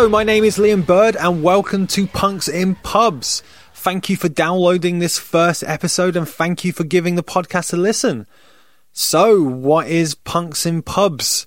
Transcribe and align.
Hello, 0.00 0.08
my 0.08 0.24
name 0.24 0.44
is 0.44 0.56
Liam 0.56 0.86
Bird, 0.86 1.14
and 1.14 1.42
welcome 1.42 1.86
to 1.88 2.06
Punks 2.06 2.48
in 2.48 2.74
Pubs. 2.76 3.42
Thank 3.74 4.08
you 4.08 4.16
for 4.16 4.30
downloading 4.30 4.98
this 4.98 5.18
first 5.18 5.62
episode, 5.62 6.16
and 6.16 6.26
thank 6.26 6.64
you 6.64 6.72
for 6.72 6.84
giving 6.84 7.16
the 7.16 7.22
podcast 7.22 7.74
a 7.74 7.76
listen. 7.76 8.26
So, 8.94 9.42
what 9.42 9.88
is 9.88 10.14
Punks 10.14 10.64
in 10.64 10.80
Pubs? 10.80 11.46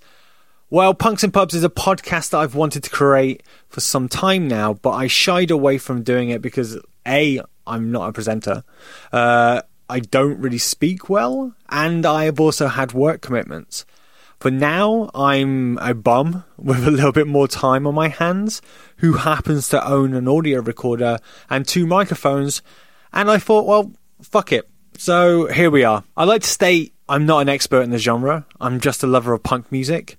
Well, 0.69 0.93
Punks 0.93 1.23
in 1.23 1.31
Pubs 1.31 1.55
is 1.55 1.63
a 1.63 1.69
podcast 1.69 2.29
that 2.29 2.41
I've 2.41 2.53
wanted 2.53 2.83
to 2.83 2.91
create 2.91 3.41
for 3.69 3.81
some 3.81 4.07
time 4.07 4.47
now, 4.47 4.75
but 4.75 4.91
I 4.91 5.07
shied 5.07 5.49
away 5.49 5.79
from 5.79 6.03
doing 6.03 6.29
it 6.29 6.43
because 6.43 6.77
A, 7.07 7.41
I'm 7.65 7.91
not 7.91 8.09
a 8.09 8.13
presenter, 8.13 8.63
uh, 9.11 9.63
I 9.89 9.99
don't 9.99 10.39
really 10.39 10.59
speak 10.59 11.09
well, 11.09 11.55
and 11.69 12.05
I 12.05 12.25
have 12.25 12.39
also 12.39 12.67
had 12.67 12.93
work 12.93 13.21
commitments. 13.21 13.83
But 14.43 14.51
now 14.51 15.09
I'm 15.15 15.77
a 15.77 15.93
bum 15.93 16.43
with 16.57 16.85
a 16.85 16.91
little 16.91 17.13
bit 17.13 17.27
more 17.27 17.47
time 17.47 17.87
on 17.87 17.95
my 17.95 18.09
hands 18.09 18.61
who 18.97 19.13
happens 19.13 19.69
to 19.69 19.87
own 19.87 20.13
an 20.13 20.27
audio 20.27 20.59
recorder 20.61 21.19
and 21.49 21.65
two 21.65 21.87
microphones. 21.87 22.61
And 23.13 23.31
I 23.31 23.37
thought, 23.37 23.65
well, 23.65 23.93
fuck 24.21 24.51
it. 24.51 24.69
So 24.97 25.47
here 25.47 25.71
we 25.71 25.85
are. 25.85 26.03
I'd 26.17 26.27
like 26.27 26.41
to 26.41 26.49
state 26.49 26.93
I'm 27.07 27.25
not 27.25 27.39
an 27.39 27.47
expert 27.47 27.83
in 27.83 27.91
the 27.91 27.97
genre. 27.97 28.45
I'm 28.59 28.81
just 28.81 29.01
a 29.01 29.07
lover 29.07 29.31
of 29.31 29.43
punk 29.43 29.71
music. 29.71 30.17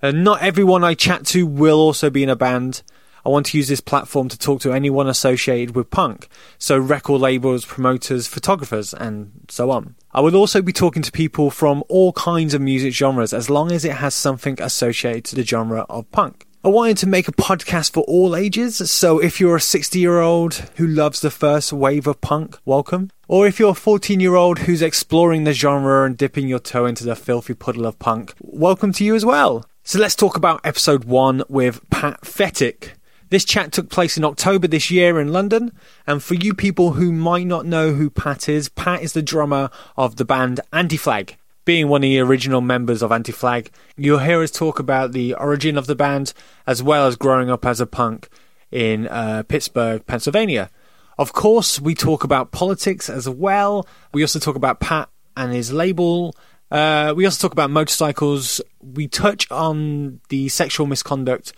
And 0.00 0.24
not 0.24 0.40
everyone 0.40 0.82
I 0.82 0.94
chat 0.94 1.26
to 1.26 1.46
will 1.46 1.78
also 1.78 2.08
be 2.08 2.22
in 2.22 2.30
a 2.30 2.36
band. 2.36 2.82
I 3.26 3.28
want 3.28 3.46
to 3.46 3.58
use 3.58 3.68
this 3.68 3.82
platform 3.82 4.30
to 4.30 4.38
talk 4.38 4.62
to 4.62 4.72
anyone 4.72 5.08
associated 5.08 5.76
with 5.76 5.90
punk, 5.90 6.28
so 6.56 6.78
record 6.78 7.20
labels, 7.20 7.66
promoters, 7.66 8.26
photographers, 8.26 8.94
and 8.94 9.32
so 9.48 9.70
on. 9.70 9.96
I 10.10 10.22
will 10.22 10.36
also 10.36 10.62
be 10.62 10.72
talking 10.72 11.02
to 11.02 11.12
people 11.12 11.50
from 11.50 11.84
all 11.90 12.14
kinds 12.14 12.54
of 12.54 12.62
music 12.62 12.94
genres 12.94 13.34
as 13.34 13.50
long 13.50 13.70
as 13.70 13.84
it 13.84 13.92
has 13.92 14.14
something 14.14 14.58
associated 14.58 15.26
to 15.26 15.36
the 15.36 15.44
genre 15.44 15.84
of 15.90 16.10
punk. 16.12 16.46
I 16.64 16.68
wanted 16.68 16.96
to 16.98 17.06
make 17.06 17.28
a 17.28 17.32
podcast 17.32 17.92
for 17.92 18.04
all 18.04 18.34
ages, 18.34 18.90
so 18.90 19.18
if 19.18 19.38
you're 19.38 19.56
a 19.56 19.60
60 19.60 19.98
year 19.98 20.20
old 20.20 20.54
who 20.76 20.86
loves 20.86 21.20
the 21.20 21.30
first 21.30 21.74
wave 21.74 22.06
of 22.06 22.22
punk, 22.22 22.56
welcome. 22.64 23.10
Or 23.28 23.46
if 23.46 23.58
you're 23.60 23.72
a 23.72 23.74
14 23.74 24.18
year 24.18 24.34
old 24.34 24.60
who's 24.60 24.80
exploring 24.80 25.44
the 25.44 25.52
genre 25.52 26.06
and 26.06 26.16
dipping 26.16 26.48
your 26.48 26.58
toe 26.58 26.86
into 26.86 27.04
the 27.04 27.14
filthy 27.14 27.52
puddle 27.52 27.84
of 27.84 27.98
punk, 27.98 28.32
welcome 28.40 28.92
to 28.94 29.04
you 29.04 29.14
as 29.14 29.26
well. 29.26 29.66
So 29.84 29.98
let's 29.98 30.16
talk 30.16 30.38
about 30.38 30.62
episode 30.64 31.04
one 31.04 31.42
with 31.50 31.82
Pat 31.90 32.22
Thetic. 32.22 32.92
This 33.30 33.44
chat 33.44 33.72
took 33.72 33.90
place 33.90 34.16
in 34.16 34.24
October 34.24 34.66
this 34.66 34.90
year 34.90 35.20
in 35.20 35.32
London, 35.32 35.72
and 36.06 36.22
for 36.22 36.34
you 36.34 36.54
people 36.54 36.92
who 36.92 37.12
might 37.12 37.46
not 37.46 37.66
know 37.66 37.92
who 37.92 38.08
Pat 38.08 38.48
is, 38.48 38.70
Pat 38.70 39.02
is 39.02 39.12
the 39.12 39.20
drummer 39.20 39.68
of 39.98 40.16
the 40.16 40.24
band 40.24 40.60
Anti 40.72 40.96
Flag. 40.96 41.36
Being 41.66 41.88
one 41.88 42.00
of 42.00 42.08
the 42.08 42.20
original 42.20 42.62
members 42.62 43.02
of 43.02 43.12
Anti 43.12 43.32
Flag, 43.32 43.70
you'll 43.98 44.20
hear 44.20 44.42
us 44.42 44.50
talk 44.50 44.78
about 44.78 45.12
the 45.12 45.34
origin 45.34 45.76
of 45.76 45.86
the 45.86 45.94
band 45.94 46.32
as 46.66 46.82
well 46.82 47.06
as 47.06 47.16
growing 47.16 47.50
up 47.50 47.66
as 47.66 47.82
a 47.82 47.86
punk 47.86 48.30
in 48.70 49.06
uh, 49.08 49.42
Pittsburgh, 49.46 50.06
Pennsylvania. 50.06 50.70
Of 51.18 51.34
course, 51.34 51.78
we 51.78 51.94
talk 51.94 52.24
about 52.24 52.52
politics 52.52 53.10
as 53.10 53.28
well. 53.28 53.86
We 54.14 54.22
also 54.22 54.38
talk 54.38 54.56
about 54.56 54.80
Pat 54.80 55.10
and 55.36 55.52
his 55.52 55.70
label. 55.70 56.34
Uh, 56.70 57.12
we 57.14 57.26
also 57.26 57.46
talk 57.46 57.52
about 57.52 57.70
motorcycles. 57.70 58.62
We 58.80 59.06
touch 59.06 59.50
on 59.50 60.20
the 60.30 60.48
sexual 60.48 60.86
misconduct 60.86 61.52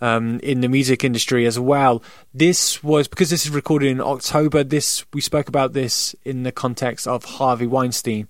um, 0.00 0.40
in 0.40 0.60
the 0.60 0.68
music 0.68 1.04
industry 1.04 1.46
as 1.46 1.58
well. 1.58 2.02
This 2.34 2.82
was 2.82 3.08
because 3.08 3.30
this 3.30 3.46
is 3.46 3.50
recorded 3.50 3.90
in 3.90 4.00
October. 4.00 4.64
This 4.64 5.04
we 5.12 5.20
spoke 5.20 5.48
about 5.48 5.72
this 5.72 6.14
in 6.24 6.42
the 6.42 6.52
context 6.52 7.06
of 7.06 7.24
Harvey 7.24 7.66
Weinstein. 7.66 8.28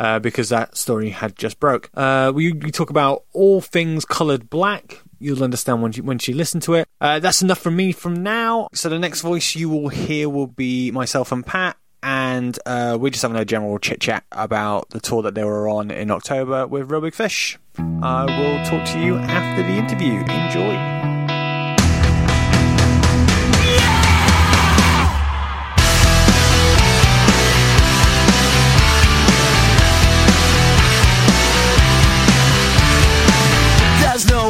Uh, 0.00 0.20
because 0.20 0.48
that 0.48 0.76
story 0.76 1.10
had 1.10 1.34
just 1.34 1.58
broke. 1.58 1.90
Uh, 1.92 2.30
we, 2.32 2.52
we, 2.52 2.70
talk 2.70 2.88
about 2.88 3.24
all 3.32 3.60
things 3.60 4.04
coloured 4.04 4.48
black. 4.48 5.02
You'll 5.18 5.42
understand 5.42 5.82
when 5.82 5.92
you 5.92 6.04
when 6.04 6.20
you 6.22 6.34
listen 6.34 6.60
to 6.60 6.74
it. 6.74 6.88
Uh, 7.00 7.18
that's 7.18 7.42
enough 7.42 7.58
from 7.58 7.74
me 7.74 7.90
from 7.90 8.22
now. 8.22 8.68
So 8.72 8.88
the 8.88 8.98
next 9.00 9.22
voice 9.22 9.56
you 9.56 9.68
will 9.68 9.88
hear 9.88 10.28
will 10.28 10.46
be 10.46 10.92
myself 10.92 11.32
and 11.32 11.44
Pat, 11.44 11.76
and 12.00 12.56
uh, 12.64 12.96
we're 13.00 13.10
just 13.10 13.22
having 13.22 13.38
a 13.38 13.44
general 13.44 13.76
chit 13.80 14.00
chat 14.00 14.24
about 14.30 14.90
the 14.90 15.00
tour 15.00 15.22
that 15.22 15.34
they 15.34 15.42
were 15.42 15.68
on 15.68 15.90
in 15.90 16.12
October 16.12 16.68
with 16.68 16.92
Reel 16.92 17.00
Big 17.00 17.14
Fish. 17.14 17.58
I 17.76 18.24
will 18.24 18.64
talk 18.66 18.86
to 18.92 19.00
you 19.00 19.16
after 19.16 19.64
the 19.64 19.78
interview. 19.78 20.20
Enjoy. 20.20 21.07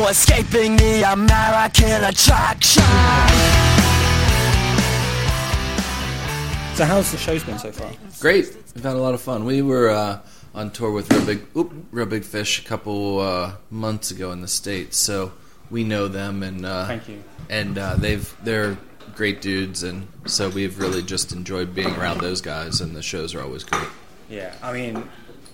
Escaping 0.09 0.77
the 0.77 1.03
American 1.13 2.03
attraction. 2.05 2.83
So 6.75 6.85
how's 6.87 7.13
the 7.13 7.19
show's 7.19 7.45
been 7.45 7.59
so 7.59 7.71
far? 7.71 7.91
Great. 8.19 8.57
We've 8.75 8.85
had 8.85 8.97
a 8.97 9.01
lot 9.01 9.13
of 9.13 9.21
fun. 9.21 9.45
We 9.45 9.61
were 9.61 9.91
uh, 9.91 10.21
on 10.55 10.71
tour 10.71 10.93
with 10.93 11.13
Reel 11.13 11.27
Big, 11.27 11.47
oop, 11.55 11.73
Reel 11.91 12.07
Big 12.07 12.25
Fish 12.25 12.59
a 12.59 12.65
couple 12.65 13.21
uh, 13.21 13.57
months 13.71 14.11
ago 14.11 14.33
in 14.33 14.41
the 14.41 14.49
states, 14.49 14.97
so 14.97 15.33
we 15.71 15.85
know 15.85 16.09
them 16.09 16.43
and 16.43 16.65
uh, 16.65 16.87
thank 16.87 17.07
you. 17.07 17.23
And 17.51 17.77
uh, 17.77 17.97
they've 17.97 18.35
they're 18.43 18.79
great 19.15 19.43
dudes, 19.43 19.83
and 19.83 20.09
so 20.25 20.49
we've 20.49 20.79
really 20.79 21.03
just 21.03 21.33
enjoyed 21.33 21.75
being 21.75 21.95
around 21.97 22.21
those 22.21 22.41
guys, 22.41 22.81
and 22.81 22.97
the 22.97 23.03
shows 23.03 23.35
are 23.35 23.43
always 23.43 23.65
great. 23.65 23.89
Yeah, 24.31 24.55
I 24.63 24.73
mean, 24.73 25.07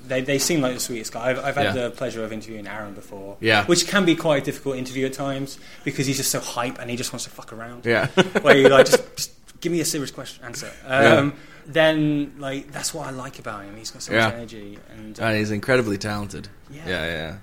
they, 0.06 0.20
they 0.20 0.38
seem 0.38 0.60
like 0.60 0.75
the 0.75 0.81
sweetest 0.81 1.12
guy. 1.12 1.31
I've, 1.31 1.38
I've 1.38 1.54
had 1.56 1.75
yeah. 1.75 1.84
the 1.84 1.91
pleasure 1.91 2.25
of 2.25 2.32
interviewing 2.32 2.66
Aaron 2.66 2.94
before. 2.94 3.37
Yeah. 3.41 3.65
Which 3.66 3.87
can 3.87 4.04
be 4.04 4.15
quite 4.15 4.42
a 4.42 4.44
difficult 4.44 4.76
interview 4.76 5.06
at 5.06 5.12
times 5.12 5.59
because 5.84 6.06
he's 6.06 6.16
just 6.16 6.31
so 6.31 6.41
hype 6.41 6.78
and 6.78 6.91
he 6.91 6.97
just 6.97 7.12
wants 7.12 7.25
to 7.25 7.31
fuck 7.31 7.53
around. 7.53 7.87
Yeah. 7.87 8.06
where 8.43 8.56
you 8.56 8.69
like, 8.69 8.87
just, 8.87 9.16
just, 9.16 9.60
give 9.60 9.72
me 9.72 9.81
a 9.81 9.84
serious 9.84 10.10
question, 10.10 10.44
answer. 10.44 10.70
Um, 10.84 10.93
yeah. 10.93 11.31
Then, 11.66 12.34
like, 12.38 12.70
that's 12.70 12.93
what 12.93 13.06
I 13.06 13.10
like 13.10 13.38
about 13.38 13.64
him. 13.64 13.76
He's 13.76 13.91
got 13.91 14.03
so 14.03 14.12
yeah. 14.12 14.26
much 14.26 14.34
energy. 14.34 14.78
And, 14.91 15.19
uh, 15.19 15.25
and 15.25 15.38
he's 15.38 15.50
incredibly 15.50 15.97
talented. 15.97 16.48
Yeah. 16.70 16.82
Yeah, 16.87 17.06
yeah. 17.06 17.37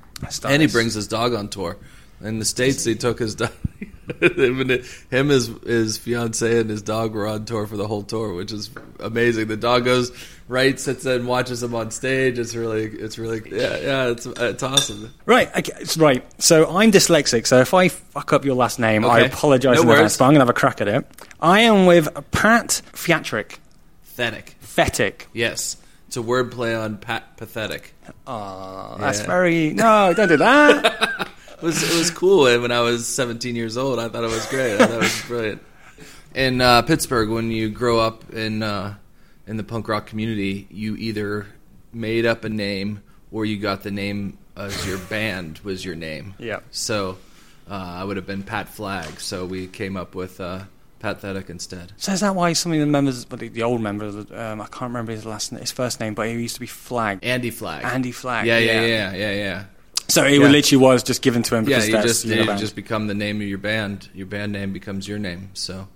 And 0.47 0.61
he 0.61 0.67
brings 0.67 0.93
his 0.93 1.07
dog 1.07 1.33
on 1.33 1.49
tour. 1.49 1.77
In 2.23 2.39
the 2.39 2.45
States, 2.45 2.83
he 2.83 2.95
took 2.95 3.19
his 3.19 3.35
dog. 3.35 3.51
him, 4.21 5.29
his 5.29 5.47
his 5.65 5.97
fiance 5.97 6.59
and 6.59 6.69
his 6.69 6.81
dog 6.81 7.13
were 7.13 7.27
on 7.27 7.45
tour 7.45 7.67
for 7.67 7.77
the 7.77 7.87
whole 7.87 8.03
tour, 8.03 8.33
which 8.33 8.51
is 8.51 8.69
amazing. 8.99 9.47
The 9.47 9.57
dog 9.57 9.85
goes 9.85 10.11
right, 10.47 10.79
sits 10.79 11.05
and 11.05 11.27
watches 11.27 11.63
him 11.63 11.73
on 11.73 11.91
stage. 11.91 12.37
It's 12.37 12.55
really, 12.55 12.85
it's 12.85 13.17
really, 13.17 13.41
yeah, 13.49 13.77
yeah, 13.77 14.07
it's 14.09 14.25
it's 14.25 14.63
awesome. 14.63 15.13
Right, 15.25 15.49
okay, 15.55 15.73
it's 15.79 15.97
right. 15.97 16.23
So 16.41 16.75
I'm 16.75 16.91
dyslexic, 16.91 17.47
so 17.47 17.59
if 17.59 17.73
I 17.73 17.87
fuck 17.87 18.33
up 18.33 18.45
your 18.45 18.55
last 18.55 18.79
name, 18.79 19.05
okay. 19.05 19.13
I 19.13 19.19
apologise 19.21 19.77
no 19.77 19.83
in 19.83 19.89
advance. 19.89 20.17
But 20.17 20.25
I'm 20.25 20.31
gonna 20.31 20.41
have 20.41 20.49
a 20.49 20.53
crack 20.53 20.81
at 20.81 20.87
it. 20.87 21.05
I 21.39 21.61
am 21.61 21.85
with 21.85 22.09
Pat 22.31 22.81
Fiatrick. 22.93 23.59
Thetic. 24.17 24.53
Thetic. 24.63 25.25
Yes. 25.33 25.77
It's 26.07 26.17
a 26.17 26.21
word 26.21 26.51
play 26.51 26.75
on 26.75 26.97
pat 26.97 27.37
pathetic. 27.37 27.93
Oh, 28.27 28.97
that's 28.99 29.21
yeah. 29.21 29.27
very 29.27 29.73
no, 29.73 30.13
don't 30.13 30.27
do 30.27 30.37
that. 30.37 31.29
it 31.61 31.65
was 31.65 31.83
it 31.83 31.97
was 31.97 32.09
cool. 32.09 32.47
And 32.47 32.61
when 32.61 32.71
I 32.71 32.81
was 32.81 33.07
17 33.07 33.55
years 33.55 33.77
old, 33.77 33.99
I 33.99 34.09
thought 34.09 34.23
it 34.23 34.31
was 34.31 34.45
great. 34.47 34.75
I 34.75 34.85
thought 34.85 34.91
it 34.91 34.97
was 34.97 35.21
brilliant. 35.27 35.61
In 36.33 36.61
uh, 36.61 36.81
Pittsburgh, 36.81 37.29
when 37.29 37.51
you 37.51 37.69
grow 37.69 37.99
up 37.99 38.33
in 38.33 38.63
uh, 38.63 38.95
in 39.47 39.57
the 39.57 39.63
punk 39.63 39.87
rock 39.87 40.07
community, 40.07 40.67
you 40.71 40.95
either 40.95 41.47
made 41.93 42.25
up 42.25 42.43
a 42.43 42.49
name 42.49 43.03
or 43.31 43.45
you 43.45 43.57
got 43.57 43.83
the 43.83 43.91
name 43.91 44.37
as 44.55 44.87
your 44.87 44.97
band 44.97 45.59
was 45.59 45.83
your 45.83 45.95
name. 45.95 46.33
Yeah. 46.39 46.61
So 46.71 47.17
uh, 47.69 47.73
I 47.73 48.03
would 48.03 48.17
have 48.17 48.25
been 48.25 48.43
Pat 48.43 48.67
Flag. 48.67 49.19
So 49.19 49.45
we 49.45 49.67
came 49.67 49.95
up 49.95 50.15
with 50.15 50.39
uh, 50.41 50.63
Pathetic 50.99 51.49
instead. 51.49 51.93
So 51.97 52.11
is 52.13 52.19
that 52.21 52.35
why 52.35 52.53
some 52.53 52.73
of 52.73 52.79
the 52.79 52.85
members, 52.85 53.25
the, 53.25 53.49
the 53.49 53.63
old 53.63 53.81
members, 53.81 54.15
um, 54.31 54.61
I 54.61 54.65
can't 54.67 54.81
remember 54.81 55.11
his 55.11 55.25
last, 55.25 55.51
his 55.51 55.71
first 55.71 55.99
name, 55.99 56.13
but 56.13 56.27
he 56.27 56.33
used 56.33 56.55
to 56.55 56.61
be 56.61 56.67
Flag. 56.67 57.19
Andy 57.23 57.49
Flag. 57.49 57.83
Andy 57.85 58.11
Flag. 58.11 58.45
Yeah, 58.45 58.57
yeah, 58.57 58.81
yeah, 58.81 58.87
yeah, 58.87 59.11
yeah. 59.13 59.31
yeah. 59.31 59.63
So 60.11 60.25
it 60.25 60.39
yeah. 60.39 60.47
literally 60.47 60.83
was 60.83 61.03
just 61.03 61.21
given 61.21 61.41
to 61.43 61.55
him. 61.55 61.67
Yeah, 61.67 61.83
you 61.83 61.93
just 62.01 62.25
you 62.25 62.45
just 62.57 62.75
become 62.75 63.07
the 63.07 63.13
name 63.13 63.41
of 63.41 63.47
your 63.47 63.57
band. 63.57 64.09
Your 64.13 64.27
band 64.27 64.51
name 64.51 64.73
becomes 64.73 65.07
your 65.07 65.19
name. 65.19 65.49
So 65.53 65.87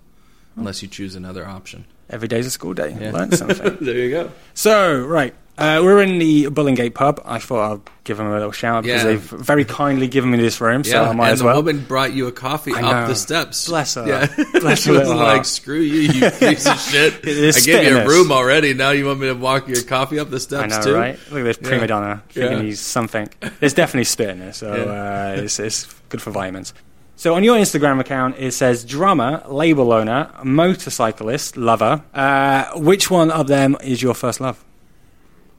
unless 0.55 0.81
you 0.81 0.87
choose 0.87 1.15
another 1.15 1.45
option, 1.45 1.85
every 2.09 2.27
day's 2.27 2.45
a 2.45 2.51
school 2.51 2.73
day. 2.73 2.95
Yeah. 2.99 3.11
Learn 3.11 3.31
something. 3.31 3.77
there 3.81 3.97
you 3.97 4.09
go. 4.11 4.31
So 4.53 5.03
right, 5.03 5.35
uh, 5.57 5.81
we're 5.83 6.01
in 6.01 6.19
the 6.19 6.47
Bulling 6.47 6.75
pub. 6.93 7.21
I 7.23 7.39
thought 7.39 7.73
I'd 7.73 7.81
give 8.03 8.17
them 8.17 8.27
a 8.27 8.33
little 8.33 8.51
shout 8.51 8.77
out 8.77 8.83
because 8.83 9.03
they've 9.03 9.21
very 9.21 9.63
kindly 9.63 10.07
given 10.07 10.29
me 10.31 10.37
this 10.37 10.59
room, 10.59 10.83
so 10.83 11.01
yeah. 11.01 11.09
I 11.09 11.13
might 11.13 11.31
as 11.31 11.41
well. 11.41 11.55
the 11.55 11.61
woman 11.61 11.85
brought 11.85 12.13
you 12.13 12.27
a 12.27 12.31
coffee 12.31 12.73
up 12.73 13.07
the 13.07 13.15
steps. 13.15 13.67
Bless 13.67 13.95
her. 13.95 14.05
Yeah. 14.05 14.45
Bless 14.59 14.83
her. 14.85 14.93
was 14.93 15.09
like, 15.09 15.45
screw 15.45 15.79
you, 15.79 16.01
you 16.11 16.31
piece 16.39 16.67
of 16.67 16.79
shit. 16.79 17.13
I 17.23 17.59
gave 17.61 17.87
you 17.87 17.97
a 17.99 18.07
room 18.07 18.31
already. 18.31 18.73
Now 18.73 18.91
you 18.91 19.05
want 19.05 19.21
me 19.21 19.27
to 19.27 19.33
walk 19.33 19.67
your 19.67 19.81
coffee 19.83 20.19
up 20.19 20.29
the 20.29 20.39
steps 20.39 20.73
I 20.73 20.77
know, 20.77 20.83
too? 20.83 20.95
right? 20.95 21.19
Look 21.31 21.39
at 21.39 21.43
this 21.43 21.57
prima 21.57 21.87
donna 21.87 22.21
thinking 22.29 22.65
he's 22.65 22.81
something. 22.81 23.29
There's 23.59 23.73
definitely 23.73 24.05
spit 24.05 24.29
in 24.29 24.39
there, 24.39 24.53
so 24.53 24.71
uh, 24.71 25.41
it's, 25.41 25.59
it's 25.59 25.91
good 26.09 26.21
for 26.21 26.31
vitamins. 26.31 26.73
So 27.17 27.33
on 27.33 27.45
your 27.45 27.55
Instagram 27.57 28.01
account, 28.01 28.35
it 28.37 28.51
says 28.51 28.83
drummer, 28.83 29.41
label 29.47 29.93
owner, 29.93 30.31
motorcyclist, 30.43 31.55
lover. 31.55 32.03
Uh, 32.13 32.77
which 32.77 33.09
one 33.09 33.31
of 33.31 33.47
them 33.47 33.77
is 33.81 34.01
your 34.01 34.13
first 34.13 34.41
love? 34.41 34.63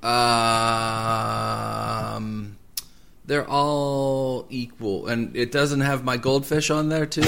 Um, 0.07 2.57
they're 3.25 3.49
all 3.49 4.47
equal, 4.51 5.09
and 5.09 5.37
it 5.37 5.51
doesn't 5.51 5.81
have 5.81 6.05
my 6.05 6.17
goldfish 6.17 6.71
on 6.71 6.89
there 6.89 7.07
too, 7.07 7.23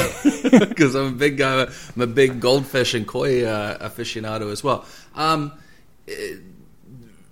because 0.68 0.94
I'm 0.94 1.08
a 1.08 1.16
big 1.16 1.38
guy. 1.38 1.66
I'm 1.96 2.02
a 2.02 2.06
big 2.06 2.38
goldfish 2.38 2.94
and 2.94 3.04
koi 3.06 3.44
uh, 3.44 3.88
aficionado 3.88 4.52
as 4.52 4.62
well. 4.62 4.84
Um, 5.16 5.52
it, 6.06 6.38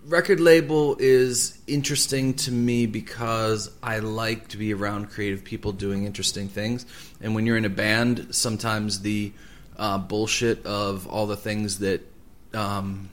record 0.05 0.41
label 0.41 0.97
is 0.99 1.57
interesting 1.69 2.35
to 2.35 2.51
me 2.51 2.87
because 2.87 3.71
I 3.85 4.01
like 4.01 4.49
to 4.49 4.57
be 4.57 4.75
around 4.75 5.11
creative 5.11 5.45
people 5.45 5.71
doing 5.71 6.05
interesting 6.05 6.49
things, 6.49 6.87
and 7.21 7.37
when 7.37 7.47
you're 7.47 7.57
in 7.57 7.65
a 7.65 7.71
band, 7.71 8.35
sometimes 8.35 9.03
the 9.03 9.33
uh, 9.77 9.99
bullshit 9.99 10.67
of 10.67 11.07
all 11.07 11.29
the 11.29 11.37
things 11.37 11.79
that 11.79 12.01
um, 12.53 13.11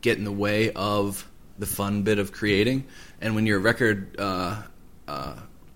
get 0.00 0.18
in 0.18 0.24
the 0.24 0.32
way 0.32 0.72
of 0.72 1.28
the 1.58 1.66
fun 1.66 2.02
bit 2.02 2.18
of 2.18 2.32
creating 2.32 2.84
and 3.20 3.34
when 3.34 3.46
you're 3.46 3.58
a 3.58 3.60
record 3.60 4.18
uh, 4.18 4.62
uh, 5.06 5.34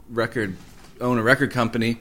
record 0.08 0.56
own 1.00 1.18
a 1.18 1.22
record 1.22 1.50
company, 1.50 1.98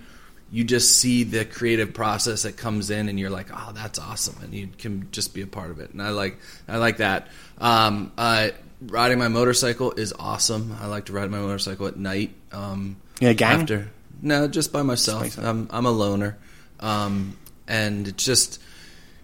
you 0.51 0.63
just 0.63 0.97
see 0.97 1.23
the 1.23 1.45
creative 1.45 1.93
process 1.93 2.43
that 2.43 2.57
comes 2.57 2.89
in, 2.89 3.09
and 3.09 3.19
you're 3.19 3.29
like, 3.29 3.47
"Oh, 3.51 3.71
that's 3.73 3.99
awesome!" 3.99 4.35
and 4.43 4.53
you 4.53 4.69
can 4.77 5.07
just 5.11 5.33
be 5.33 5.41
a 5.41 5.47
part 5.47 5.71
of 5.71 5.79
it. 5.79 5.91
And 5.91 6.01
I 6.01 6.09
like 6.09 6.37
I 6.67 6.77
like 6.77 6.97
that. 6.97 7.27
Um, 7.57 8.11
uh, 8.17 8.49
riding 8.81 9.17
my 9.17 9.27
motorcycle 9.27 9.91
is 9.93 10.13
awesome. 10.17 10.75
I 10.79 10.87
like 10.87 11.05
to 11.05 11.13
ride 11.13 11.31
my 11.31 11.39
motorcycle 11.39 11.87
at 11.87 11.97
night. 11.97 12.35
Um, 12.51 12.97
yeah, 13.19 13.33
gang. 13.33 13.61
After 13.61 13.87
no, 14.21 14.47
just 14.47 14.71
by 14.71 14.83
myself. 14.83 15.23
Just 15.23 15.39
I'm 15.39 15.67
I'm 15.71 15.85
a 15.85 15.91
loner, 15.91 16.37
um, 16.79 17.37
and 17.67 18.07
it's 18.07 18.23
just 18.23 18.61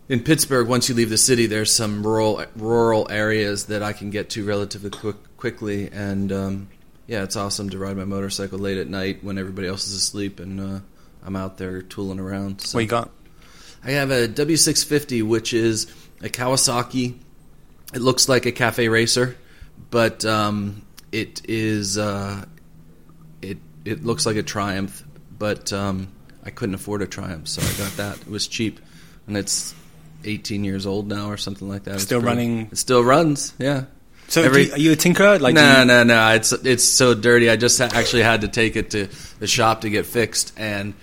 in 0.10 0.22
Pittsburgh, 0.24 0.68
once 0.68 0.88
you 0.88 0.96
leave 0.96 1.10
the 1.10 1.18
city, 1.18 1.48
there's 1.48 1.74
some 1.74 2.06
rural 2.06 2.44
rural 2.56 3.08
areas 3.10 3.66
that 3.66 3.84
I 3.84 3.94
can 3.94 4.10
get 4.10 4.30
to 4.32 4.46
relatively 4.46 4.90
quick, 4.90 5.16
quickly, 5.38 5.90
and 5.92 6.32
um, 6.32 6.70
yeah, 7.08 7.24
it's 7.24 7.36
awesome 7.36 7.70
to 7.72 7.78
ride 7.78 7.98
my 7.98 8.06
motorcycle 8.06 8.60
late 8.60 8.78
at 8.78 8.88
night 8.88 9.24
when 9.24 9.38
everybody 9.38 9.68
else 9.68 9.88
is 9.88 9.94
asleep, 9.94 10.40
and 10.40 10.60
uh, 10.60 10.80
I'm 11.24 11.36
out 11.36 11.58
there 11.58 11.82
tooling 11.82 12.20
around. 12.20 12.62
So. 12.62 12.78
What 12.78 12.82
you 12.82 12.88
got? 12.88 13.12
I 13.84 13.92
have 13.92 14.12
a 14.12 14.28
W650, 14.28 15.24
which 15.24 15.54
is 15.54 15.94
a 16.22 16.30
Kawasaki. 16.30 17.18
It 17.94 18.02
looks 18.02 18.28
like 18.28 18.46
a 18.46 18.52
cafe 18.52 18.90
racer, 18.90 19.38
but 19.90 20.26
um, 20.26 20.82
it 21.12 21.42
is 21.50 21.98
uh, 21.98 22.46
it 23.42 23.58
it 23.84 24.06
looks 24.06 24.26
like 24.26 24.38
a 24.38 24.44
Triumph, 24.44 25.04
but 25.38 25.74
um, 25.74 26.10
I 26.46 26.50
couldn't 26.50 26.76
afford 26.76 27.02
a 27.02 27.08
Triumph, 27.08 27.48
so 27.48 27.62
I 27.62 27.78
got 27.78 27.98
that. 27.98 28.22
It 28.22 28.30
was 28.30 28.48
cheap, 28.48 28.80
and 29.28 29.36
it's 29.38 29.74
18 30.24 30.64
years 30.64 30.86
old 30.86 31.08
now 31.08 31.30
or 31.30 31.38
something 31.38 31.70
like 31.70 31.84
that. 31.84 32.00
Still 32.00 32.22
pretty, 32.22 32.38
running. 32.38 32.70
It 32.72 32.78
still 32.78 33.04
runs. 33.04 33.54
Yeah. 33.58 33.86
So 34.30 34.44
Every, 34.44 34.66
you, 34.66 34.74
are 34.74 34.78
you 34.78 34.92
a 34.92 34.96
tinkerer? 34.96 35.40
Like 35.40 35.56
no, 35.56 35.84
no, 35.86 36.04
no. 36.04 36.34
It's 36.34 36.52
it's 36.52 36.84
so 36.84 37.14
dirty. 37.14 37.50
I 37.50 37.56
just 37.56 37.80
actually 37.80 38.24
had 38.24 38.42
to 38.42 38.50
take 38.50 38.76
it 38.76 38.92
to 38.92 39.08
the 39.40 39.48
shop 39.48 39.82
to 39.82 39.90
get 39.90 40.06
fixed, 40.06 40.54
and 40.58 40.94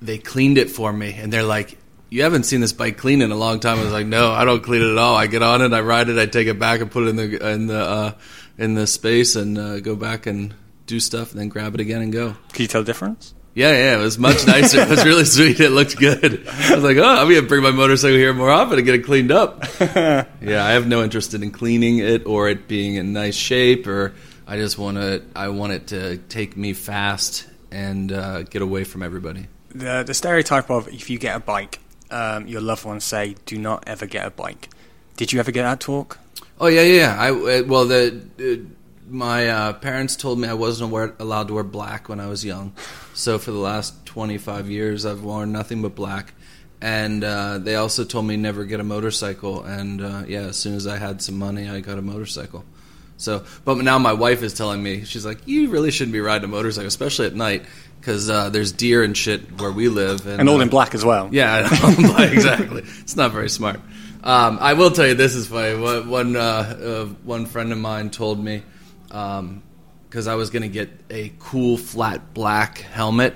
they 0.00 0.18
cleaned 0.18 0.56
it 0.56 0.70
for 0.70 0.92
me. 0.92 1.14
And 1.14 1.32
they're 1.32 1.42
like, 1.42 1.76
"You 2.10 2.22
haven't 2.22 2.44
seen 2.44 2.60
this 2.60 2.72
bike 2.72 2.96
clean 2.96 3.22
in 3.22 3.32
a 3.32 3.36
long 3.36 3.58
time." 3.58 3.80
I 3.80 3.82
was 3.82 3.92
like, 3.92 4.06
"No, 4.06 4.30
I 4.30 4.44
don't 4.44 4.62
clean 4.62 4.82
it 4.82 4.92
at 4.92 4.98
all. 4.98 5.16
I 5.16 5.26
get 5.26 5.42
on 5.42 5.62
it, 5.62 5.72
I 5.72 5.80
ride 5.80 6.08
it, 6.08 6.18
I 6.18 6.26
take 6.26 6.46
it 6.46 6.60
back 6.60 6.80
and 6.80 6.90
put 6.90 7.04
it 7.04 7.08
in 7.08 7.16
the 7.16 7.50
in 7.50 7.66
the 7.66 7.80
uh, 7.80 8.12
in 8.56 8.74
the 8.74 8.86
space, 8.86 9.34
and 9.34 9.58
uh, 9.58 9.80
go 9.80 9.96
back 9.96 10.26
and 10.26 10.54
do 10.86 11.00
stuff, 11.00 11.32
and 11.32 11.40
then 11.40 11.48
grab 11.48 11.74
it 11.74 11.80
again 11.80 12.02
and 12.02 12.12
go." 12.12 12.36
Can 12.52 12.62
you 12.62 12.68
tell 12.68 12.82
the 12.82 12.86
difference? 12.86 13.34
Yeah, 13.54 13.72
yeah, 13.72 13.98
it 13.98 14.02
was 14.02 14.18
much 14.18 14.46
nicer. 14.46 14.80
it 14.82 14.88
was 14.88 15.04
really 15.04 15.24
sweet. 15.24 15.58
It 15.58 15.70
looked 15.70 15.96
good. 15.96 16.46
I 16.48 16.74
was 16.74 16.84
like, 16.84 16.96
oh, 16.98 17.04
I'm 17.04 17.28
gonna 17.28 17.42
bring 17.42 17.62
my 17.62 17.72
motorcycle 17.72 18.16
here 18.16 18.32
more 18.32 18.50
often 18.50 18.78
and 18.78 18.84
get 18.84 18.94
it 18.94 19.04
cleaned 19.04 19.32
up. 19.32 19.64
yeah, 19.80 20.24
I 20.64 20.70
have 20.72 20.86
no 20.86 21.02
interest 21.02 21.34
in 21.34 21.50
cleaning 21.50 21.98
it 21.98 22.26
or 22.26 22.48
it 22.48 22.68
being 22.68 22.94
in 22.94 23.12
nice 23.12 23.34
shape, 23.34 23.86
or 23.86 24.14
I 24.46 24.56
just 24.56 24.78
want 24.78 24.98
to. 24.98 25.22
I 25.34 25.48
want 25.48 25.72
it 25.72 25.88
to 25.88 26.18
take 26.18 26.56
me 26.56 26.74
fast 26.74 27.48
and 27.72 28.12
uh, 28.12 28.42
get 28.42 28.62
away 28.62 28.84
from 28.84 29.02
everybody. 29.02 29.48
The 29.74 30.04
the 30.06 30.14
stereotype 30.14 30.70
of 30.70 30.88
if 30.88 31.10
you 31.10 31.18
get 31.18 31.36
a 31.36 31.40
bike, 31.40 31.80
um, 32.10 32.46
your 32.46 32.60
loved 32.60 32.84
ones 32.84 33.04
say, 33.04 33.34
"Do 33.46 33.58
not 33.58 33.84
ever 33.86 34.06
get 34.06 34.26
a 34.26 34.30
bike." 34.30 34.68
Did 35.16 35.32
you 35.32 35.40
ever 35.40 35.50
get 35.50 35.62
that 35.64 35.80
talk? 35.80 36.18
Oh 36.60 36.68
yeah, 36.68 36.82
yeah. 36.82 37.16
I 37.18 37.30
uh, 37.30 37.62
well 37.66 37.86
the. 37.86 38.20
Uh, 38.38 38.68
my 39.10 39.48
uh, 39.48 39.72
parents 39.74 40.16
told 40.16 40.38
me 40.38 40.48
I 40.48 40.54
wasn't 40.54 40.90
wear, 40.90 41.14
allowed 41.18 41.48
to 41.48 41.54
wear 41.54 41.64
black 41.64 42.08
when 42.08 42.20
I 42.20 42.28
was 42.28 42.44
young. 42.44 42.72
So 43.14 43.38
for 43.38 43.50
the 43.50 43.58
last 43.58 44.06
25 44.06 44.70
years, 44.70 45.04
I've 45.04 45.22
worn 45.22 45.52
nothing 45.52 45.82
but 45.82 45.94
black. 45.94 46.32
And 46.80 47.22
uh, 47.22 47.58
they 47.58 47.74
also 47.74 48.04
told 48.04 48.24
me 48.24 48.36
never 48.36 48.64
get 48.64 48.80
a 48.80 48.84
motorcycle. 48.84 49.64
And 49.64 50.00
uh, 50.00 50.22
yeah, 50.26 50.42
as 50.42 50.56
soon 50.56 50.74
as 50.74 50.86
I 50.86 50.96
had 50.96 51.20
some 51.20 51.38
money, 51.38 51.68
I 51.68 51.80
got 51.80 51.98
a 51.98 52.02
motorcycle. 52.02 52.64
So, 53.18 53.44
but 53.66 53.76
now 53.76 53.98
my 53.98 54.14
wife 54.14 54.42
is 54.42 54.54
telling 54.54 54.82
me 54.82 55.04
she's 55.04 55.26
like, 55.26 55.46
you 55.46 55.68
really 55.68 55.90
shouldn't 55.90 56.14
be 56.14 56.20
riding 56.20 56.44
a 56.44 56.48
motorcycle, 56.48 56.88
especially 56.88 57.26
at 57.26 57.34
night, 57.34 57.66
because 58.00 58.30
uh, 58.30 58.48
there's 58.48 58.72
deer 58.72 59.02
and 59.02 59.14
shit 59.14 59.60
where 59.60 59.70
we 59.70 59.88
live, 59.88 60.26
and, 60.26 60.40
and 60.40 60.48
all 60.48 60.56
uh, 60.56 60.60
in 60.60 60.70
black 60.70 60.94
as 60.94 61.04
well. 61.04 61.28
Yeah, 61.30 61.68
exactly. 62.32 62.82
It's 63.00 63.16
not 63.16 63.32
very 63.32 63.50
smart. 63.50 63.80
Um, 64.24 64.56
I 64.58 64.72
will 64.72 64.90
tell 64.90 65.06
you 65.06 65.12
this 65.12 65.34
is 65.34 65.48
funny. 65.48 65.78
One 65.78 66.08
one, 66.08 66.36
uh, 66.36 66.40
uh, 66.40 67.04
one 67.24 67.44
friend 67.44 67.72
of 67.72 67.78
mine 67.78 68.08
told 68.08 68.42
me 68.42 68.62
because 69.10 69.38
um, 69.38 70.32
I 70.32 70.34
was 70.36 70.50
gonna 70.50 70.68
get 70.68 70.88
a 71.10 71.32
cool 71.38 71.76
flat 71.76 72.32
black 72.32 72.78
helmet 72.78 73.34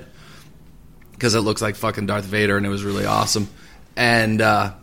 because 1.13 1.35
it 1.35 1.41
looks 1.41 1.61
like 1.61 1.77
fucking 1.77 2.07
Darth 2.07 2.25
Vader 2.25 2.57
and 2.57 2.65
it 2.65 2.71
was 2.71 2.85
really 2.85 3.05
awesome. 3.05 3.49
And 3.97 4.41
uh, 4.41 4.75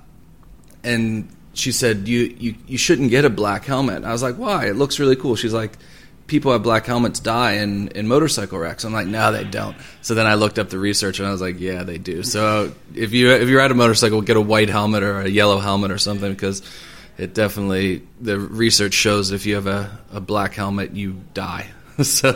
and 0.84 1.30
she 1.54 1.72
said 1.72 2.08
you, 2.08 2.36
you 2.38 2.56
you 2.68 2.78
shouldn't 2.78 3.10
get 3.10 3.26
a 3.26 3.30
black 3.30 3.66
helmet. 3.66 4.04
I 4.04 4.12
was 4.12 4.22
like, 4.22 4.36
why? 4.36 4.68
It 4.68 4.76
looks 4.76 5.00
really 5.00 5.16
cool. 5.16 5.36
She's 5.36 5.54
like, 5.54 5.78
people 6.28 6.54
have 6.54 6.64
black 6.64 6.86
helmets 6.86 7.20
die 7.20 7.56
in, 7.56 7.90
in 7.90 8.08
motorcycle 8.08 8.58
wrecks. 8.58 8.86
I'm 8.86 8.94
like, 8.94 9.08
no, 9.08 9.34
they 9.34 9.44
don't. 9.44 9.76
So 10.02 10.16
then 10.16 10.26
I 10.26 10.36
looked 10.36 10.60
up 10.60 10.70
the 10.70 10.80
research 10.80 11.20
and 11.20 11.28
I 11.28 11.32
was 11.32 11.42
like, 11.42 11.60
yeah, 11.60 11.84
they 11.84 11.98
do. 11.98 12.24
So 12.24 12.74
if 12.96 13.12
you 13.12 13.32
if 13.32 13.50
you're 13.50 13.60
at 13.60 13.72
a 13.72 13.76
motorcycle, 13.76 14.22
get 14.22 14.38
a 14.38 14.42
white 14.42 14.70
helmet 14.70 15.04
or 15.04 15.22
a 15.22 15.28
yellow 15.30 15.60
helmet 15.60 15.92
or 15.92 15.98
something 15.98 16.32
because 16.32 16.62
it 17.22 17.36
definitely 17.36 18.02
the 18.20 18.40
research 18.40 18.96
shows 18.96 19.32
if 19.32 19.46
you 19.46 19.54
have 19.54 19.68
a, 19.68 19.96
a 20.12 20.20
black 20.20 20.56
helmet, 20.56 20.96
you 20.96 21.22
die. 21.36 21.68
so 22.02 22.32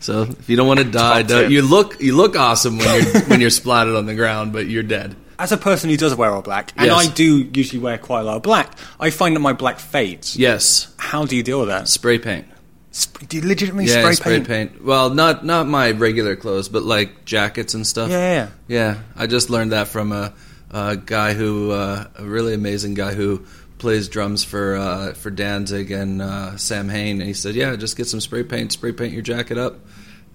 so 0.00 0.22
if 0.22 0.48
you 0.48 0.56
don't 0.56 0.66
want 0.66 0.80
to 0.80 0.84
die, 0.84 1.22
don't, 1.22 1.50
you 1.50 1.62
look 1.62 2.00
you 2.00 2.16
look 2.16 2.34
awesome 2.36 2.78
when 2.78 3.04
you're 3.04 3.22
when 3.28 3.40
you're 3.40 3.50
splatted 3.50 3.96
on 3.96 4.06
the 4.06 4.16
ground, 4.16 4.52
but 4.52 4.66
you're 4.66 4.82
dead. 4.82 5.14
As 5.38 5.52
a 5.52 5.56
person 5.56 5.90
who 5.90 5.96
does 5.96 6.14
wear 6.16 6.30
all 6.32 6.42
black, 6.42 6.72
and 6.76 6.88
yes. 6.88 7.06
I 7.06 7.12
do 7.12 7.38
usually 7.54 7.78
wear 7.78 7.98
quite 7.98 8.20
a 8.20 8.24
lot 8.24 8.36
of 8.36 8.42
black, 8.42 8.76
I 8.98 9.10
find 9.10 9.36
that 9.36 9.40
my 9.40 9.52
black 9.52 9.78
fades. 9.78 10.36
Yes. 10.36 10.92
How 10.98 11.24
do 11.24 11.36
you 11.36 11.44
deal 11.44 11.60
with 11.60 11.68
that? 11.68 11.86
Spray 11.86 12.18
paint. 12.18 12.46
Sp- 12.90 13.28
do 13.28 13.36
you 13.36 13.46
legitimately 13.46 13.86
yeah, 13.86 14.00
spray, 14.00 14.14
spray 14.14 14.36
paint? 14.38 14.48
paint? 14.48 14.84
Well, 14.84 15.10
not 15.10 15.44
not 15.46 15.68
my 15.68 15.92
regular 15.92 16.34
clothes, 16.34 16.68
but 16.68 16.82
like 16.82 17.24
jackets 17.24 17.74
and 17.74 17.86
stuff. 17.86 18.10
Yeah, 18.10 18.32
yeah. 18.32 18.48
Yeah, 18.66 19.02
I 19.14 19.28
just 19.28 19.50
learned 19.50 19.70
that 19.70 19.86
from 19.86 20.10
a, 20.10 20.34
a 20.72 20.96
guy 20.96 21.32
who, 21.34 21.70
uh, 21.70 22.08
a 22.16 22.24
really 22.24 22.54
amazing 22.54 22.94
guy 22.94 23.14
who 23.14 23.46
plays 23.80 24.08
drums 24.08 24.44
for 24.44 24.76
uh, 24.76 25.14
for 25.14 25.30
Danzig 25.30 25.90
and 25.90 26.22
uh, 26.22 26.56
Samhain, 26.56 27.18
and 27.18 27.26
he 27.26 27.34
said, 27.34 27.56
"Yeah, 27.56 27.74
just 27.76 27.96
get 27.96 28.06
some 28.06 28.20
spray 28.20 28.44
paint, 28.44 28.72
spray 28.72 28.92
paint 28.92 29.12
your 29.12 29.22
jacket 29.22 29.58
up, 29.58 29.80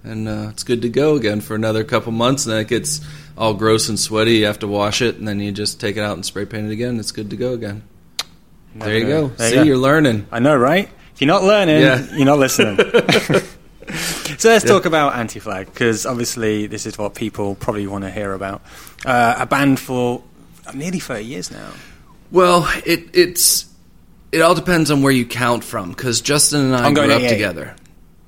and 0.04 0.28
uh, 0.28 0.48
it's 0.50 0.62
good 0.62 0.82
to 0.82 0.88
go 0.88 1.16
again 1.16 1.40
for 1.40 1.54
another 1.54 1.84
couple 1.84 2.12
months. 2.12 2.44
And 2.44 2.52
then 2.52 2.60
it 2.60 2.68
gets 2.68 3.00
all 3.38 3.54
gross 3.54 3.88
and 3.88 3.98
sweaty. 3.98 4.34
You 4.38 4.46
have 4.46 4.58
to 4.58 4.68
wash 4.68 5.00
it, 5.00 5.16
and 5.16 5.26
then 5.26 5.40
you 5.40 5.52
just 5.52 5.80
take 5.80 5.96
it 5.96 6.00
out 6.00 6.14
and 6.14 6.26
spray 6.26 6.44
paint 6.44 6.66
it 6.66 6.72
again. 6.72 6.98
It's 7.00 7.12
good 7.12 7.30
to 7.30 7.36
go 7.36 7.52
again. 7.54 7.82
Never 8.74 8.90
there 8.90 8.98
you 8.98 9.06
go. 9.06 9.28
There 9.28 9.50
See, 9.50 9.68
you 9.68 9.74
are 9.74 9.78
learning. 9.78 10.26
I 10.30 10.38
know, 10.38 10.56
right? 10.56 10.90
If 11.14 11.22
you're 11.22 11.28
not 11.28 11.42
learning, 11.42 11.80
yeah. 11.80 12.06
you're 12.14 12.26
not 12.26 12.38
listening. 12.38 12.76
so 12.76 12.90
let's 13.88 14.44
yeah. 14.44 14.58
talk 14.58 14.84
about 14.84 15.14
Anti 15.14 15.40
Flag 15.40 15.66
because 15.66 16.04
obviously 16.04 16.66
this 16.66 16.84
is 16.84 16.98
what 16.98 17.14
people 17.14 17.54
probably 17.54 17.86
want 17.86 18.04
to 18.04 18.10
hear 18.10 18.34
about. 18.34 18.60
Uh, 19.04 19.36
a 19.38 19.46
band 19.46 19.80
for 19.80 20.22
nearly 20.74 20.98
30 20.98 21.24
years 21.24 21.50
now. 21.50 21.70
Well, 22.30 22.68
it 22.84 23.14
it's 23.14 23.66
it 24.32 24.40
all 24.40 24.54
depends 24.54 24.90
on 24.90 25.02
where 25.02 25.12
you 25.12 25.26
count 25.26 25.64
from 25.64 25.90
because 25.90 26.20
Justin 26.20 26.66
and 26.66 26.76
I 26.76 26.86
I'm 26.86 26.94
grew 26.94 27.10
up 27.10 27.22
together. 27.22 27.74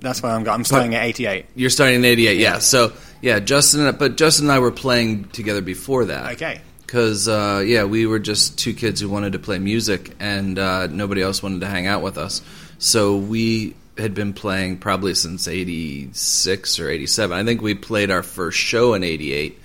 That's 0.01 0.23
why 0.23 0.31
I'm. 0.31 0.49
I'm 0.49 0.65
starting 0.65 0.95
at 0.95 1.05
88. 1.05 1.47
You're 1.55 1.71
starting 1.71 2.05
at 2.05 2.05
88, 2.05 2.39
yeah. 2.39 2.59
So 2.61 2.93
yeah, 3.21 3.41
Justin, 3.41 3.95
but 3.97 4.17
Justin 4.17 4.47
and 4.47 4.53
I 4.53 4.61
were 4.61 4.71
playing 4.71 5.25
together 5.25 5.61
before 5.61 6.07
that. 6.07 6.33
Okay. 6.35 6.61
Because 6.81 7.29
uh, 7.29 7.63
yeah, 7.67 7.85
we 7.85 8.07
were 8.07 8.19
just 8.19 8.59
two 8.59 8.75
kids 8.75 9.01
who 9.01 9.09
wanted 9.09 9.33
to 9.33 9.39
play 9.39 9.59
music, 9.59 10.15
and 10.21 10.59
uh, 10.59 10.87
nobody 10.87 11.21
else 11.21 11.43
wanted 11.43 11.61
to 11.61 11.67
hang 11.67 11.87
out 11.87 12.03
with 12.03 12.17
us. 12.17 12.43
So 12.79 13.17
we 13.17 13.75
had 13.99 14.15
been 14.15 14.33
playing 14.33 14.79
probably 14.79 15.15
since 15.15 15.49
'86 15.49 16.79
or 16.79 16.89
'87. 16.89 17.37
I 17.37 17.45
think 17.45 17.61
we 17.61 17.75
played 17.75 18.11
our 18.11 18.23
first 18.23 18.57
show 18.57 18.95
in 18.95 19.03
'88, 19.03 19.59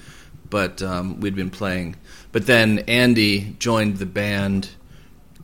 but 0.49 0.81
um, 0.81 1.19
we'd 1.19 1.35
been 1.35 1.51
playing 1.51 1.95
but 2.33 2.47
then 2.47 2.79
Andy 2.87 3.55
joined 3.59 3.97
the 3.97 4.07
band 4.07 4.67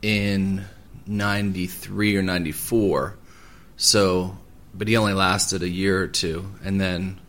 in 0.02 0.64
93 1.06 2.16
or 2.16 2.22
94. 2.22 3.16
So, 3.76 4.36
but 4.74 4.88
he 4.88 4.96
only 4.96 5.14
lasted 5.14 5.62
a 5.62 5.68
year 5.68 6.02
or 6.02 6.08
two. 6.08 6.52
And 6.64 6.80
then 6.80 7.20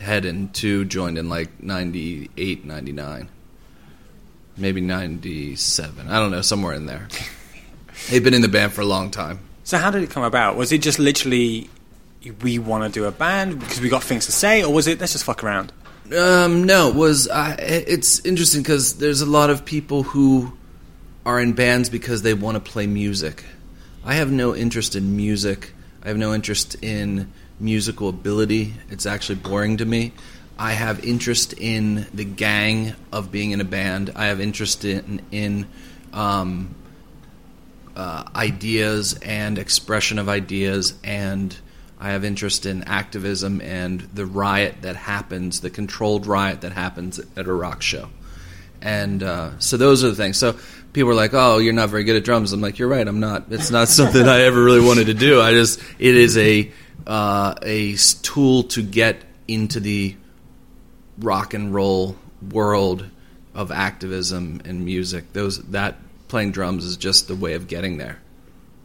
Head 0.00 0.24
and 0.24 0.52
Two 0.54 0.86
joined 0.86 1.18
in 1.18 1.28
like 1.28 1.62
98, 1.62 2.64
99. 2.64 3.28
Maybe 4.56 4.80
97. 4.80 6.08
I 6.08 6.18
don't 6.18 6.30
know, 6.30 6.40
somewhere 6.40 6.72
in 6.72 6.86
there. 6.86 7.08
They've 8.10 8.24
been 8.24 8.34
in 8.34 8.42
the 8.42 8.48
band 8.48 8.72
for 8.72 8.80
a 8.80 8.86
long 8.86 9.10
time. 9.10 9.38
So, 9.64 9.76
how 9.76 9.90
did 9.90 10.02
it 10.02 10.10
come 10.10 10.24
about? 10.24 10.56
Was 10.56 10.72
it 10.72 10.78
just 10.78 10.98
literally 10.98 11.68
we 12.40 12.58
want 12.58 12.84
to 12.84 13.00
do 13.00 13.04
a 13.04 13.12
band 13.12 13.60
because 13.60 13.80
we 13.80 13.90
got 13.90 14.02
things 14.02 14.26
to 14.26 14.32
say, 14.32 14.64
or 14.64 14.72
was 14.72 14.86
it 14.86 14.98
let's 14.98 15.12
just 15.12 15.24
fuck 15.24 15.44
around? 15.44 15.72
Um, 16.16 16.64
no, 16.64 16.88
it 16.88 16.94
was 16.94 17.28
uh, 17.28 17.56
it's 17.58 18.24
interesting 18.24 18.62
because 18.62 18.98
there's 18.98 19.22
a 19.22 19.26
lot 19.26 19.48
of 19.48 19.64
people 19.64 20.02
who 20.02 20.52
are 21.24 21.40
in 21.40 21.54
bands 21.54 21.88
because 21.88 22.22
they 22.22 22.34
want 22.34 22.56
to 22.56 22.60
play 22.60 22.86
music. 22.86 23.44
I 24.04 24.14
have 24.14 24.30
no 24.30 24.54
interest 24.54 24.94
in 24.94 25.16
music. 25.16 25.72
I 26.02 26.08
have 26.08 26.18
no 26.18 26.34
interest 26.34 26.76
in 26.82 27.32
musical 27.60 28.08
ability. 28.08 28.74
It's 28.90 29.06
actually 29.06 29.36
boring 29.36 29.78
to 29.78 29.84
me. 29.84 30.12
I 30.58 30.72
have 30.72 31.04
interest 31.04 31.54
in 31.54 32.06
the 32.12 32.24
gang 32.24 32.94
of 33.10 33.32
being 33.32 33.52
in 33.52 33.60
a 33.60 33.64
band. 33.64 34.12
I 34.14 34.26
have 34.26 34.40
interest 34.40 34.84
in 34.84 35.22
in 35.30 35.66
um, 36.12 36.74
uh, 37.96 38.24
ideas 38.34 39.14
and 39.22 39.58
expression 39.58 40.18
of 40.18 40.28
ideas, 40.28 40.94
and 41.02 41.56
I 42.02 42.10
have 42.10 42.24
interest 42.24 42.66
in 42.66 42.82
activism 42.82 43.60
and 43.60 44.00
the 44.00 44.26
riot 44.26 44.82
that 44.82 44.96
happens, 44.96 45.60
the 45.60 45.70
controlled 45.70 46.26
riot 46.26 46.62
that 46.62 46.72
happens 46.72 47.20
at 47.36 47.46
a 47.46 47.52
rock 47.52 47.80
show. 47.80 48.08
And 48.80 49.22
uh, 49.22 49.56
so 49.60 49.76
those 49.76 50.02
are 50.02 50.08
the 50.08 50.16
things. 50.16 50.36
So 50.36 50.56
people 50.92 51.12
are 51.12 51.14
like, 51.14 51.32
"Oh, 51.32 51.58
you're 51.58 51.72
not 51.72 51.90
very 51.90 52.02
good 52.02 52.16
at 52.16 52.24
drums." 52.24 52.52
I'm 52.52 52.60
like, 52.60 52.80
"You're 52.80 52.88
right. 52.88 53.06
I'm 53.06 53.20
not. 53.20 53.44
It's 53.50 53.70
not 53.70 53.86
something 54.00 54.26
I 54.26 54.40
ever 54.40 54.60
really 54.60 54.84
wanted 54.84 55.06
to 55.06 55.14
do. 55.14 55.40
I 55.40 55.52
just 55.52 55.80
it 56.00 56.16
is 56.16 56.36
a 56.36 56.72
uh, 57.06 57.54
a 57.62 57.94
tool 58.22 58.64
to 58.64 58.82
get 58.82 59.22
into 59.46 59.78
the 59.78 60.16
rock 61.18 61.54
and 61.54 61.72
roll 61.72 62.16
world 62.50 63.06
of 63.54 63.70
activism 63.70 64.60
and 64.64 64.84
music. 64.84 65.32
Those 65.34 65.62
that 65.68 65.98
playing 66.26 66.50
drums 66.50 66.84
is 66.84 66.96
just 66.96 67.28
the 67.28 67.36
way 67.36 67.54
of 67.54 67.68
getting 67.68 67.98
there. 67.98 68.21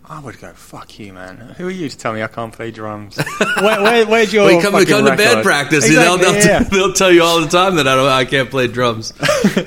I 0.10 0.20
would 0.20 0.40
go, 0.40 0.54
fuck 0.54 1.00
you, 1.00 1.12
man. 1.12 1.38
Who 1.58 1.68
are 1.68 1.72
you 1.72 1.90
to 1.90 1.98
tell 1.98 2.14
me 2.14 2.24
I 2.24 2.28
can't 2.28 2.54
play 2.54 2.72
drums? 2.72 3.18
where, 3.60 3.82
where, 3.82 4.06
where's 4.06 4.32
your 4.32 4.46
well, 4.46 4.62
come, 4.62 4.86
come 4.86 5.06
to 5.06 5.16
band 5.18 5.44
practice. 5.44 5.86
Exactly, 5.86 6.24
they'll, 6.24 6.34
they'll, 6.34 6.46
yeah. 6.46 6.64
they'll, 6.64 6.94
tell 6.94 7.12
you 7.12 7.24
all 7.24 7.42
the 7.42 7.50
time 7.50 7.76
that 7.76 7.90
I, 7.90 7.96
don't, 7.96 8.08
I 8.08 8.24
can't 8.24 8.50
play 8.50 8.68
drums. 8.68 9.14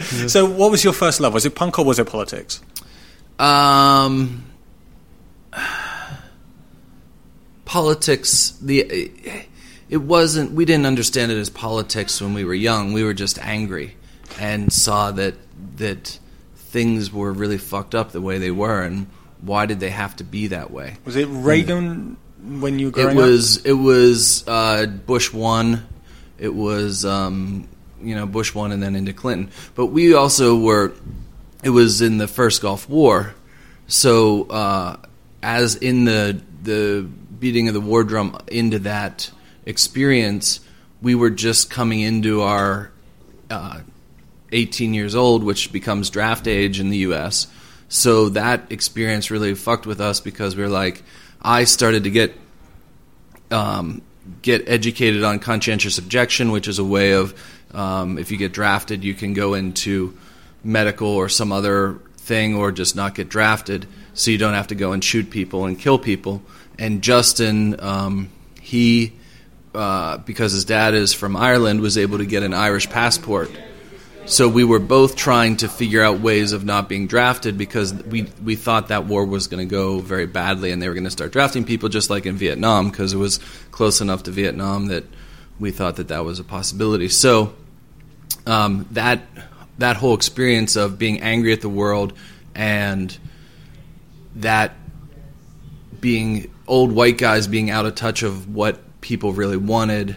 so, 0.32 0.46
what 0.46 0.70
was 0.70 0.82
your 0.82 0.94
first 0.94 1.20
love? 1.20 1.34
Was 1.34 1.44
it 1.44 1.54
punk 1.54 1.78
or 1.78 1.84
was 1.84 1.98
it 1.98 2.06
politics? 2.06 2.62
Um, 3.38 4.46
politics. 7.66 8.52
The 8.62 9.10
it 9.90 9.98
wasn't. 9.98 10.52
We 10.52 10.64
didn't 10.64 10.86
understand 10.86 11.32
it 11.32 11.38
as 11.38 11.50
politics 11.50 12.18
when 12.20 12.32
we 12.32 12.44
were 12.44 12.54
young. 12.54 12.94
We 12.94 13.04
were 13.04 13.14
just 13.14 13.38
angry 13.38 13.94
and 14.38 14.72
saw 14.72 15.10
that 15.12 15.34
that 15.76 16.18
things 16.56 17.12
were 17.12 17.30
really 17.30 17.58
fucked 17.58 17.94
up 17.94 18.12
the 18.12 18.22
way 18.22 18.38
they 18.38 18.50
were, 18.50 18.82
and 18.82 19.06
why 19.42 19.66
did 19.66 19.80
they 19.80 19.90
have 19.90 20.16
to 20.16 20.24
be 20.24 20.48
that 20.48 20.70
way? 20.70 20.96
Was 21.04 21.16
it 21.16 21.28
Reagan 21.30 22.16
when 22.42 22.78
you 22.78 22.86
were 22.86 22.92
growing 22.92 23.16
It 23.16 23.20
was. 23.20 23.58
Up? 23.58 23.66
It 23.66 23.72
was 23.74 24.44
uh, 24.46 24.86
Bush 24.86 25.32
one. 25.32 25.86
It 26.38 26.54
was 26.54 27.04
um, 27.04 27.68
you 28.02 28.14
know 28.14 28.26
Bush 28.26 28.54
one, 28.54 28.72
and 28.72 28.82
then 28.82 28.96
into 28.96 29.12
Clinton. 29.12 29.50
But 29.74 29.86
we 29.86 30.14
also 30.14 30.58
were. 30.58 30.92
It 31.62 31.70
was 31.70 32.00
in 32.00 32.16
the 32.16 32.28
first 32.28 32.62
Gulf 32.62 32.88
War, 32.88 33.34
so 33.86 34.44
uh, 34.44 34.96
as 35.42 35.76
in 35.76 36.04
the 36.04 36.40
the 36.62 37.06
beating 37.38 37.68
of 37.68 37.74
the 37.74 37.80
war 37.80 38.04
drum 38.04 38.38
into 38.48 38.78
that 38.80 39.30
experience, 39.66 40.60
we 41.02 41.14
were 41.14 41.30
just 41.30 41.70
coming 41.70 42.00
into 42.00 42.42
our 42.42 42.90
uh, 43.50 43.80
18 44.52 44.94
years 44.94 45.14
old, 45.14 45.42
which 45.42 45.72
becomes 45.72 46.10
draft 46.10 46.46
age 46.46 46.80
in 46.80 46.90
the 46.90 46.98
U.S. 46.98 47.46
So 47.90 48.30
that 48.30 48.70
experience 48.70 49.32
really 49.32 49.54
fucked 49.54 49.84
with 49.84 50.00
us 50.00 50.20
because 50.20 50.56
we 50.56 50.62
are 50.62 50.68
like, 50.68 51.02
I 51.42 51.64
started 51.64 52.04
to 52.04 52.10
get 52.10 52.34
um, 53.50 54.00
get 54.42 54.68
educated 54.68 55.24
on 55.24 55.40
conscientious 55.40 55.98
objection, 55.98 56.52
which 56.52 56.68
is 56.68 56.78
a 56.78 56.84
way 56.84 57.12
of 57.12 57.34
um, 57.74 58.16
if 58.16 58.30
you 58.30 58.36
get 58.36 58.52
drafted, 58.52 59.02
you 59.02 59.12
can 59.12 59.34
go 59.34 59.54
into 59.54 60.16
medical 60.62 61.08
or 61.08 61.28
some 61.28 61.50
other 61.50 61.98
thing, 62.16 62.54
or 62.54 62.70
just 62.70 62.94
not 62.94 63.16
get 63.16 63.28
drafted, 63.28 63.88
so 64.14 64.30
you 64.30 64.38
don't 64.38 64.54
have 64.54 64.68
to 64.68 64.76
go 64.76 64.92
and 64.92 65.02
shoot 65.02 65.28
people 65.28 65.64
and 65.64 65.76
kill 65.76 65.98
people. 65.98 66.42
And 66.78 67.02
Justin, 67.02 67.80
um, 67.80 68.28
he 68.60 69.14
uh, 69.74 70.18
because 70.18 70.52
his 70.52 70.64
dad 70.64 70.94
is 70.94 71.12
from 71.12 71.36
Ireland, 71.36 71.80
was 71.80 71.98
able 71.98 72.18
to 72.18 72.26
get 72.26 72.44
an 72.44 72.54
Irish 72.54 72.88
passport. 72.88 73.50
So 74.30 74.48
we 74.48 74.62
were 74.62 74.78
both 74.78 75.16
trying 75.16 75.56
to 75.56 75.68
figure 75.68 76.04
out 76.04 76.20
ways 76.20 76.52
of 76.52 76.64
not 76.64 76.88
being 76.88 77.08
drafted 77.08 77.58
because 77.58 77.92
we 77.92 78.30
we 78.44 78.54
thought 78.54 78.86
that 78.88 79.06
war 79.06 79.24
was 79.24 79.48
going 79.48 79.58
to 79.58 79.68
go 79.68 79.98
very 79.98 80.26
badly 80.26 80.70
and 80.70 80.80
they 80.80 80.86
were 80.86 80.94
going 80.94 81.02
to 81.02 81.10
start 81.10 81.32
drafting 81.32 81.64
people 81.64 81.88
just 81.88 82.10
like 82.10 82.26
in 82.26 82.36
Vietnam 82.36 82.90
because 82.90 83.12
it 83.12 83.16
was 83.16 83.38
close 83.72 84.00
enough 84.00 84.22
to 84.22 84.30
Vietnam 84.30 84.86
that 84.86 85.02
we 85.58 85.72
thought 85.72 85.96
that 85.96 86.08
that 86.08 86.24
was 86.24 86.38
a 86.38 86.44
possibility. 86.44 87.08
So 87.08 87.56
um, 88.46 88.86
that 88.92 89.20
that 89.78 89.96
whole 89.96 90.14
experience 90.14 90.76
of 90.76 90.96
being 90.96 91.22
angry 91.22 91.52
at 91.52 91.60
the 91.60 91.68
world 91.68 92.12
and 92.54 93.18
that 94.36 94.76
being 96.00 96.54
old 96.68 96.92
white 96.92 97.18
guys 97.18 97.48
being 97.48 97.68
out 97.68 97.84
of 97.84 97.96
touch 97.96 98.22
of 98.22 98.54
what 98.54 98.78
people 99.00 99.32
really 99.32 99.56
wanted, 99.56 100.14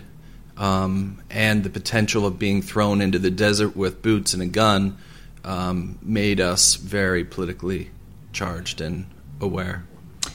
um, 0.58 1.22
and 1.30 1.64
the 1.64 1.70
potential 1.70 2.26
of 2.26 2.38
being 2.38 2.62
thrown 2.62 3.02
into 3.02 3.20
the 3.20 3.32
desert 3.32 3.76
with 3.76 4.02
boots 4.02 4.34
and 4.34 4.44
a 4.44 4.46
gun 4.46 4.98
um, 5.44 5.98
made 6.02 6.40
us 6.40 6.76
very 6.76 7.24
politically 7.24 7.92
charged 8.32 8.82
and 8.82 9.06
aware. 9.42 9.86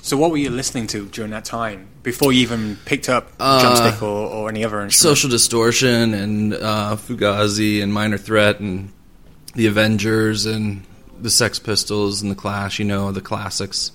So, 0.02 0.16
what 0.16 0.30
were 0.30 0.36
you 0.36 0.50
listening 0.50 0.86
to 0.88 1.06
during 1.06 1.30
that 1.32 1.44
time 1.44 1.88
before 2.02 2.32
you 2.32 2.42
even 2.42 2.76
picked 2.84 3.08
up 3.08 3.30
uh, 3.38 3.60
drumstick 3.60 4.02
or, 4.02 4.28
or, 4.28 4.48
any 4.48 4.64
other 4.64 4.80
instrument? 4.80 5.16
Social 5.16 5.30
Distortion 5.30 6.14
and 6.14 6.54
uh, 6.54 6.96
Fugazi 6.96 7.82
and 7.82 7.92
Minor 7.92 8.18
Threat 8.18 8.60
and 8.60 8.92
the 9.54 9.66
Avengers 9.66 10.46
and 10.46 10.84
the 11.20 11.30
Sex 11.30 11.58
Pistols 11.58 12.22
and 12.22 12.30
the 12.30 12.36
Clash. 12.36 12.78
You 12.78 12.84
know 12.84 13.12
the 13.12 13.20
classics 13.20 13.92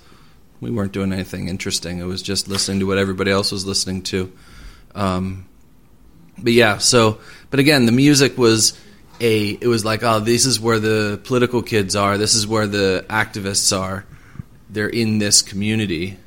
we 0.62 0.72
weren't 0.72 0.94
doing 0.94 1.12
anything 1.14 1.48
interesting. 1.48 2.00
It 2.00 2.06
was 2.06 2.22
just 2.22 2.48
listening 2.48 2.80
to 2.80 2.86
what 2.86 2.98
everybody 2.98 3.32
else 3.32 3.52
was 3.52 3.66
listening 3.66 4.02
to. 4.04 4.32
Um, 4.96 5.46
but 6.38 6.54
yeah, 6.54 6.78
so 6.78 7.20
but 7.50 7.60
again, 7.60 7.86
the 7.86 7.92
music 7.92 8.38
was 8.38 8.78
a. 9.20 9.50
It 9.50 9.68
was 9.68 9.86
like, 9.86 10.04
oh, 10.04 10.20
this 10.20 10.46
is 10.46 10.60
where 10.60 10.80
the 10.80 11.20
political 11.24 11.62
kids 11.62 11.96
are. 11.96 12.18
This 12.18 12.36
is 12.36 12.48
where 12.48 12.68
the 12.68 13.06
activists 13.10 13.78
are. 13.78 14.06
They're 14.70 14.90
in 14.90 15.20
this 15.20 15.42
community. 15.42 16.18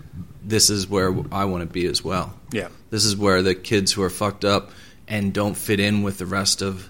This 0.43 0.71
is 0.71 0.89
where 0.89 1.15
I 1.33 1.47
want 1.47 1.63
to 1.63 1.67
be 1.67 1.87
as 1.87 2.05
well. 2.05 2.39
Yeah. 2.53 2.69
This 2.91 3.05
is 3.05 3.17
where 3.17 3.43
the 3.43 3.55
kids 3.55 3.93
who 3.93 4.03
are 4.03 4.11
fucked 4.11 4.45
up 4.45 4.71
and 5.09 5.33
don't 5.33 5.57
fit 5.57 5.81
in 5.81 6.03
with 6.03 6.19
the 6.19 6.27
rest 6.27 6.63
of 6.63 6.89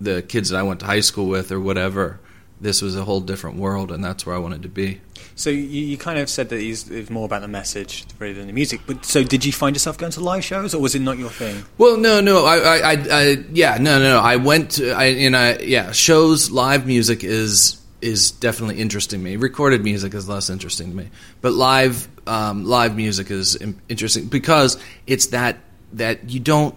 the 0.00 0.22
kids 0.22 0.50
that 0.50 0.58
I 0.58 0.62
went 0.62 0.80
to 0.80 0.86
high 0.86 1.00
school 1.00 1.26
with 1.26 1.50
or 1.50 1.60
whatever. 1.60 2.20
This 2.60 2.80
was 2.80 2.96
a 2.96 3.04
whole 3.04 3.20
different 3.20 3.56
world, 3.56 3.90
and 3.90 4.02
that's 4.02 4.24
where 4.24 4.34
I 4.34 4.38
wanted 4.38 4.62
to 4.62 4.68
be. 4.68 5.00
So 5.36 5.50
you, 5.50 5.58
you 5.58 5.98
kind 5.98 6.18
of 6.18 6.30
said 6.30 6.48
that 6.50 6.60
it's, 6.60 7.10
more 7.10 7.24
about 7.24 7.42
the 7.42 7.48
message 7.48 8.04
rather 8.18 8.34
than 8.34 8.46
the 8.46 8.52
music. 8.52 8.82
But 8.86 9.04
so 9.04 9.24
did 9.24 9.44
you 9.44 9.52
find 9.52 9.74
yourself 9.74 9.98
going 9.98 10.12
to 10.12 10.20
live 10.20 10.44
shows, 10.44 10.74
or 10.74 10.80
was 10.80 10.94
it 10.94 11.00
not 11.00 11.18
your 11.18 11.30
thing? 11.30 11.64
Well, 11.78 11.96
no, 11.96 12.20
no, 12.20 12.44
I, 12.44 12.56
I, 12.56 12.76
I, 12.76 12.96
I 13.10 13.22
yeah, 13.52 13.78
no, 13.80 13.98
no, 13.98 14.18
I 14.18 14.36
went 14.36 14.72
to, 14.72 14.92
I, 14.92 15.04
and 15.04 15.36
I, 15.36 15.58
yeah, 15.58 15.92
shows, 15.92 16.50
live 16.50 16.86
music 16.86 17.24
is 17.24 17.80
is 18.00 18.32
definitely 18.32 18.80
interesting 18.80 19.20
to 19.20 19.24
me. 19.24 19.36
Recorded 19.36 19.82
music 19.82 20.12
is 20.12 20.28
less 20.28 20.50
interesting 20.50 20.90
to 20.90 20.96
me, 20.96 21.08
but 21.40 21.54
live, 21.54 22.06
um, 22.26 22.66
live 22.66 22.94
music 22.94 23.30
is 23.30 23.56
interesting 23.88 24.26
because 24.26 24.78
it's 25.06 25.28
that 25.28 25.56
that 25.94 26.28
you 26.30 26.38
don't 26.38 26.74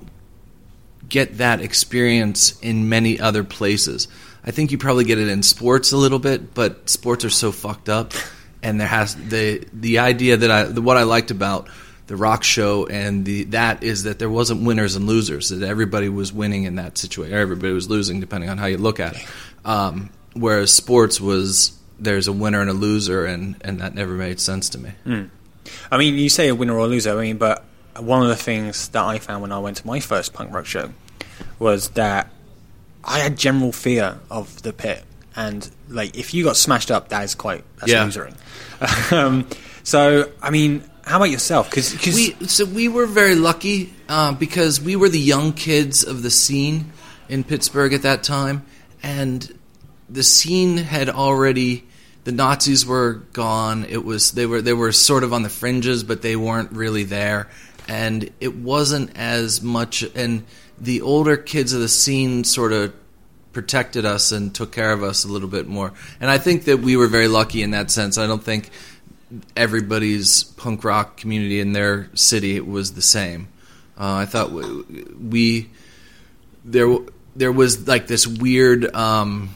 get 1.10 1.38
that 1.38 1.62
experience 1.62 2.60
in 2.62 2.90
many 2.90 3.20
other 3.20 3.44
places. 3.44 4.08
I 4.48 4.52
think 4.52 4.72
you 4.72 4.78
probably 4.78 5.04
get 5.04 5.18
it 5.18 5.28
in 5.28 5.44
sports 5.44 5.92
a 5.92 5.98
little 5.98 6.20
bit, 6.20 6.54
but 6.54 6.90
sports 6.90 7.26
are 7.26 7.30
so 7.30 7.52
fucked 7.52 7.90
up. 7.90 8.14
And 8.64 8.80
there 8.80 8.88
has 8.88 9.14
the 9.14 9.68
the 9.74 10.00
idea 10.00 10.38
that 10.38 10.50
I 10.50 10.64
the, 10.64 10.82
what 10.82 10.96
I 10.96 11.04
liked 11.04 11.32
about 11.32 11.68
the 12.08 12.16
rock 12.16 12.46
show 12.46 12.86
and 12.86 13.26
the 13.26 13.44
that 13.46 13.84
is 13.84 14.04
that 14.04 14.20
there 14.20 14.30
wasn't 14.30 14.66
winners 14.66 14.96
and 14.96 15.06
losers 15.06 15.50
that 15.50 15.62
everybody 15.62 16.08
was 16.08 16.32
winning 16.32 16.64
in 16.64 16.76
that 16.76 16.98
situation 16.98 17.36
everybody 17.36 17.74
was 17.74 17.90
losing 17.90 18.22
depending 18.22 18.50
on 18.50 18.58
how 18.58 18.66
you 18.66 18.78
look 18.78 19.02
at 19.02 19.18
it. 19.18 19.26
Um, 19.66 20.10
whereas 20.34 20.74
sports 20.74 21.20
was 21.20 21.78
there's 22.00 22.30
a 22.30 22.34
winner 22.34 22.62
and 22.62 22.70
a 22.70 22.74
loser 22.74 23.26
and 23.26 23.58
and 23.62 23.82
that 23.82 23.94
never 23.94 24.14
made 24.14 24.40
sense 24.40 24.70
to 24.70 24.80
me. 24.80 24.92
Mm. 25.06 25.30
I 25.92 25.98
mean 25.98 26.16
you 26.16 26.30
say 26.30 26.48
a 26.48 26.56
winner 26.56 26.74
or 26.74 26.86
a 26.86 26.88
loser 26.88 27.12
I 27.12 27.22
mean 27.22 27.38
but 27.38 27.66
one 28.00 28.24
of 28.24 28.30
the 28.30 28.36
things 28.36 28.88
that 28.90 29.04
I 29.04 29.20
found 29.20 29.42
when 29.42 29.52
I 29.52 29.60
went 29.60 29.78
to 29.78 29.88
my 29.88 30.00
first 30.00 30.34
punk 30.34 30.54
rock 30.54 30.66
show 30.66 30.92
was 31.60 31.90
that 31.90 32.32
I 33.08 33.20
had 33.20 33.38
general 33.38 33.72
fear 33.72 34.20
of 34.30 34.62
the 34.62 34.74
pit 34.74 35.04
and 35.38 35.70
like 35.88 36.18
if 36.18 36.34
you 36.34 36.44
got 36.44 36.58
smashed 36.58 36.92
up, 36.92 37.10
that 37.10 37.24
is 37.24 37.36
quite 37.36 37.64
that's 37.80 37.92
yeah. 37.92 38.04
losering. 38.04 38.36
um, 39.12 39.48
so 39.84 40.30
I 40.42 40.50
mean, 40.50 40.84
how 41.04 41.18
about 41.18 41.30
yourself? 41.30 41.70
Because 41.70 41.94
we 42.06 42.48
so 42.48 42.66
we 42.66 42.88
were 42.90 43.06
very 43.06 43.36
lucky 43.36 43.94
uh, 44.10 44.34
because 44.34 44.82
we 44.82 44.96
were 44.96 45.08
the 45.08 45.20
young 45.20 45.54
kids 45.54 46.04
of 46.04 46.24
the 46.24 46.32
scene 46.32 46.92
in 47.30 47.44
Pittsburgh 47.44 47.94
at 47.94 48.02
that 48.02 48.24
time, 48.24 48.66
and 49.04 49.58
the 50.10 50.24
scene 50.24 50.78
had 50.78 51.08
already 51.08 51.86
the 52.24 52.32
Nazis 52.32 52.86
were 52.86 53.22
gone. 53.32 53.86
It 53.86 54.04
was 54.04 54.32
they 54.32 54.48
were 54.48 54.64
they 54.64 54.74
were 54.74 54.92
sort 54.92 55.24
of 55.24 55.34
on 55.34 55.44
the 55.44 55.50
fringes, 55.50 56.04
but 56.04 56.24
they 56.24 56.36
weren't 56.36 56.72
really 56.72 57.04
there. 57.04 57.48
and 57.88 58.30
it 58.42 58.54
wasn't 58.56 59.16
as 59.16 59.62
much. 59.62 60.04
And 60.16 60.44
the 60.80 61.02
older 61.02 61.38
kids 61.38 61.74
of 61.74 61.82
the 61.82 61.88
scene 61.90 62.44
sort 62.44 62.72
of 62.72 62.94
protected 63.54 64.06
us 64.06 64.32
and 64.32 64.54
took 64.54 64.72
care 64.72 64.92
of 64.92 65.02
us 65.02 65.26
a 65.26 65.28
little 65.28 65.48
bit 65.48 65.68
more. 65.68 65.92
And 66.20 66.30
I 66.30 66.38
think 66.38 66.66
that 66.66 66.78
we 66.78 66.96
were 66.96 67.08
very 67.08 67.28
lucky 67.28 67.64
in 67.64 67.72
that 67.72 67.90
sense. 67.90 68.18
I 68.18 68.28
don't 68.28 68.44
think 68.44 68.70
everybody's 69.56 70.44
punk 70.44 70.84
rock 70.84 71.18
community 71.18 71.60
in 71.60 71.74
their 71.74 72.10
city 72.14 72.60
was 72.60 72.94
the 72.94 73.02
same. 73.02 73.48
Uh, 74.00 74.14
I 74.14 74.26
thought 74.26 74.52
we, 74.52 75.04
we 75.20 75.70
there 76.64 76.98
there 77.36 77.52
was 77.52 77.88
like 77.88 78.08
this 78.08 78.28
weird 78.28 78.94
um, 78.96 79.50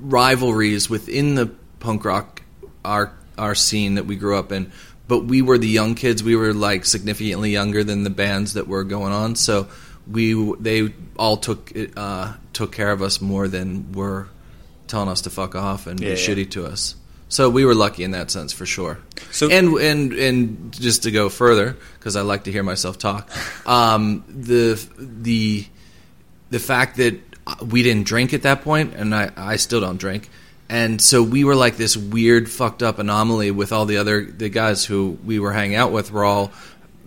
rivalries 0.00 0.88
within 0.88 1.34
the 1.34 1.46
punk 1.80 2.04
rock 2.04 2.42
our 2.84 3.12
our 3.36 3.54
scene 3.54 3.96
that 3.96 4.06
we 4.06 4.16
grew 4.16 4.38
up 4.38 4.52
in. 4.52 4.72
But 5.06 5.24
we 5.24 5.42
were 5.42 5.58
the 5.58 5.68
young 5.68 5.94
kids. 5.94 6.22
We 6.22 6.36
were 6.36 6.52
like 6.52 6.84
significantly 6.84 7.50
younger 7.50 7.84
than 7.84 8.04
the 8.04 8.10
bands 8.10 8.54
that 8.54 8.68
were 8.68 8.84
going 8.84 9.12
on. 9.12 9.36
So 9.36 9.68
we 10.10 10.54
they 10.60 10.92
all 11.16 11.36
took 11.36 11.72
uh, 11.96 12.34
took 12.52 12.72
care 12.72 12.90
of 12.90 13.02
us 13.02 13.20
more 13.20 13.48
than 13.48 13.92
were 13.92 14.28
telling 14.86 15.08
us 15.08 15.22
to 15.22 15.30
fuck 15.30 15.54
off 15.54 15.86
and 15.86 16.00
yeah, 16.00 16.14
be 16.14 16.20
yeah. 16.20 16.26
shitty 16.26 16.50
to 16.52 16.66
us. 16.66 16.96
So 17.30 17.50
we 17.50 17.66
were 17.66 17.74
lucky 17.74 18.04
in 18.04 18.12
that 18.12 18.30
sense 18.30 18.52
for 18.52 18.64
sure. 18.64 18.98
So 19.30 19.50
and 19.50 19.74
and 19.74 20.12
and 20.14 20.72
just 20.72 21.02
to 21.02 21.10
go 21.10 21.28
further 21.28 21.76
because 21.98 22.16
I 22.16 22.22
like 22.22 22.44
to 22.44 22.52
hear 22.52 22.62
myself 22.62 22.98
talk. 22.98 23.30
Um, 23.66 24.24
the 24.28 24.82
the 24.98 25.66
the 26.50 26.58
fact 26.58 26.96
that 26.96 27.20
we 27.60 27.82
didn't 27.82 28.06
drink 28.06 28.32
at 28.32 28.42
that 28.42 28.62
point, 28.62 28.94
and 28.94 29.14
I 29.14 29.30
I 29.36 29.56
still 29.56 29.80
don't 29.80 29.98
drink. 29.98 30.30
And 30.70 31.00
so 31.00 31.22
we 31.22 31.44
were 31.44 31.56
like 31.56 31.78
this 31.78 31.96
weird, 31.96 32.50
fucked 32.50 32.82
up 32.82 32.98
anomaly 32.98 33.50
with 33.50 33.72
all 33.72 33.86
the 33.86 33.98
other 33.98 34.24
the 34.24 34.48
guys 34.48 34.84
who 34.84 35.18
we 35.24 35.38
were 35.38 35.52
hanging 35.52 35.76
out 35.76 35.92
with. 35.92 36.10
Were 36.10 36.24
all 36.24 36.52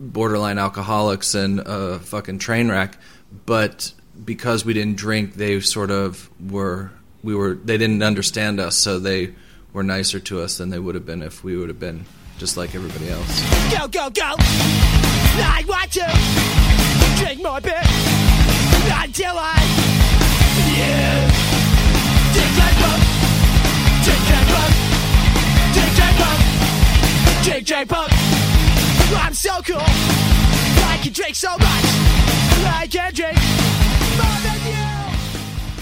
borderline 0.02 0.58
alcoholics 0.58 1.36
and 1.36 1.60
a 1.60 2.00
fucking 2.00 2.40
train 2.40 2.70
wreck. 2.70 2.98
But 3.46 3.94
because 4.26 4.66
we 4.66 4.74
didn't 4.74 4.98
drink, 4.98 5.36
they 5.36 5.60
sort 5.62 5.92
of 5.92 6.30
were 6.52 6.92
we 7.24 7.36
were 7.36 7.54
they 7.54 7.78
didn't 7.78 8.04
understand 8.04 8.60
us, 8.60 8.76
so 8.76 9.00
they 9.00 9.34
were 9.74 9.84
nicer 9.84 10.20
to 10.20 10.42
us 10.42 10.58
than 10.58 10.70
they 10.70 10.80
would 10.80 10.96
have 10.96 11.06
been 11.06 11.22
if 11.22 11.44
we 11.44 11.56
would 11.56 11.70
have 11.70 11.80
been 11.80 12.06
just 12.38 12.58
like 12.58 12.76
everybody 12.76 13.10
else. 13.10 13.42
Go, 13.72 13.88
go, 13.88 14.10
go! 14.10 14.36
I 15.44 15.64
want 15.68 15.92
to 15.94 17.24
drink 17.24 17.42
more 17.42 17.62
beer 17.62 17.82
until 19.00 19.36
I. 19.38 19.56
Yeah. 20.78 21.32
Drink 22.34 22.56
that 22.58 22.74
pump, 22.82 23.04
drink 24.04 24.24
that 24.32 24.46
pump, 24.52 24.74
drink 25.74 25.94
that 25.98 26.14
pump, 26.18 27.46
drink 27.46 27.68
that 27.68 27.88
pump. 27.88 28.41
I'm 29.16 29.34
so 29.34 29.62
cool, 29.62 29.78
I 29.80 31.00
can 31.04 31.14
drink 31.14 31.36
so 31.36 31.52
much, 31.52 31.86
I 32.66 32.88
can 32.90 33.14
drink 33.14 33.38
more 34.18 34.42
than 34.44 34.66
you 34.66 34.82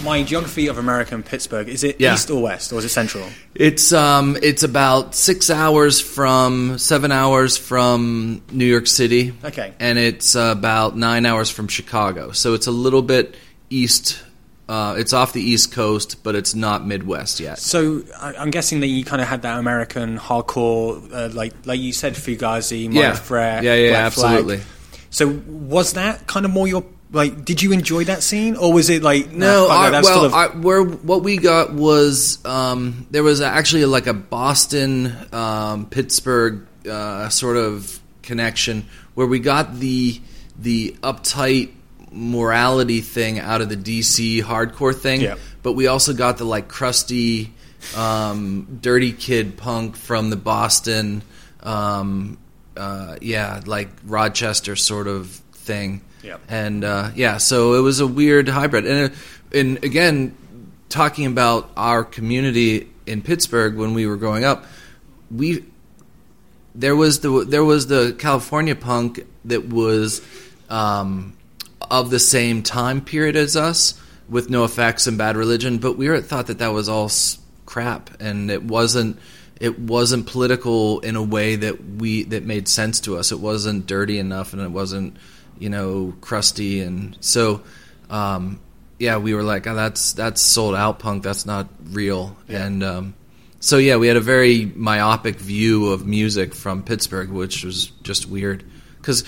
my 0.03 0.23
geography 0.23 0.67
of 0.67 0.77
America 0.77 1.13
and 1.13 1.25
Pittsburgh 1.25 1.67
is 1.67 1.83
it 1.83 1.99
yeah. 1.99 2.13
east 2.13 2.29
or 2.29 2.41
west 2.41 2.71
or 2.71 2.79
is 2.79 2.85
it 2.85 2.89
central? 2.89 3.27
It's 3.55 3.91
um 3.93 4.37
it's 4.41 4.63
about 4.63 5.15
six 5.15 5.49
hours 5.49 5.99
from 5.99 6.77
seven 6.77 7.11
hours 7.11 7.57
from 7.57 8.41
New 8.51 8.65
York 8.65 8.87
City. 8.87 9.33
Okay, 9.43 9.73
and 9.79 9.99
it's 9.99 10.35
uh, 10.35 10.53
about 10.57 10.97
nine 10.97 11.25
hours 11.25 11.49
from 11.49 11.67
Chicago. 11.67 12.31
So 12.31 12.53
it's 12.53 12.67
a 12.67 12.71
little 12.71 13.01
bit 13.01 13.35
east. 13.69 14.23
Uh, 14.69 14.93
it's 14.99 15.13
off 15.13 15.33
the 15.33 15.41
East 15.41 15.71
Coast, 15.71 16.23
but 16.23 16.35
it's 16.35 16.53
not 16.53 16.85
Midwest 16.85 17.39
yet. 17.39 17.57
So 17.57 18.03
I'm 18.21 18.51
guessing 18.51 18.81
that 18.81 18.87
you 18.87 19.03
kind 19.03 19.19
of 19.19 19.27
had 19.27 19.41
that 19.41 19.57
American 19.57 20.19
hardcore, 20.19 21.11
uh, 21.11 21.29
like 21.33 21.53
like 21.65 21.79
you 21.79 21.91
said, 21.91 22.13
Fugazi, 22.13 22.87
Minor 22.87 22.99
yeah. 22.99 23.15
Threat, 23.15 23.63
yeah, 23.63 23.73
yeah, 23.73 23.93
absolutely. 23.93 24.57
Flag. 24.57 25.01
So 25.09 25.41
was 25.47 25.93
that 25.93 26.27
kind 26.27 26.45
of 26.45 26.51
more 26.51 26.67
your 26.67 26.85
like 27.11 27.43
did 27.43 27.63
you 27.63 27.71
enjoy 27.71 28.03
that 28.03 28.21
scene 28.21 28.55
or 28.55 28.71
was 28.71 28.91
it 28.91 29.01
like 29.01 29.31
no 29.31 29.67
nah, 29.67 29.73
our, 29.73 29.91
well 30.03 30.25
of- 30.25 30.33
our, 30.35 30.49
where 30.49 30.83
what 30.83 31.23
we 31.23 31.37
got 31.37 31.73
was 31.73 32.37
um, 32.45 33.07
there 33.09 33.23
was 33.23 33.41
actually 33.41 33.85
like 33.85 34.05
a 34.05 34.13
boston 34.13 35.11
um, 35.33 35.87
pittsburgh 35.87 36.67
uh, 36.87 37.27
sort 37.29 37.57
of 37.57 37.99
connection 38.21 38.85
where 39.15 39.25
we 39.25 39.39
got 39.39 39.79
the 39.79 40.21
the 40.59 40.95
uptight 41.01 41.71
morality 42.11 43.01
thing 43.01 43.39
out 43.39 43.61
of 43.61 43.69
the 43.69 43.77
dc 43.77 44.41
hardcore 44.43 44.95
thing 44.95 45.21
yeah. 45.21 45.35
but 45.61 45.73
we 45.73 45.87
also 45.87 46.13
got 46.13 46.37
the 46.37 46.43
like 46.43 46.67
crusty 46.67 47.53
um, 47.95 48.79
dirty 48.81 49.13
kid 49.13 49.57
punk 49.57 49.95
from 49.95 50.29
the 50.29 50.35
boston 50.35 51.21
um, 51.61 52.37
uh, 52.75 53.15
yeah 53.21 53.61
like 53.65 53.89
rochester 54.03 54.75
sort 54.75 55.07
of 55.07 55.27
thing 55.53 56.01
yeah. 56.23 56.37
And 56.47 56.83
uh, 56.83 57.11
yeah, 57.15 57.37
so 57.37 57.75
it 57.75 57.81
was 57.81 57.99
a 57.99 58.07
weird 58.07 58.47
hybrid. 58.47 58.85
And, 58.85 59.11
uh, 59.11 59.15
and 59.53 59.83
again, 59.83 60.35
talking 60.89 61.25
about 61.25 61.69
our 61.77 62.03
community 62.03 62.89
in 63.05 63.21
Pittsburgh 63.21 63.75
when 63.75 63.93
we 63.93 64.05
were 64.05 64.17
growing 64.17 64.43
up, 64.43 64.65
we 65.31 65.65
there 66.75 66.95
was 66.95 67.21
the 67.21 67.45
there 67.45 67.63
was 67.63 67.87
the 67.87 68.15
California 68.17 68.75
punk 68.75 69.25
that 69.45 69.67
was 69.67 70.21
um, 70.69 71.35
of 71.89 72.09
the 72.09 72.19
same 72.19 72.63
time 72.63 73.01
period 73.01 73.35
as 73.35 73.55
us 73.55 73.99
with 74.27 74.49
NOFX 74.49 75.07
and 75.07 75.17
bad 75.17 75.35
religion, 75.35 75.79
but 75.79 75.97
we 75.97 76.07
were, 76.07 76.21
thought 76.21 76.47
that 76.47 76.59
that 76.59 76.73
was 76.73 76.87
all 76.87 77.11
crap 77.65 78.21
and 78.21 78.49
it 78.49 78.63
wasn't 78.63 79.19
it 79.59 79.77
wasn't 79.77 80.25
political 80.25 81.01
in 81.01 81.15
a 81.15 81.21
way 81.21 81.55
that 81.57 81.83
we 81.83 82.23
that 82.23 82.43
made 82.43 82.67
sense 82.67 83.01
to 83.01 83.17
us. 83.17 83.31
It 83.31 83.39
wasn't 83.39 83.85
dirty 83.85 84.17
enough 84.17 84.53
and 84.53 84.61
it 84.61 84.71
wasn't 84.71 85.17
you 85.59 85.69
know, 85.69 86.13
crusty, 86.21 86.79
and 86.79 87.17
so 87.19 87.61
um, 88.09 88.59
yeah, 88.97 89.17
we 89.17 89.33
were 89.33 89.43
like, 89.43 89.67
oh, 89.67 89.75
that's 89.75 90.13
that's 90.13 90.41
sold 90.41 90.73
out 90.73 90.99
punk. 90.99 91.23
That's 91.23 91.45
not 91.45 91.67
real, 91.91 92.35
yeah. 92.47 92.65
and 92.65 92.83
um, 92.83 93.13
so 93.59 93.77
yeah, 93.77 93.97
we 93.97 94.07
had 94.07 94.17
a 94.17 94.21
very 94.21 94.65
myopic 94.65 95.35
view 95.35 95.87
of 95.87 96.07
music 96.07 96.55
from 96.55 96.81
Pittsburgh, 96.83 97.29
which 97.29 97.63
was 97.63 97.87
just 98.03 98.27
weird 98.27 98.63
because 98.97 99.25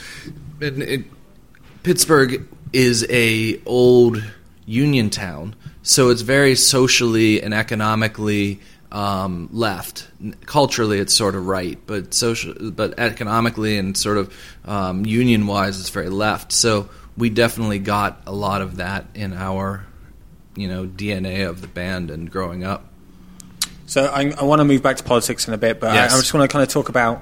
Pittsburgh 1.84 2.48
is 2.74 3.06
a 3.10 3.60
old 3.66 4.24
union 4.66 5.10
town, 5.10 5.56
so 5.84 6.10
it's 6.10 6.22
very 6.22 6.56
socially 6.56 7.42
and 7.42 7.54
economically 7.54 8.60
um, 8.92 9.50
left. 9.52 10.08
Culturally, 10.46 11.00
it's 11.00 11.14
sort 11.14 11.36
of 11.36 11.48
right, 11.48 11.80
but 11.86 12.14
social, 12.14 12.72
but 12.72 13.00
economically 13.00 13.78
and 13.78 13.98
sort 13.98 14.18
of 14.18 14.34
um, 14.66 15.06
union 15.06 15.48
wise, 15.48 15.80
it's 15.80 15.90
very 15.90 16.10
left. 16.10 16.52
So 16.52 16.90
we 17.18 17.30
definitely 17.30 17.80
got 17.80 18.22
a 18.28 18.32
lot 18.32 18.62
of 18.62 18.78
that 18.78 19.06
in 19.16 19.34
our, 19.34 19.86
you 20.56 20.68
know, 20.68 20.86
DNA 20.86 21.48
of 21.48 21.62
the 21.62 21.68
band 21.68 22.12
and 22.12 22.30
growing 22.30 22.64
up. 22.64 22.86
So 23.86 24.06
I, 24.06 24.32
I 24.32 24.44
want 24.44 24.60
to 24.60 24.66
move 24.66 24.82
back 24.82 24.98
to 24.98 25.04
politics 25.04 25.48
in 25.48 25.54
a 25.54 25.58
bit, 25.58 25.80
but 25.80 25.94
yes. 25.94 26.14
I, 26.14 26.16
I, 26.16 26.20
just 26.20 26.34
want 26.34 26.50
to 26.50 26.54
kind 26.54 26.64
of 26.64 26.70
talk 26.70 26.90
about 26.90 27.22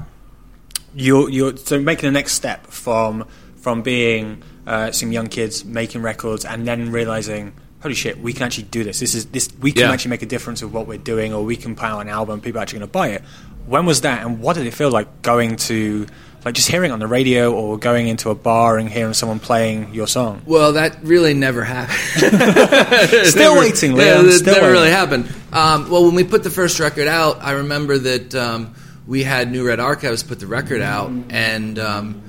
your 0.94 1.30
your 1.30 1.56
so 1.58 1.80
making 1.80 2.08
the 2.08 2.12
next 2.12 2.34
step 2.34 2.68
from 2.68 3.28
from 3.60 3.82
being 3.82 4.44
uh, 4.66 4.92
some 4.92 5.12
young 5.12 5.28
kids 5.28 5.66
making 5.66 6.02
records 6.02 6.46
and 6.46 6.68
then 6.68 6.92
realizing 6.92 7.54
holy 7.82 7.96
shit, 7.96 8.20
we 8.20 8.34
can 8.34 8.44
actually 8.44 8.66
do 8.66 8.84
this. 8.84 9.00
This 9.00 9.16
is 9.16 9.26
this 9.28 9.50
we 9.60 9.72
can 9.72 9.84
yeah. 9.84 9.92
actually 9.92 10.10
make 10.10 10.22
a 10.22 10.28
difference 10.28 10.62
with 10.62 10.72
what 10.72 10.88
we're 10.88 10.98
doing, 10.98 11.34
or 11.34 11.44
we 11.44 11.56
can 11.56 11.76
put 11.76 11.86
out 11.86 12.00
an 12.00 12.10
album, 12.10 12.42
people 12.42 12.60
are 12.60 12.64
actually 12.64 12.80
going 12.80 12.90
to 12.90 12.94
buy 12.94 13.08
it. 13.10 13.24
When 13.66 13.86
was 13.86 14.02
that, 14.02 14.26
and 14.26 14.42
what 14.42 14.56
did 14.56 14.66
it 14.66 14.74
feel 14.74 14.92
like 14.92 15.22
going 15.22 15.56
to? 15.58 16.08
Like 16.46 16.56
just 16.56 16.70
hearing 16.70 16.94
on 16.94 17.00
the 17.00 17.08
radio 17.08 17.52
or 17.54 17.78
going 17.78 18.08
into 18.08 18.30
a 18.30 18.36
bar 18.36 18.78
and 18.78 18.88
hearing 18.88 19.14
someone 19.14 19.42
playing 19.42 19.94
your 19.94 20.08
song. 20.08 20.42
Well, 20.46 20.72
that 20.72 21.04
really 21.04 21.34
never 21.34 21.66
happened. 21.66 21.98
Still 23.28 23.56
never, 23.56 23.60
waiting, 23.60 23.92
Liam. 23.92 24.24
Yeah, 24.24 24.32
Still 24.32 24.54
never 24.54 24.68
waiting. 24.68 24.72
really 24.72 24.90
happened. 24.90 25.26
Um, 25.52 25.90
well, 25.90 26.06
when 26.06 26.16
we 26.16 26.24
put 26.24 26.44
the 26.44 26.50
first 26.50 26.80
record 26.80 27.10
out, 27.10 27.44
I 27.44 27.52
remember 27.52 27.98
that 27.98 28.34
um, 28.36 28.74
we 29.06 29.22
had 29.22 29.52
New 29.52 29.68
Red 29.68 29.82
Archives 29.82 30.24
put 30.24 30.40
the 30.40 30.48
record 30.48 30.82
out, 30.82 31.12
and 31.30 31.78
um, 31.78 32.24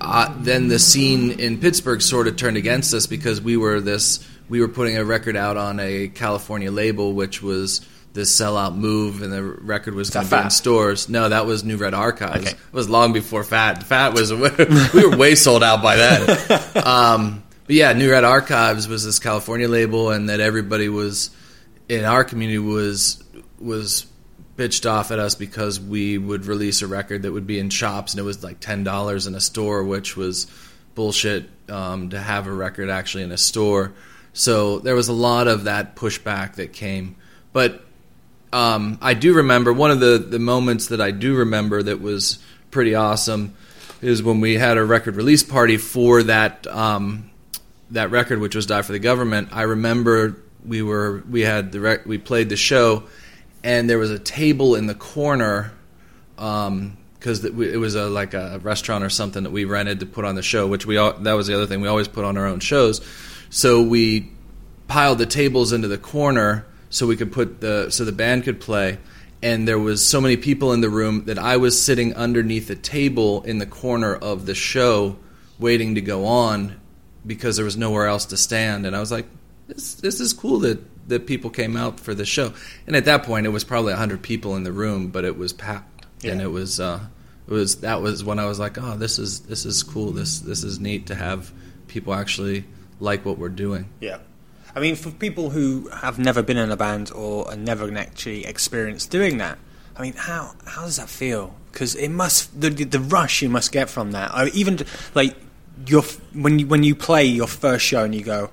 uh, 0.00 0.34
then 0.38 0.68
the 0.68 0.78
scene 0.78 1.32
in 1.32 1.58
Pittsburgh 1.58 2.02
sort 2.02 2.28
of 2.28 2.36
turned 2.36 2.56
against 2.56 2.94
us 2.94 3.06
because 3.06 3.40
we 3.40 3.56
were 3.56 3.80
this 3.80 4.26
we 4.48 4.60
were 4.60 4.68
putting 4.68 4.96
a 4.96 5.04
record 5.04 5.36
out 5.36 5.56
on 5.56 5.80
a 5.80 6.08
California 6.08 6.70
label, 6.70 7.12
which 7.12 7.40
was 7.42 7.80
the 8.12 8.22
sellout 8.22 8.74
move, 8.74 9.22
and 9.22 9.32
the 9.32 9.42
record 9.42 9.94
was 9.94 10.10
going 10.10 10.26
to 10.26 10.36
be 10.36 10.42
in 10.42 10.50
stores. 10.50 11.08
No, 11.08 11.28
that 11.28 11.46
was 11.46 11.62
New 11.62 11.76
Red 11.76 11.94
Archives. 11.94 12.48
Okay. 12.48 12.56
It 12.56 12.72
was 12.72 12.88
long 12.88 13.12
before 13.12 13.44
Fat. 13.44 13.84
Fat 13.84 14.12
was 14.14 14.32
we 14.94 15.06
were 15.06 15.16
way 15.16 15.36
sold 15.36 15.62
out 15.62 15.82
by 15.82 15.96
then. 15.96 16.38
Um, 16.84 17.42
but 17.66 17.76
yeah, 17.76 17.92
New 17.92 18.10
Red 18.10 18.24
Archives 18.24 18.88
was 18.88 19.04
this 19.04 19.20
California 19.20 19.68
label, 19.68 20.10
and 20.10 20.28
that 20.28 20.40
everybody 20.40 20.88
was 20.88 21.30
in 21.88 22.04
our 22.04 22.24
community 22.24 22.58
was 22.58 23.22
was 23.60 24.06
bitched 24.60 24.88
off 24.88 25.10
at 25.10 25.18
us 25.18 25.34
because 25.34 25.80
we 25.80 26.18
would 26.18 26.44
release 26.44 26.82
a 26.82 26.86
record 26.86 27.22
that 27.22 27.32
would 27.32 27.46
be 27.46 27.58
in 27.58 27.70
shops, 27.70 28.12
and 28.12 28.20
it 28.20 28.24
was 28.24 28.44
like 28.44 28.60
ten 28.60 28.84
dollars 28.84 29.26
in 29.26 29.34
a 29.34 29.40
store, 29.40 29.82
which 29.82 30.18
was 30.18 30.46
bullshit 30.94 31.48
um, 31.70 32.10
to 32.10 32.20
have 32.20 32.46
a 32.46 32.52
record 32.52 32.90
actually 32.90 33.22
in 33.22 33.32
a 33.32 33.38
store. 33.38 33.92
So 34.34 34.78
there 34.80 34.94
was 34.94 35.08
a 35.08 35.14
lot 35.14 35.48
of 35.48 35.64
that 35.64 35.96
pushback 35.96 36.56
that 36.56 36.74
came. 36.74 37.16
But 37.54 37.82
um, 38.52 38.98
I 39.00 39.14
do 39.14 39.34
remember 39.34 39.72
one 39.72 39.90
of 39.90 40.00
the, 40.00 40.18
the 40.18 40.38
moments 40.38 40.88
that 40.88 41.00
I 41.00 41.10
do 41.10 41.36
remember 41.36 41.82
that 41.82 42.00
was 42.00 42.38
pretty 42.70 42.94
awesome 42.94 43.54
is 44.02 44.22
when 44.22 44.40
we 44.40 44.54
had 44.54 44.76
a 44.76 44.84
record 44.84 45.16
release 45.16 45.42
party 45.42 45.78
for 45.78 46.22
that 46.24 46.66
um, 46.66 47.30
that 47.92 48.10
record, 48.10 48.40
which 48.40 48.54
was 48.54 48.66
"Die 48.66 48.82
for 48.82 48.92
the 48.92 48.98
Government." 48.98 49.48
I 49.52 49.62
remember 49.62 50.36
we 50.66 50.82
were 50.82 51.22
we 51.30 51.40
had 51.40 51.72
the 51.72 51.80
rec- 51.80 52.04
we 52.04 52.18
played 52.18 52.50
the 52.50 52.56
show, 52.56 53.04
and 53.62 53.88
there 53.88 53.98
was 53.98 54.10
a 54.10 54.18
table 54.18 54.74
in 54.74 54.86
the 54.86 54.94
corner. 54.94 55.72
Um, 56.38 56.96
because 57.20 57.44
it 57.44 57.54
was 57.54 57.94
a 57.96 58.08
like 58.08 58.32
a 58.32 58.58
restaurant 58.62 59.04
or 59.04 59.10
something 59.10 59.42
that 59.42 59.50
we 59.50 59.66
rented 59.66 60.00
to 60.00 60.06
put 60.06 60.24
on 60.24 60.36
the 60.36 60.42
show, 60.42 60.66
which 60.66 60.86
we 60.86 60.96
all, 60.96 61.12
that 61.12 61.34
was 61.34 61.46
the 61.46 61.54
other 61.54 61.66
thing 61.66 61.82
we 61.82 61.88
always 61.88 62.08
put 62.08 62.24
on 62.24 62.38
our 62.38 62.46
own 62.46 62.60
shows. 62.60 63.06
So 63.50 63.82
we 63.82 64.32
piled 64.88 65.18
the 65.18 65.26
tables 65.26 65.72
into 65.72 65.86
the 65.86 65.98
corner 65.98 66.66
so 66.88 67.06
we 67.06 67.16
could 67.16 67.30
put 67.30 67.60
the 67.60 67.90
so 67.90 68.04
the 68.04 68.12
band 68.12 68.44
could 68.44 68.60
play. 68.60 68.98
And 69.42 69.66
there 69.66 69.78
was 69.78 70.06
so 70.06 70.20
many 70.20 70.36
people 70.36 70.72
in 70.72 70.80
the 70.80 70.90
room 70.90 71.24
that 71.26 71.38
I 71.38 71.56
was 71.56 71.80
sitting 71.80 72.14
underneath 72.14 72.68
a 72.68 72.74
table 72.74 73.42
in 73.42 73.58
the 73.58 73.66
corner 73.66 74.14
of 74.14 74.44
the 74.44 74.54
show, 74.54 75.16
waiting 75.58 75.94
to 75.94 76.02
go 76.02 76.26
on, 76.26 76.78
because 77.26 77.56
there 77.56 77.64
was 77.64 77.76
nowhere 77.76 78.06
else 78.06 78.26
to 78.26 78.36
stand. 78.36 78.86
And 78.86 78.94
I 78.94 79.00
was 79.00 79.10
like, 79.10 79.26
"This 79.66 79.94
this 79.94 80.20
is 80.20 80.32
cool 80.32 80.58
that 80.60 80.78
that 81.10 81.26
people 81.26 81.50
came 81.50 81.76
out 81.76 82.00
for 82.00 82.14
the 82.14 82.24
show." 82.24 82.52
And 82.86 82.96
at 82.96 83.04
that 83.04 83.22
point, 83.22 83.46
it 83.46 83.50
was 83.50 83.64
probably 83.64 83.92
hundred 83.92 84.22
people 84.22 84.56
in 84.56 84.64
the 84.64 84.72
room, 84.72 85.08
but 85.08 85.24
it 85.24 85.36
was 85.36 85.52
packed, 85.52 86.06
yeah. 86.22 86.32
and 86.32 86.40
it 86.40 86.48
was 86.48 86.80
uh, 86.80 87.00
it 87.46 87.52
was 87.52 87.76
that 87.76 88.00
was 88.00 88.24
when 88.24 88.38
I 88.38 88.46
was 88.46 88.58
like, 88.58 88.78
"Oh, 88.78 88.96
this 88.96 89.18
is 89.18 89.40
this 89.40 89.64
is 89.64 89.82
cool. 89.82 90.12
This 90.12 90.40
this 90.40 90.64
is 90.64 90.80
neat 90.80 91.06
to 91.06 91.14
have 91.14 91.52
people 91.88 92.14
actually 92.14 92.64
like 92.98 93.24
what 93.24 93.38
we're 93.38 93.48
doing." 93.48 93.88
Yeah. 94.00 94.18
I 94.74 94.80
mean, 94.80 94.94
for 94.94 95.10
people 95.10 95.50
who 95.50 95.88
have 95.88 96.18
never 96.18 96.42
been 96.42 96.56
in 96.56 96.70
a 96.70 96.76
band 96.76 97.10
or 97.12 97.54
never 97.56 97.92
actually 97.98 98.46
experienced 98.46 99.10
doing 99.10 99.38
that, 99.38 99.58
I 99.96 100.02
mean, 100.02 100.14
how 100.14 100.54
how 100.64 100.84
does 100.84 100.96
that 100.96 101.08
feel? 101.08 101.54
Because 101.72 101.94
it 101.94 102.08
must 102.08 102.60
the 102.60 102.70
the 102.70 103.00
rush 103.00 103.42
you 103.42 103.48
must 103.48 103.72
get 103.72 103.90
from 103.90 104.12
that. 104.12 104.30
I, 104.32 104.46
even 104.48 104.78
like 105.14 105.36
your 105.86 106.02
when 106.32 106.58
you 106.58 106.66
when 106.66 106.82
you 106.82 106.94
play 106.94 107.24
your 107.24 107.46
first 107.46 107.84
show 107.84 108.04
and 108.04 108.14
you 108.14 108.22
go, 108.22 108.50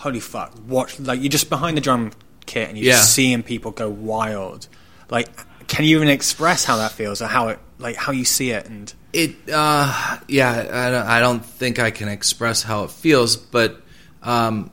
holy 0.00 0.20
fuck, 0.20 0.52
watch 0.66 0.98
like 1.00 1.20
you're 1.20 1.28
just 1.28 1.48
behind 1.48 1.76
the 1.76 1.80
drum 1.80 2.12
kit 2.46 2.68
and 2.68 2.76
you're 2.76 2.88
yeah. 2.88 2.92
just 2.92 3.14
seeing 3.14 3.42
people 3.42 3.70
go 3.70 3.88
wild. 3.88 4.68
Like, 5.08 5.28
can 5.66 5.84
you 5.84 5.96
even 5.96 6.08
express 6.08 6.64
how 6.64 6.78
that 6.78 6.92
feels 6.92 7.22
or 7.22 7.26
how 7.26 7.48
it 7.48 7.58
like 7.78 7.96
how 7.96 8.12
you 8.12 8.24
see 8.24 8.50
it 8.50 8.66
and 8.66 8.92
it? 9.12 9.36
uh 9.52 10.18
Yeah, 10.28 10.50
I 10.52 10.90
don't, 10.90 11.06
I 11.06 11.20
don't 11.20 11.44
think 11.44 11.78
I 11.78 11.90
can 11.90 12.08
express 12.08 12.62
how 12.62 12.84
it 12.84 12.90
feels, 12.90 13.36
but. 13.36 13.80
um 14.22 14.70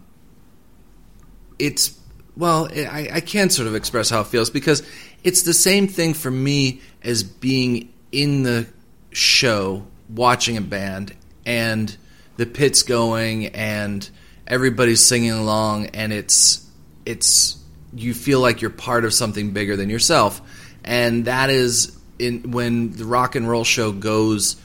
it's 1.60 1.98
well, 2.36 2.70
I, 2.72 3.10
I 3.14 3.20
can 3.22 3.50
sort 3.50 3.68
of 3.68 3.76
express 3.76 4.10
how 4.10 4.22
it 4.22 4.28
feels 4.28 4.50
because 4.52 4.84
it's 5.24 5.42
the 5.42 5.54
same 5.54 5.88
thing 5.88 6.14
for 6.14 6.30
me 6.30 6.82
as 7.04 7.24
being 7.24 7.92
in 8.12 8.44
the 8.44 8.68
show 9.12 9.88
watching 10.08 10.56
a 10.56 10.62
band 10.62 11.16
and 11.46 11.98
the 12.38 12.46
pit's 12.46 12.84
going 12.84 13.48
and 13.48 14.08
everybody's 14.48 15.06
singing 15.06 15.32
along 15.32 15.88
and 15.88 16.12
it's 16.12 16.66
it's 17.06 17.58
you 17.94 18.14
feel 18.14 18.40
like 18.40 18.62
you're 18.62 18.70
part 18.70 19.06
of 19.06 19.14
something 19.14 19.52
bigger 19.52 19.76
than 19.76 19.90
yourself 19.90 20.42
and 20.84 21.26
that 21.26 21.50
is 21.50 21.98
in 22.20 22.52
when 22.52 22.92
the 22.92 23.06
rock 23.06 23.36
and 23.36 23.50
roll 23.50 23.64
show 23.64 23.92
goes 23.92 24.56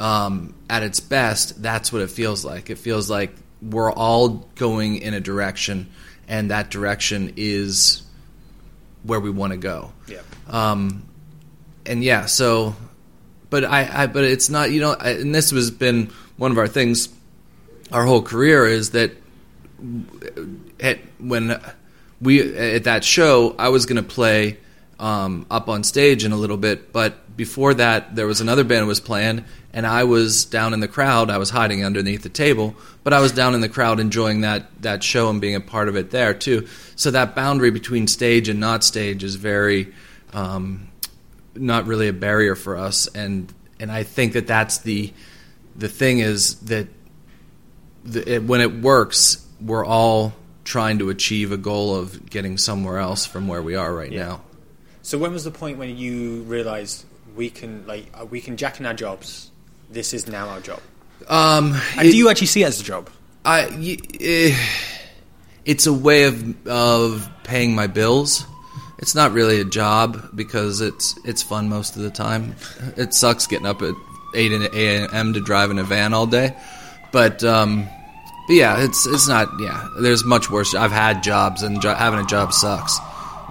um, 0.00 0.54
at 0.70 0.82
its 0.82 1.00
best 1.00 1.60
that's 1.60 1.92
what 1.92 2.02
it 2.02 2.10
feels 2.10 2.44
like 2.44 2.70
it 2.70 2.78
feels 2.78 3.10
like 3.10 3.34
we're 3.60 3.92
all 3.92 4.48
going 4.54 4.96
in 4.98 5.14
a 5.14 5.20
direction 5.20 5.88
and 6.28 6.50
that 6.50 6.70
direction 6.70 7.32
is 7.36 8.02
where 9.02 9.18
we 9.18 9.30
want 9.30 9.52
to 9.52 9.56
go. 9.56 9.92
Yeah. 10.06 10.20
Um, 10.48 11.08
and 11.86 12.04
yeah, 12.04 12.26
so, 12.26 12.76
but 13.50 13.64
I, 13.64 14.02
I, 14.02 14.06
but 14.06 14.24
it's 14.24 14.50
not, 14.50 14.70
you 14.70 14.80
know, 14.80 14.94
I, 14.98 15.10
and 15.12 15.34
this 15.34 15.50
has 15.50 15.70
been 15.70 16.12
one 16.36 16.52
of 16.52 16.58
our 16.58 16.68
things, 16.68 17.08
our 17.92 18.04
whole 18.04 18.22
career 18.22 18.66
is 18.66 18.90
that 18.90 19.12
at, 20.80 20.98
when 21.18 21.60
we 22.20 22.56
at 22.56 22.84
that 22.84 23.04
show, 23.04 23.54
I 23.58 23.68
was 23.68 23.86
going 23.86 24.02
to 24.02 24.08
play 24.08 24.58
um, 24.98 25.46
up 25.50 25.68
on 25.68 25.84
stage 25.84 26.24
in 26.24 26.32
a 26.32 26.36
little 26.36 26.56
bit, 26.56 26.92
but 26.92 27.36
before 27.36 27.74
that, 27.74 28.16
there 28.16 28.26
was 28.26 28.40
another 28.40 28.64
band 28.64 28.88
was 28.88 28.98
playing, 28.98 29.44
and 29.72 29.86
I 29.86 30.04
was 30.04 30.44
down 30.44 30.74
in 30.74 30.80
the 30.80 30.88
crowd. 30.88 31.30
I 31.30 31.38
was 31.38 31.50
hiding 31.50 31.84
underneath 31.84 32.22
the 32.24 32.28
table, 32.28 32.74
but 33.04 33.12
I 33.12 33.20
was 33.20 33.30
down 33.30 33.54
in 33.54 33.60
the 33.60 33.68
crowd 33.68 34.00
enjoying 34.00 34.40
that 34.40 34.66
that 34.82 35.04
show 35.04 35.30
and 35.30 35.40
being 35.40 35.54
a 35.54 35.60
part 35.60 35.88
of 35.88 35.96
it 35.96 36.10
there 36.10 36.34
too. 36.34 36.66
So 36.96 37.12
that 37.12 37.36
boundary 37.36 37.70
between 37.70 38.08
stage 38.08 38.48
and 38.48 38.58
not 38.58 38.82
stage 38.82 39.22
is 39.22 39.36
very 39.36 39.94
um, 40.32 40.88
not 41.54 41.86
really 41.86 42.08
a 42.08 42.12
barrier 42.12 42.56
for 42.56 42.76
us, 42.76 43.06
and 43.06 43.52
and 43.78 43.92
I 43.92 44.02
think 44.02 44.32
that 44.32 44.48
that's 44.48 44.78
the 44.78 45.12
the 45.76 45.88
thing 45.88 46.18
is 46.18 46.56
that 46.62 46.88
the, 48.12 48.34
it, 48.34 48.42
when 48.44 48.60
it 48.60 48.80
works, 48.80 49.46
we're 49.60 49.84
all 49.84 50.32
trying 50.64 50.98
to 50.98 51.10
achieve 51.10 51.52
a 51.52 51.56
goal 51.56 51.94
of 51.94 52.28
getting 52.28 52.58
somewhere 52.58 52.98
else 52.98 53.26
from 53.26 53.48
where 53.48 53.62
we 53.62 53.74
are 53.74 53.92
right 53.92 54.12
yeah. 54.12 54.26
now. 54.26 54.40
So 55.02 55.16
when 55.16 55.32
was 55.32 55.44
the 55.44 55.50
point 55.50 55.78
when 55.78 55.96
you 55.96 56.42
realized 56.42 57.04
we 57.34 57.50
can 57.50 57.86
like 57.86 58.06
uh, 58.12 58.26
we 58.26 58.40
can 58.40 58.56
jack 58.56 58.78
in 58.80 58.86
our 58.86 58.94
jobs 58.94 59.50
this 59.90 60.12
is 60.12 60.26
now 60.28 60.48
our 60.48 60.60
job? 60.60 60.80
Um, 61.28 61.74
and 61.96 62.06
it, 62.06 62.12
do 62.12 62.16
you 62.16 62.28
actually 62.28 62.48
see 62.48 62.62
it 62.62 62.66
as 62.66 62.80
a 62.80 62.84
job? 62.84 63.08
I, 63.44 63.62
eh, 64.20 64.56
it's 65.64 65.86
a 65.86 65.92
way 65.92 66.24
of 66.24 66.66
of 66.66 67.30
paying 67.44 67.74
my 67.74 67.86
bills. 67.86 68.44
It's 68.98 69.14
not 69.14 69.32
really 69.32 69.60
a 69.60 69.64
job 69.64 70.30
because 70.34 70.80
it's 70.80 71.18
it's 71.24 71.42
fun 71.42 71.68
most 71.68 71.96
of 71.96 72.02
the 72.02 72.10
time. 72.10 72.56
It 72.96 73.14
sucks 73.14 73.46
getting 73.46 73.66
up 73.66 73.80
at 73.80 73.94
eight 74.34 74.52
a.m. 74.52 75.32
to 75.32 75.40
drive 75.40 75.70
in 75.70 75.78
a 75.78 75.84
van 75.84 76.12
all 76.12 76.26
day, 76.26 76.54
but 77.12 77.42
um, 77.44 77.88
but 78.48 78.56
yeah, 78.56 78.82
it's 78.82 79.06
it's 79.06 79.28
not. 79.28 79.60
Yeah, 79.60 79.86
there's 80.00 80.24
much 80.24 80.50
worse. 80.50 80.74
I've 80.74 80.90
had 80.90 81.22
jobs, 81.22 81.62
and 81.62 81.82
jo- 81.82 81.94
having 81.94 82.18
a 82.18 82.26
job 82.26 82.54
sucks. 82.54 82.98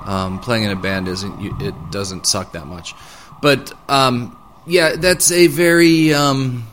Um, 0.05 0.39
playing 0.39 0.63
in 0.63 0.71
a 0.71 0.75
band 0.75 1.07
isn't. 1.07 1.61
It 1.61 1.75
doesn't 1.91 2.25
suck 2.25 2.53
that 2.53 2.65
much, 2.65 2.95
but 3.39 3.71
um, 3.87 4.35
yeah, 4.65 4.95
that's 4.95 5.31
a 5.31 5.47
very. 5.47 6.15
Um, 6.15 6.67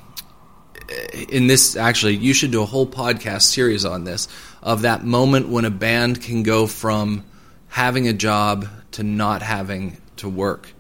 in 1.29 1.49
this, 1.49 1.77
actually, 1.77 2.17
you 2.17 2.33
should 2.33 2.51
do 2.51 2.63
a 2.63 2.67
whole 2.67 2.87
podcast 2.87 3.43
series 3.43 3.85
on 3.85 4.05
this 4.05 4.27
of 4.63 4.83
that 4.83 5.05
moment 5.05 5.49
when 5.49 5.67
a 5.67 5.71
band 5.71 6.23
can 6.23 6.43
go 6.43 6.67
from 6.67 7.25
having 7.69 8.09
a 8.09 8.15
job 8.15 8.67
to 8.93 9.03
not 9.03 9.43
having 9.43 9.99
to 10.17 10.31
work 10.31 10.74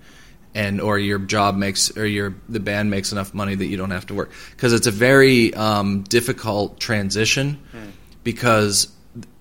and 0.54 0.80
or 0.80 0.98
your 0.98 1.18
job 1.18 1.56
makes 1.56 1.96
or 1.96 2.06
your 2.06 2.34
the 2.48 2.60
band 2.60 2.90
makes 2.90 3.12
enough 3.12 3.34
money 3.34 3.54
that 3.54 3.66
you 3.66 3.76
don't 3.76 3.90
have 3.90 4.06
to 4.06 4.14
work 4.14 4.30
because 4.52 4.72
it's 4.72 4.86
a 4.86 4.92
very 4.92 5.52
um, 5.54 6.02
difficult 6.02 6.78
transition 6.78 7.60
mm. 7.72 7.90
because 8.22 8.92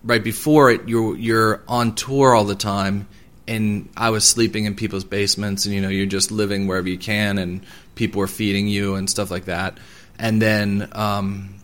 right 0.04 0.24
before 0.24 0.72
it 0.72 0.88
you're 0.88 1.16
you're 1.18 1.64
on 1.68 1.96
tour 1.96 2.34
all 2.34 2.46
the 2.46 2.56
time 2.56 3.08
and 3.48 3.90
I 3.98 4.10
was 4.10 4.26
sleeping 4.26 4.66
in 4.66 4.76
people's 4.76 5.04
basements, 5.04 5.66
and 5.66 5.76
you 5.76 5.82
know, 5.82 5.90
you're 5.90 6.06
just 6.06 6.32
living 6.32 6.68
wherever 6.68 6.88
you 6.88 6.98
can, 6.98 7.38
and 7.38 7.62
people 7.96 8.22
are 8.22 8.28
feeding 8.28 8.68
you 8.68 8.96
and 8.96 9.10
stuff 9.10 9.30
like 9.30 9.46
that. 9.46 9.78
And 10.18 10.42
then, 10.42 10.90
um, 10.94 11.56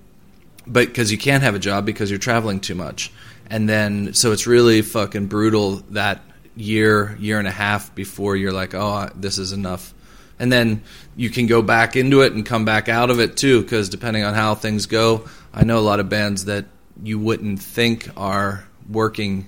but 0.67 0.87
because 0.87 1.11
you 1.11 1.17
can't 1.17 1.43
have 1.43 1.55
a 1.55 1.59
job 1.59 1.85
because 1.85 2.09
you're 2.09 2.19
traveling 2.19 2.59
too 2.59 2.75
much, 2.75 3.11
and 3.49 3.69
then 3.69 4.13
so 4.13 4.31
it's 4.31 4.45
really 4.45 4.81
fucking 4.81 5.27
brutal 5.27 5.77
that 5.91 6.21
year, 6.59 7.15
year 7.19 7.39
and 7.39 7.47
a 7.47 7.51
half 7.51 7.95
before 7.95 8.35
you're 8.35 8.51
like, 8.51 8.73
oh, 8.75 9.09
this 9.15 9.37
is 9.37 9.53
enough. 9.53 9.93
And 10.37 10.51
then 10.51 10.83
you 11.15 11.29
can 11.29 11.47
go 11.47 11.61
back 11.61 11.95
into 11.95 12.21
it 12.21 12.33
and 12.33 12.45
come 12.45 12.65
back 12.65 12.89
out 12.89 13.09
of 13.09 13.19
it 13.19 13.37
too, 13.37 13.61
because 13.61 13.89
depending 13.89 14.23
on 14.23 14.33
how 14.33 14.55
things 14.55 14.85
go, 14.85 15.27
I 15.53 15.63
know 15.63 15.79
a 15.79 15.81
lot 15.81 15.99
of 15.99 16.09
bands 16.09 16.45
that 16.45 16.65
you 17.01 17.17
wouldn't 17.17 17.61
think 17.61 18.09
are 18.17 18.65
working 18.89 19.47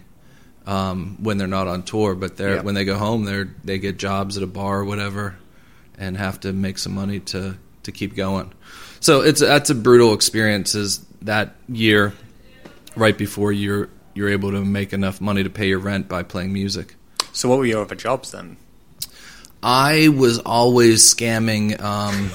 um, 0.65 1.17
when 1.21 1.37
they're 1.37 1.47
not 1.47 1.67
on 1.67 1.83
tour. 1.83 2.15
But 2.15 2.37
they're 2.37 2.55
yep. 2.55 2.65
when 2.65 2.75
they 2.75 2.85
go 2.85 2.97
home, 2.97 3.25
they 3.25 3.43
they 3.63 3.79
get 3.79 3.97
jobs 3.97 4.37
at 4.37 4.43
a 4.43 4.47
bar 4.47 4.79
or 4.79 4.85
whatever, 4.85 5.35
and 5.97 6.17
have 6.17 6.39
to 6.41 6.53
make 6.53 6.77
some 6.77 6.93
money 6.93 7.19
to 7.19 7.57
to 7.83 7.91
keep 7.91 8.15
going. 8.15 8.53
So 8.99 9.21
it's 9.21 9.41
that's 9.41 9.69
a 9.69 9.75
brutal 9.75 10.13
experience. 10.13 10.75
Is 10.75 11.05
that 11.21 11.55
year 11.69 12.13
right 12.95 13.17
before 13.17 13.51
you're 13.51 13.89
you're 14.13 14.29
able 14.29 14.51
to 14.51 14.63
make 14.63 14.91
enough 14.91 15.21
money 15.21 15.43
to 15.43 15.49
pay 15.49 15.67
your 15.67 15.79
rent 15.79 16.09
by 16.09 16.23
playing 16.23 16.51
music. 16.51 16.95
So 17.33 17.49
what 17.49 17.59
were 17.59 17.65
your 17.65 17.81
other 17.81 17.95
jobs 17.95 18.31
then? 18.31 18.57
I 19.63 20.09
was 20.09 20.39
always 20.39 21.13
scamming, 21.13 21.79
um, 21.79 22.31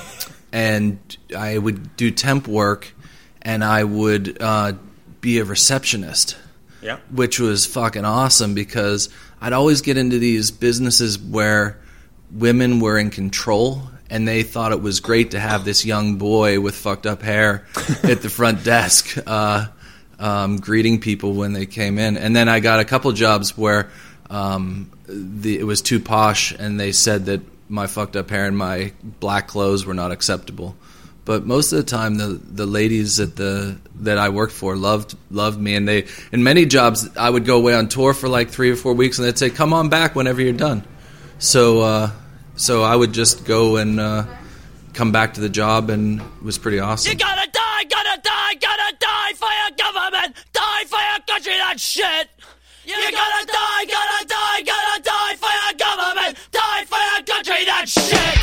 and 0.52 0.98
I 1.36 1.58
would 1.58 1.96
do 1.96 2.10
temp 2.10 2.46
work, 2.46 2.92
and 3.42 3.64
I 3.64 3.82
would 3.82 4.40
uh, 4.40 4.74
be 5.20 5.38
a 5.38 5.44
receptionist 5.44 6.36
yeah. 6.86 6.98
which 7.10 7.40
was 7.40 7.66
fucking 7.66 8.04
awesome 8.04 8.54
because 8.54 9.08
I'd 9.40 9.52
always 9.52 9.82
get 9.82 9.96
into 9.96 10.18
these 10.18 10.50
businesses 10.50 11.18
where 11.18 11.78
women 12.30 12.80
were 12.80 12.96
in 12.96 13.10
control 13.10 13.82
and 14.08 14.26
they 14.26 14.44
thought 14.44 14.70
it 14.70 14.80
was 14.80 15.00
great 15.00 15.32
to 15.32 15.40
have 15.40 15.64
this 15.64 15.84
young 15.84 16.16
boy 16.16 16.60
with 16.60 16.76
fucked 16.76 17.06
up 17.06 17.22
hair 17.22 17.66
at 18.04 18.22
the 18.22 18.30
front 18.30 18.62
desk 18.62 19.18
uh, 19.26 19.66
um, 20.18 20.58
greeting 20.58 21.00
people 21.00 21.34
when 21.34 21.52
they 21.52 21.66
came 21.66 21.98
in. 21.98 22.16
And 22.16 22.34
then 22.34 22.48
I 22.48 22.60
got 22.60 22.78
a 22.78 22.84
couple 22.84 23.10
jobs 23.12 23.58
where 23.58 23.90
um, 24.30 24.90
the, 25.06 25.58
it 25.58 25.64
was 25.64 25.82
too 25.82 26.00
posh 26.00 26.52
and 26.52 26.78
they 26.78 26.92
said 26.92 27.26
that 27.26 27.40
my 27.68 27.86
fucked 27.86 28.16
up 28.16 28.30
hair 28.30 28.46
and 28.46 28.56
my 28.56 28.92
black 29.02 29.48
clothes 29.48 29.84
were 29.84 29.94
not 29.94 30.12
acceptable. 30.12 30.76
But 31.24 31.44
most 31.44 31.72
of 31.72 31.78
the 31.78 31.84
time, 31.84 32.18
the 32.18 32.40
the 32.44 32.66
ladies 32.66 33.18
at 33.18 33.34
the 33.34 33.76
that 34.02 34.16
I 34.16 34.28
worked 34.28 34.52
for 34.52 34.76
loved 34.76 35.16
loved 35.28 35.60
me, 35.60 35.74
and 35.74 35.86
they 35.88 36.06
in 36.30 36.44
many 36.44 36.66
jobs 36.66 37.16
I 37.16 37.28
would 37.28 37.44
go 37.44 37.56
away 37.56 37.74
on 37.74 37.88
tour 37.88 38.14
for 38.14 38.28
like 38.28 38.50
three 38.50 38.70
or 38.70 38.76
four 38.76 38.94
weeks, 38.94 39.18
and 39.18 39.26
they'd 39.26 39.36
say, 39.36 39.50
"Come 39.50 39.72
on 39.72 39.88
back 39.88 40.14
whenever 40.14 40.40
you're 40.40 40.52
done." 40.52 40.84
So 41.40 41.80
uh, 41.80 42.10
so 42.54 42.84
I 42.84 42.94
would 42.94 43.12
just 43.12 43.44
go 43.44 43.76
and 43.76 43.98
uh, 43.98 44.24
come 44.94 45.10
back 45.10 45.34
to 45.34 45.40
the 45.40 45.48
job, 45.48 45.90
and 45.90 46.20
it 46.20 46.42
was 46.44 46.58
pretty 46.58 46.78
awesome. 46.78 47.10
You 47.10 47.18
gotta 47.18 47.50
die, 47.50 47.84
gotta 47.90 48.20
die, 48.22 48.54
gotta 48.60 48.96
die 49.00 49.32
for 49.34 49.48
your 49.48 49.92
government, 49.92 50.36
die 50.52 50.84
for 50.84 50.98
your 50.98 51.20
country, 51.26 51.54
that 51.54 51.80
shit. 51.80 52.28
You 52.86 52.94
gotta 52.94 53.46
die, 53.46 53.84
gonna 53.84 54.28
die, 54.28 54.62
gonna 54.62 55.02
die 55.02 55.34
for 55.42 55.50
your 55.50 55.72
government, 55.86 56.38
die 56.52 56.84
for 56.84 56.98
your 56.98 57.22
country, 57.24 57.64
that 57.66 57.88
shit. 57.88 58.36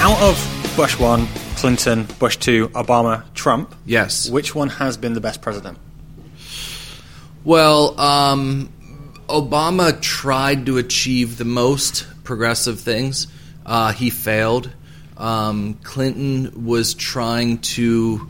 Out 0.00 0.20
of 0.22 0.72
Bush 0.76 0.96
1, 0.96 1.26
Clinton, 1.56 2.06
Bush 2.20 2.36
2, 2.36 2.68
Obama, 2.68 3.24
Trump, 3.34 3.74
Yes. 3.84 4.30
which 4.30 4.54
one 4.54 4.68
has 4.68 4.96
been 4.96 5.12
the 5.12 5.20
best 5.20 5.42
president? 5.42 5.76
Well, 7.42 8.00
um, 8.00 8.68
Obama 9.28 10.00
tried 10.00 10.66
to 10.66 10.78
achieve 10.78 11.36
the 11.36 11.44
most 11.44 12.06
progressive 12.22 12.78
things. 12.78 13.26
Uh, 13.68 13.92
he 13.92 14.08
failed. 14.08 14.70
Um, 15.18 15.74
Clinton 15.82 16.64
was 16.64 16.94
trying 16.94 17.58
to 17.58 18.26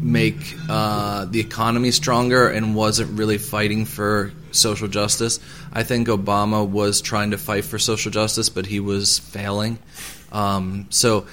make 0.00 0.56
uh, 0.70 1.26
the 1.26 1.38
economy 1.38 1.90
stronger 1.90 2.48
and 2.48 2.74
wasn't 2.74 3.18
really 3.18 3.36
fighting 3.36 3.84
for 3.84 4.32
social 4.52 4.88
justice. 4.88 5.38
I 5.70 5.82
think 5.82 6.08
Obama 6.08 6.66
was 6.66 7.02
trying 7.02 7.32
to 7.32 7.38
fight 7.38 7.66
for 7.66 7.78
social 7.78 8.10
justice, 8.10 8.48
but 8.48 8.64
he 8.64 8.80
was 8.80 9.18
failing. 9.18 9.78
Um, 10.32 10.86
so 10.88 11.26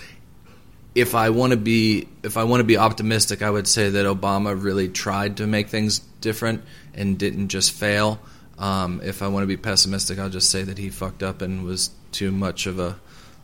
if 0.93 1.15
I 1.15 1.29
want 1.29 1.51
to 1.51 1.57
be 1.57 2.09
if 2.23 2.35
I 2.35 2.43
want 2.43 2.59
to 2.59 2.65
be 2.65 2.77
optimistic, 2.77 3.41
I 3.41 3.49
would 3.49 3.67
say 3.67 3.91
that 3.91 4.05
Obama 4.05 4.61
really 4.61 4.89
tried 4.89 5.37
to 5.37 5.47
make 5.47 5.69
things 5.69 5.99
different 6.19 6.63
and 6.93 7.17
didn't 7.17 7.47
just 7.47 7.71
fail. 7.71 8.19
Um, 8.57 8.99
if 9.03 9.21
I 9.21 9.29
want 9.29 9.43
to 9.43 9.47
be 9.47 9.55
pessimistic, 9.55 10.19
I'll 10.19 10.29
just 10.29 10.49
say 10.49 10.63
that 10.63 10.77
he 10.77 10.89
fucked 10.89 11.23
up 11.23 11.41
and 11.41 11.63
was 11.63 11.91
too 12.11 12.31
much 12.31 12.65
of 12.65 12.79
a 12.79 12.99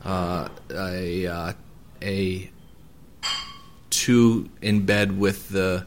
uh, 0.06 0.50
a 0.72 1.28
uh, 1.28 1.54
a 2.02 2.50
too 3.90 4.50
in 4.62 4.86
bed 4.86 5.18
with 5.18 5.50
the 5.50 5.86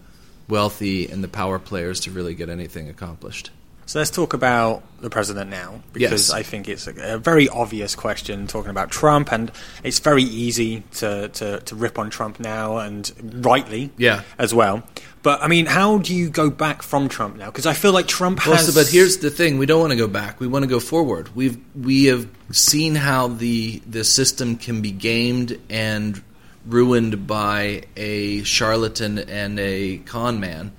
wealthy 0.49 1.09
and 1.09 1.23
the 1.23 1.29
power 1.29 1.59
players 1.59 2.01
to 2.01 2.11
really 2.11 2.35
get 2.35 2.49
anything 2.49 2.89
accomplished. 2.89 3.51
So 3.89 4.01
let's 4.01 4.11
talk 4.11 4.35
about 4.35 4.83
the 5.01 5.09
president 5.11 5.49
now, 5.49 5.81
because 5.93 6.29
Yes. 6.29 6.31
I 6.31 6.43
think 6.43 6.69
it's 6.69 6.89
a, 6.89 7.15
a 7.15 7.19
very 7.19 7.49
obvious 7.49 7.95
question 7.95 8.49
talking 8.49 8.71
about 8.71 8.91
Trump, 8.91 9.33
and 9.33 9.53
it's 9.85 10.01
very 10.01 10.25
easy 10.25 10.83
to, 10.95 11.29
to, 11.29 11.61
to 11.61 11.75
rip 11.77 11.97
on 11.97 12.11
Trump 12.11 12.41
now, 12.41 12.79
and 12.79 13.13
rightly, 13.45 13.91
Yeah. 13.97 14.23
as 14.39 14.53
well. 14.53 14.83
But 15.23 15.41
I 15.43 15.47
mean, 15.47 15.67
how 15.67 15.99
do 15.99 16.15
you 16.15 16.29
go 16.31 16.51
back 16.51 16.83
from 16.83 17.09
Trump 17.09 17.37
now? 17.37 17.47
Because 17.47 17.67
I 17.67 17.75
feel 17.75 17.93
like 17.93 18.09
Trump 18.09 18.45
Well, 18.45 18.57
has. 18.57 18.73
so- 18.75 18.81
but 18.81 18.89
here's 18.91 19.19
the 19.19 19.31
thing: 19.31 19.59
we 19.59 19.67
don't 19.67 19.81
want 19.81 19.91
to 19.93 19.97
go 19.97 20.09
back. 20.09 20.41
We 20.41 20.47
want 20.49 20.65
to 20.65 20.69
go 20.69 20.81
forward. 20.81 21.35
We've 21.37 21.57
we 21.77 22.05
have 22.07 22.29
seen 22.53 22.95
how 22.97 23.29
the 23.29 23.81
the 23.89 24.03
system 24.05 24.57
can 24.57 24.83
be 24.83 24.91
gamed 24.93 25.59
and 25.71 26.21
ruined 26.65 27.27
by 27.29 27.85
a 27.97 28.43
charlatan 28.45 29.19
and 29.19 29.59
a 29.61 29.99
con 29.99 30.39
man. 30.41 30.73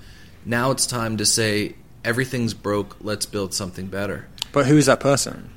Now 0.46 0.70
it's 0.70 0.86
time 0.86 1.18
to 1.18 1.26
say 1.26 1.74
everything's 2.08 2.54
broke. 2.54 2.96
Let's 3.02 3.26
build 3.26 3.52
something 3.52 3.86
better. 3.86 4.26
But 4.50 4.66
who 4.66 4.78
is 4.78 4.86
that 4.86 4.98
person? 4.98 5.50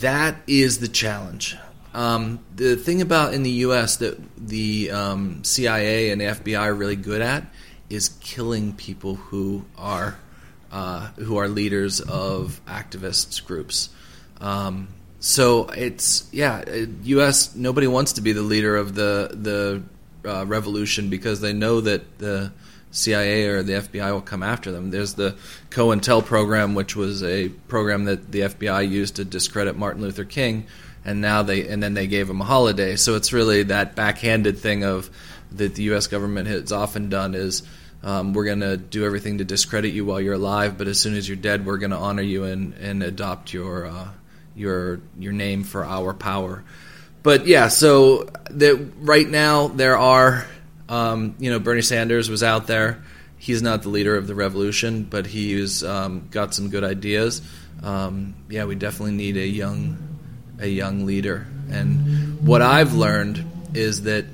That 0.00 0.36
is 0.46 0.80
the 0.80 0.88
challenge. 0.88 1.56
Um, 1.94 2.40
the 2.54 2.76
thing 2.76 3.00
about 3.00 3.32
in 3.32 3.42
the 3.42 3.50
U.S. 3.66 3.96
that 3.96 4.18
the 4.36 4.90
um, 4.90 5.42
CIA 5.42 6.10
and 6.10 6.20
the 6.20 6.26
FBI 6.26 6.60
are 6.60 6.74
really 6.74 6.94
good 6.94 7.22
at 7.22 7.44
is 7.88 8.10
killing 8.20 8.74
people 8.74 9.14
who 9.16 9.64
are 9.76 10.18
uh, 10.70 11.08
who 11.16 11.38
are 11.38 11.48
leaders 11.48 12.00
of 12.00 12.60
activist 12.66 13.44
groups. 13.46 13.88
Um, 14.40 14.88
so 15.20 15.68
it's 15.70 16.28
yeah, 16.32 16.62
uh, 16.66 16.86
U.S. 17.04 17.56
Nobody 17.56 17.86
wants 17.86 18.12
to 18.14 18.20
be 18.20 18.32
the 18.32 18.42
leader 18.42 18.76
of 18.76 18.94
the 18.94 19.30
the 19.32 19.82
uh, 20.28 20.44
revolution 20.46 21.08
because 21.08 21.40
they 21.40 21.54
know 21.54 21.80
that 21.80 22.18
the 22.18 22.52
CIA 22.90 23.46
or 23.46 23.62
the 23.62 23.74
FBI 23.74 24.12
will 24.12 24.20
come 24.20 24.42
after 24.42 24.72
them. 24.72 24.90
There's 24.90 25.14
the 25.14 25.36
COINTEL 25.70 26.24
program, 26.24 26.74
which 26.74 26.96
was 26.96 27.22
a 27.22 27.48
program 27.48 28.04
that 28.04 28.30
the 28.32 28.40
FBI 28.40 28.88
used 28.88 29.16
to 29.16 29.24
discredit 29.24 29.76
Martin 29.76 30.02
Luther 30.02 30.24
King, 30.24 30.66
and 31.04 31.20
now 31.20 31.42
they 31.42 31.68
and 31.68 31.82
then 31.82 31.94
they 31.94 32.06
gave 32.06 32.28
him 32.28 32.40
a 32.40 32.44
holiday. 32.44 32.96
So 32.96 33.14
it's 33.14 33.32
really 33.32 33.64
that 33.64 33.94
backhanded 33.94 34.58
thing 34.58 34.84
of 34.84 35.10
that 35.52 35.74
the 35.74 35.84
U.S. 35.84 36.06
government 36.06 36.48
has 36.48 36.72
often 36.72 37.08
done 37.08 37.34
is. 37.34 37.62
Um, 38.02 38.32
we're 38.32 38.46
going 38.46 38.60
to 38.60 38.78
do 38.78 39.04
everything 39.04 39.36
to 39.38 39.44
discredit 39.44 39.92
you 39.92 40.06
while 40.06 40.22
you're 40.22 40.32
alive, 40.32 40.78
but 40.78 40.88
as 40.88 40.98
soon 40.98 41.16
as 41.16 41.28
you're 41.28 41.36
dead, 41.36 41.66
we're 41.66 41.76
going 41.76 41.90
to 41.90 41.98
honor 41.98 42.22
you 42.22 42.44
and, 42.44 42.72
and 42.80 43.02
adopt 43.02 43.52
your 43.52 43.84
uh, 43.84 44.08
your 44.56 45.00
your 45.18 45.34
name 45.34 45.64
for 45.64 45.84
our 45.84 46.14
power. 46.14 46.64
But 47.22 47.46
yeah, 47.46 47.68
so 47.68 48.30
that 48.50 48.92
right 49.00 49.28
now 49.28 49.68
there 49.68 49.96
are, 49.96 50.46
um, 50.90 51.36
you 51.38 51.50
know, 51.50 51.60
Bernie 51.60 51.82
Sanders 51.82 52.28
was 52.28 52.42
out 52.42 52.66
there. 52.66 53.02
He's 53.38 53.62
not 53.62 53.82
the 53.82 53.88
leader 53.88 54.16
of 54.16 54.26
the 54.26 54.34
revolution, 54.34 55.04
but 55.04 55.24
he's 55.24 55.82
um, 55.82 56.28
got 56.30 56.52
some 56.52 56.68
good 56.68 56.84
ideas. 56.84 57.40
Um, 57.82 58.34
yeah, 58.50 58.64
we 58.64 58.74
definitely 58.74 59.14
need 59.16 59.38
a 59.38 59.46
young 59.46 59.96
a 60.58 60.68
young 60.68 61.06
leader. 61.06 61.46
And 61.70 62.46
what 62.46 62.60
I've 62.60 62.92
learned 62.92 63.72
is 63.72 64.02
that 64.02 64.26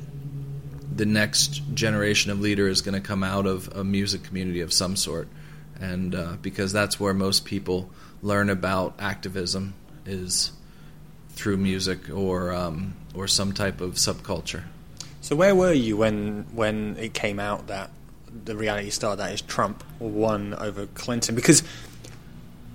the 0.92 1.06
next 1.06 1.62
generation 1.74 2.32
of 2.32 2.40
leader 2.40 2.66
is 2.66 2.80
going 2.80 3.00
to 3.00 3.06
come 3.06 3.22
out 3.22 3.46
of 3.46 3.68
a 3.76 3.84
music 3.84 4.24
community 4.24 4.62
of 4.62 4.72
some 4.72 4.96
sort, 4.96 5.28
and 5.78 6.14
uh, 6.14 6.36
because 6.40 6.72
that's 6.72 6.98
where 6.98 7.14
most 7.14 7.44
people 7.44 7.90
learn 8.22 8.50
about 8.50 8.94
activism 8.98 9.74
is 10.06 10.52
through 11.30 11.58
music 11.58 12.10
or 12.10 12.52
um, 12.52 12.94
or 13.14 13.28
some 13.28 13.52
type 13.52 13.80
of 13.82 13.94
subculture. 13.94 14.64
So 15.26 15.34
where 15.34 15.56
were 15.56 15.72
you 15.72 15.96
when 15.96 16.46
when 16.54 16.96
it 17.00 17.12
came 17.12 17.40
out 17.40 17.66
that 17.66 17.90
the 18.44 18.56
reality 18.56 18.90
star 18.90 19.16
that 19.16 19.32
is 19.32 19.40
Trump 19.40 19.82
won 19.98 20.54
over 20.54 20.86
Clinton? 20.86 21.34
Because 21.34 21.64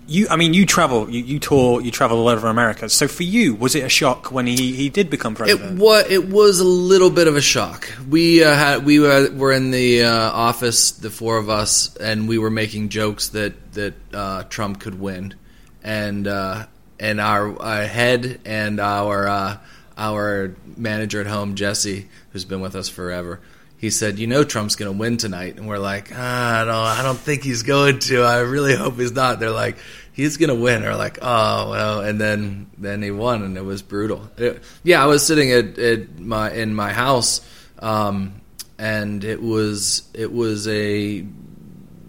you, 0.06 0.28
I 0.30 0.36
mean, 0.36 0.54
you 0.54 0.66
travel, 0.66 1.10
you, 1.10 1.24
you 1.24 1.40
tour, 1.40 1.80
you 1.80 1.92
travel 1.92 2.18
all 2.18 2.28
over 2.28 2.50
America. 2.50 2.90
So 2.90 3.08
for 3.08 3.24
you, 3.24 3.56
was 3.56 3.74
it 3.76 3.86
a 3.86 3.90
shock 3.90 4.34
when 4.34 4.48
he, 4.48 4.74
he 4.74 4.90
did 4.90 5.10
become 5.10 5.32
It 5.32 5.38
president? 5.38 5.80
was 5.80 6.12
it 6.12 6.28
was 6.28 6.60
a 6.60 6.66
little 6.66 7.10
bit 7.10 7.30
of 7.30 7.38
a 7.38 7.42
shock. 7.42 7.90
We 8.10 8.44
uh, 8.44 8.54
had 8.54 8.84
we 8.84 9.00
were, 9.00 9.32
were 9.32 9.54
in 9.54 9.72
the 9.72 10.04
uh, 10.04 10.12
office, 10.12 10.92
the 10.92 11.10
four 11.10 11.38
of 11.38 11.50
us, 11.50 11.96
and 11.96 12.28
we 12.28 12.38
were 12.38 12.50
making 12.50 12.90
jokes 12.90 13.30
that 13.30 13.54
that 13.76 13.94
uh, 14.14 14.44
Trump 14.50 14.82
could 14.82 15.00
win, 15.00 15.36
and 15.84 16.28
uh, 16.28 16.66
and 17.00 17.22
our, 17.22 17.60
our 17.62 17.86
head 17.86 18.42
and 18.44 18.82
our 18.82 19.28
uh, 19.28 19.58
our 20.02 20.56
manager 20.78 21.22
at 21.22 21.28
home, 21.28 21.54
Jesse, 21.56 22.08
who's 22.32 22.44
been 22.46 22.60
with 22.62 22.76
us 22.76 22.90
forever. 22.90 23.40
He 23.78 23.90
said, 23.90 24.20
"You 24.20 24.28
know 24.28 24.44
Trump's 24.44 24.76
going 24.76 24.92
to 24.92 24.98
win 24.98 25.18
tonight," 25.18 25.58
and 25.58 25.68
we're 25.68 25.78
like, 25.80 26.12
ah, 26.14 26.62
"I 26.62 26.66
don't, 26.66 26.76
I 26.76 27.04
don't 27.04 27.18
think 27.18 27.44
he's 27.44 27.64
going 27.64 28.00
to. 28.00 28.22
I 28.24 28.40
really 28.40 28.76
hope 28.76 28.96
he's 28.98 29.12
not." 29.12 29.40
They're 29.40 29.50
like, 29.52 29.78
"He's 30.14 30.38
going 30.38 30.50
to 30.50 30.56
win." 30.56 30.84
Or 30.84 30.96
like, 30.96 31.20
"Oh 31.22 31.70
well," 31.72 32.02
and 32.02 32.20
then 32.22 32.68
then 32.78 33.02
he 33.02 33.12
won, 33.12 33.44
and 33.44 33.58
it 33.58 33.66
was 33.66 33.82
brutal. 33.82 34.30
It- 34.38 34.62
yeah, 34.84 35.04
I 35.04 35.08
was 35.08 35.26
sitting 35.26 35.52
at, 35.52 35.78
at 35.80 36.20
my 36.20 36.52
in 36.52 36.76
my 36.76 36.94
house, 36.94 37.42
um, 37.80 38.42
and 38.78 39.24
it 39.24 39.42
was 39.42 40.04
it 40.14 40.32
was 40.32 40.68
a 40.68 41.26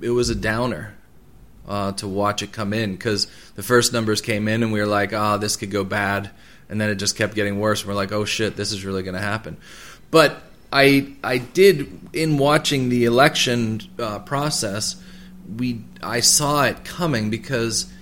it 0.03 0.11
was 0.11 0.29
a 0.31 0.35
downer 0.35 0.95
uh, 1.67 1.93
to 1.93 2.07
watch 2.09 2.43
it 2.43 2.53
come 2.53 2.73
in 2.75 2.93
because 2.93 3.29
the 3.55 3.63
first 3.63 3.93
numbers 3.95 4.21
came 4.21 4.47
in 4.49 4.63
and 4.63 4.73
we 4.73 4.81
were 4.81 4.87
like, 4.87 5.15
"Ah, 5.15 5.39
this 5.39 5.57
could 5.57 5.71
go 5.71 5.85
bad," 5.85 6.31
and 6.73 6.81
then 6.81 6.89
it 6.89 6.97
just 6.97 7.17
kept 7.17 7.35
getting 7.35 7.61
worse. 7.61 7.83
And 7.83 7.89
we're 7.89 7.95
like, 7.95 8.13
"Oh 8.13 8.25
shit, 8.25 8.57
this 8.57 8.73
is 8.73 8.85
really 8.85 9.03
going 9.03 9.15
to 9.15 9.21
happen." 9.21 9.59
But 10.11 10.43
I 10.73 11.13
I 11.23 11.39
did 11.39 12.09
in 12.15 12.39
watching 12.39 12.89
the 12.89 13.05
election 13.05 13.83
uh, 13.99 14.21
process, 14.21 14.97
we 15.57 15.85
I 16.03 16.21
saw 16.21 16.65
it 16.65 16.83
coming 16.85 17.29
because 17.31 17.93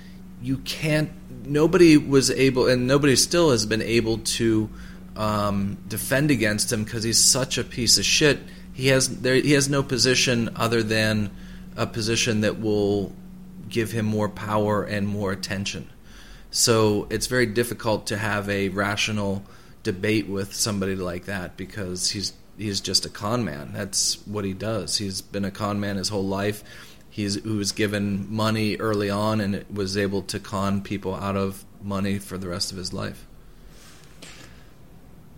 you 0.41 0.59
can't. 0.59 1.11
Nobody 1.45 1.97
was 1.97 2.31
able, 2.31 2.69
and 2.69 2.87
nobody 2.87 3.17
still 3.17 3.51
has 3.51 3.67
been 3.67 3.83
able 3.83 4.19
to 4.19 4.71
um, 5.17 5.79
defend 5.89 6.31
against 6.31 6.73
him 6.73 6.85
because 6.85 7.03
he's 7.03 7.23
such 7.23 7.59
a 7.59 7.65
piece 7.65 7.99
of 7.99 8.05
shit. 8.05 8.39
He 8.73 8.87
has 8.89 9.21
there. 9.21 9.35
He 9.35 9.53
has 9.53 9.69
no 9.69 9.83
position 9.83 10.51
other 10.55 10.85
than 10.85 11.31
a 11.77 11.87
position 11.87 12.43
that 12.43 12.61
will 12.61 13.13
give 13.69 13.91
him 13.91 14.07
more 14.07 14.29
power 14.29 14.85
and 14.85 15.09
more 15.09 15.33
attention. 15.33 15.89
So 16.51 17.07
it's 17.11 17.27
very 17.27 17.47
difficult 17.47 18.07
to 18.09 18.19
have 18.19 18.49
a 18.49 18.69
rational 18.71 19.45
debate 19.83 20.29
with 20.29 20.55
somebody 20.55 20.97
like 20.97 21.27
that 21.27 21.57
because 21.57 22.11
he's 22.11 22.33
he's 22.59 22.81
just 22.81 23.07
a 23.07 23.09
con 23.09 23.45
man. 23.45 23.73
That's 23.73 24.27
what 24.27 24.45
he 24.45 24.53
does. 24.53 24.99
He's 24.99 25.23
been 25.23 25.45
a 25.45 25.51
con 25.51 25.81
man 25.81 25.97
his 25.97 26.09
whole 26.09 26.27
life. 26.27 26.63
He's 27.09 27.37
who 27.37 27.57
was 27.57 27.73
given 27.73 28.33
money 28.33 28.77
early 28.77 29.11
on 29.11 29.41
and 29.41 29.65
was 29.73 29.97
able 29.97 30.23
to 30.23 30.39
con 30.39 30.83
people 30.83 31.15
out 31.15 31.37
of 31.37 31.65
money 31.83 32.19
for 32.19 32.37
the 32.37 32.49
rest 32.49 32.73
of 32.73 32.79
his 32.79 32.93
life. 32.93 33.27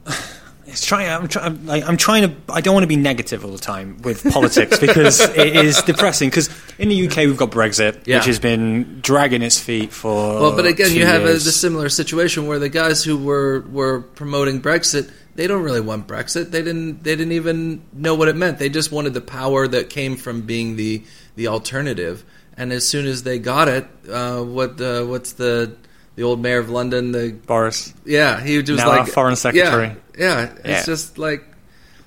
It's 0.66 0.84
trying. 0.86 1.08
I'm, 1.08 1.28
try, 1.28 1.42
I'm, 1.44 1.66
like, 1.66 1.88
I'm 1.88 1.96
trying 1.96 2.22
to. 2.22 2.52
I 2.52 2.60
don't 2.60 2.74
want 2.74 2.84
to 2.84 2.88
be 2.88 2.96
negative 2.96 3.44
all 3.44 3.50
the 3.50 3.58
time 3.58 4.00
with 4.02 4.30
politics 4.32 4.78
because 4.78 5.20
it 5.36 5.56
is 5.56 5.82
depressing. 5.82 6.30
Because 6.30 6.48
in 6.78 6.88
the 6.88 7.06
UK 7.08 7.16
we've 7.18 7.36
got 7.36 7.50
Brexit, 7.50 8.06
Yeah. 8.06 8.18
which 8.18 8.26
has 8.26 8.38
been 8.38 9.00
dragging 9.00 9.42
its 9.42 9.58
feet 9.58 9.92
for. 9.92 10.40
Well, 10.40 10.56
but 10.56 10.66
again, 10.66 10.94
you 10.94 11.04
have 11.04 11.24
a, 11.24 11.40
similar 11.40 11.88
situation 11.88 12.46
where 12.46 12.58
the 12.58 12.68
guys 12.68 13.02
who 13.04 13.16
were 13.18 13.60
were 13.70 14.00
promoting 14.00 14.62
Brexit, 14.62 15.10
they 15.34 15.46
don't 15.46 15.62
really 15.62 15.80
want 15.80 16.06
Brexit. 16.06 16.50
They 16.50 16.62
didn't. 16.62 17.02
They 17.02 17.16
didn't 17.16 17.32
even 17.32 17.82
know 17.92 18.14
what 18.14 18.28
it 18.28 18.36
meant. 18.36 18.58
They 18.58 18.68
just 18.68 18.92
wanted 18.92 19.14
the 19.14 19.20
power 19.20 19.66
that 19.68 19.90
came 19.90 20.16
from 20.16 20.42
being 20.42 20.76
the 20.76 21.04
the 21.36 21.48
alternative. 21.48 22.24
And 22.56 22.72
as 22.72 22.86
soon 22.86 23.06
as 23.06 23.22
they 23.22 23.38
got 23.38 23.68
it, 23.68 23.86
uh, 24.08 24.42
what 24.42 24.80
uh, 24.80 25.04
what's 25.04 25.32
the 25.32 25.76
the 26.16 26.22
old 26.22 26.40
mayor 26.40 26.58
of 26.58 26.70
London? 26.70 27.12
The 27.12 27.32
Boris. 27.46 27.92
yeah, 28.04 28.40
he 28.42 28.58
was 28.58 28.68
Now 28.68 28.88
like 28.88 29.00
our 29.00 29.06
foreign 29.06 29.36
secretary. 29.36 29.88
Yeah, 30.18 30.18
yeah 30.18 30.42
it's 30.56 30.66
Yeah. 30.66 30.84
just 30.84 31.18
like, 31.18 31.44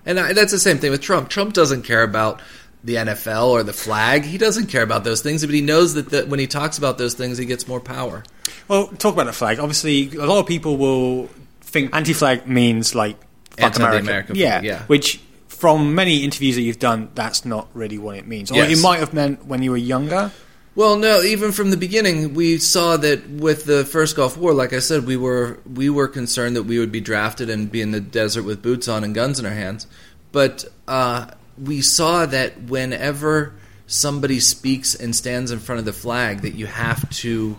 and 0.05 0.19
I, 0.19 0.33
that's 0.33 0.51
the 0.51 0.59
same 0.59 0.77
thing 0.77 0.91
with 0.91 1.01
Trump. 1.01 1.29
Trump 1.29 1.53
doesn't 1.53 1.83
care 1.83 2.03
about 2.03 2.39
the 2.83 2.95
NFL 2.95 3.47
or 3.47 3.63
the 3.63 3.73
flag. 3.73 4.23
He 4.23 4.37
doesn't 4.37 4.67
care 4.67 4.83
about 4.83 5.03
those 5.03 5.21
things, 5.21 5.43
but 5.43 5.55
he 5.55 5.61
knows 5.61 5.95
that 5.95 6.09
the, 6.09 6.23
when 6.25 6.39
he 6.39 6.45
talks 6.45 6.77
about 6.77 6.97
those 6.99 7.15
things, 7.15 7.37
he 7.39 7.45
gets 7.45 7.67
more 7.67 7.79
power. 7.79 8.23
Well, 8.67 8.87
talk 8.87 9.13
about 9.15 9.25
the 9.25 9.33
flag. 9.33 9.59
Obviously, 9.59 10.15
a 10.15 10.25
lot 10.25 10.39
of 10.39 10.45
people 10.45 10.77
will 10.77 11.27
think 11.61 11.95
anti-flag 11.95 12.47
means 12.47 12.93
like 12.93 13.17
fuck 13.57 13.75
America. 13.77 13.99
American 14.03 14.35
yeah, 14.35 14.61
yeah. 14.61 14.83
Which, 14.83 15.19
from 15.47 15.95
many 15.95 16.17
interviews 16.23 16.55
that 16.57 16.61
you've 16.61 16.77
done, 16.79 17.09
that's 17.15 17.43
not 17.45 17.67
really 17.73 17.97
what 17.97 18.17
it 18.17 18.27
means. 18.27 18.51
Or 18.51 18.55
Yes. 18.57 18.77
it 18.77 18.81
might 18.83 18.99
have 18.99 19.13
meant 19.15 19.45
when 19.47 19.63
you 19.63 19.71
were 19.71 19.77
younger. 19.77 20.31
Well, 20.75 20.97
no, 20.97 21.21
even 21.21 21.53
from 21.53 21.69
the 21.69 21.77
beginning, 21.77 22.33
we 22.33 22.57
saw 22.57 22.97
that 22.97 23.29
with 23.29 23.63
the 23.63 23.85
first 23.85 24.17
Gulf 24.17 24.35
War, 24.35 24.53
like 24.53 24.73
I 24.73 24.79
said, 24.79 25.05
we 25.05 25.15
were 25.15 25.57
we 25.65 25.89
were 25.89 26.09
concerned 26.09 26.57
that 26.57 26.63
we 26.63 26.79
would 26.79 26.91
be 26.91 26.99
drafted 26.99 27.49
and 27.49 27.71
be 27.71 27.81
in 27.81 27.91
the 27.91 28.01
desert 28.01 28.43
with 28.43 28.61
boots 28.61 28.89
on 28.89 29.05
and 29.05 29.15
guns 29.15 29.39
in 29.39 29.45
our 29.45 29.53
hands. 29.53 29.87
But 30.33 30.65
uh, 30.85 31.27
we 31.57 31.79
saw 31.79 32.25
that 32.25 32.63
whenever 32.63 33.53
somebody 33.87 34.41
speaks 34.41 34.95
and 34.95 35.15
stands 35.15 35.49
in 35.49 35.59
front 35.59 35.79
of 35.79 35.85
the 35.85 35.93
flag, 35.93 36.41
that 36.41 36.55
you 36.55 36.65
have 36.65 37.09
to 37.21 37.57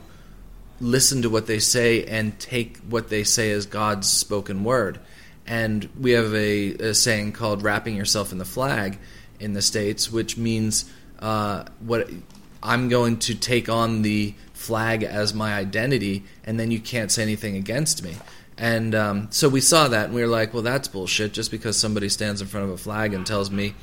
listen 0.79 1.23
to 1.23 1.31
what 1.31 1.47
they 1.47 1.59
say 1.59 2.05
and 2.05 2.39
take 2.39 2.77
what 2.81 3.09
they 3.09 3.25
say 3.25 3.51
as 3.51 3.65
God's 3.65 4.13
spoken 4.13 4.63
word. 4.63 5.01
And 5.47 5.89
we 5.99 6.11
have 6.11 6.35
a, 6.35 6.75
a 6.75 6.95
saying 6.95 7.33
called 7.33 7.63
"wrapping 7.63 7.97
yourself 7.97 8.31
in 8.31 8.37
the 8.37 8.45
flag" 8.45 8.99
in 9.41 9.55
the 9.55 9.63
states, 9.63 10.13
which 10.13 10.37
means 10.37 10.85
uh, 11.19 11.65
what 11.81 12.11
I'm 12.67 12.89
going 12.89 13.19
to 13.21 13.35
take 13.35 13.69
on 13.69 14.03
the 14.03 14.35
flag 14.53 15.03
as 15.05 15.33
my 15.33 15.55
identity, 15.55 16.25
and 16.45 16.59
then 16.59 16.71
you 16.71 16.81
can't 16.81 17.11
say 17.13 17.23
anything 17.23 17.57
against 17.57 18.03
me. 18.03 18.17
And 18.59 18.95
um, 18.95 19.29
so 19.31 19.49
we 19.49 19.61
saw 19.61 19.89
that, 19.89 20.07
and 20.07 20.15
we 20.15 20.21
were 20.21 20.27
like, 20.27 20.53
"Well, 20.53 20.63
that's 20.63 20.89
bullshit." 20.89 21.33
Just 21.33 21.51
because 21.51 21.77
somebody 21.77 22.09
stands 22.09 22.41
in 22.41 22.49
front 22.49 22.67
of 22.67 22.73
a 22.73 22.77
flag 22.77 23.15
and 23.15 23.25
tells 23.27 23.51
me 23.51 23.75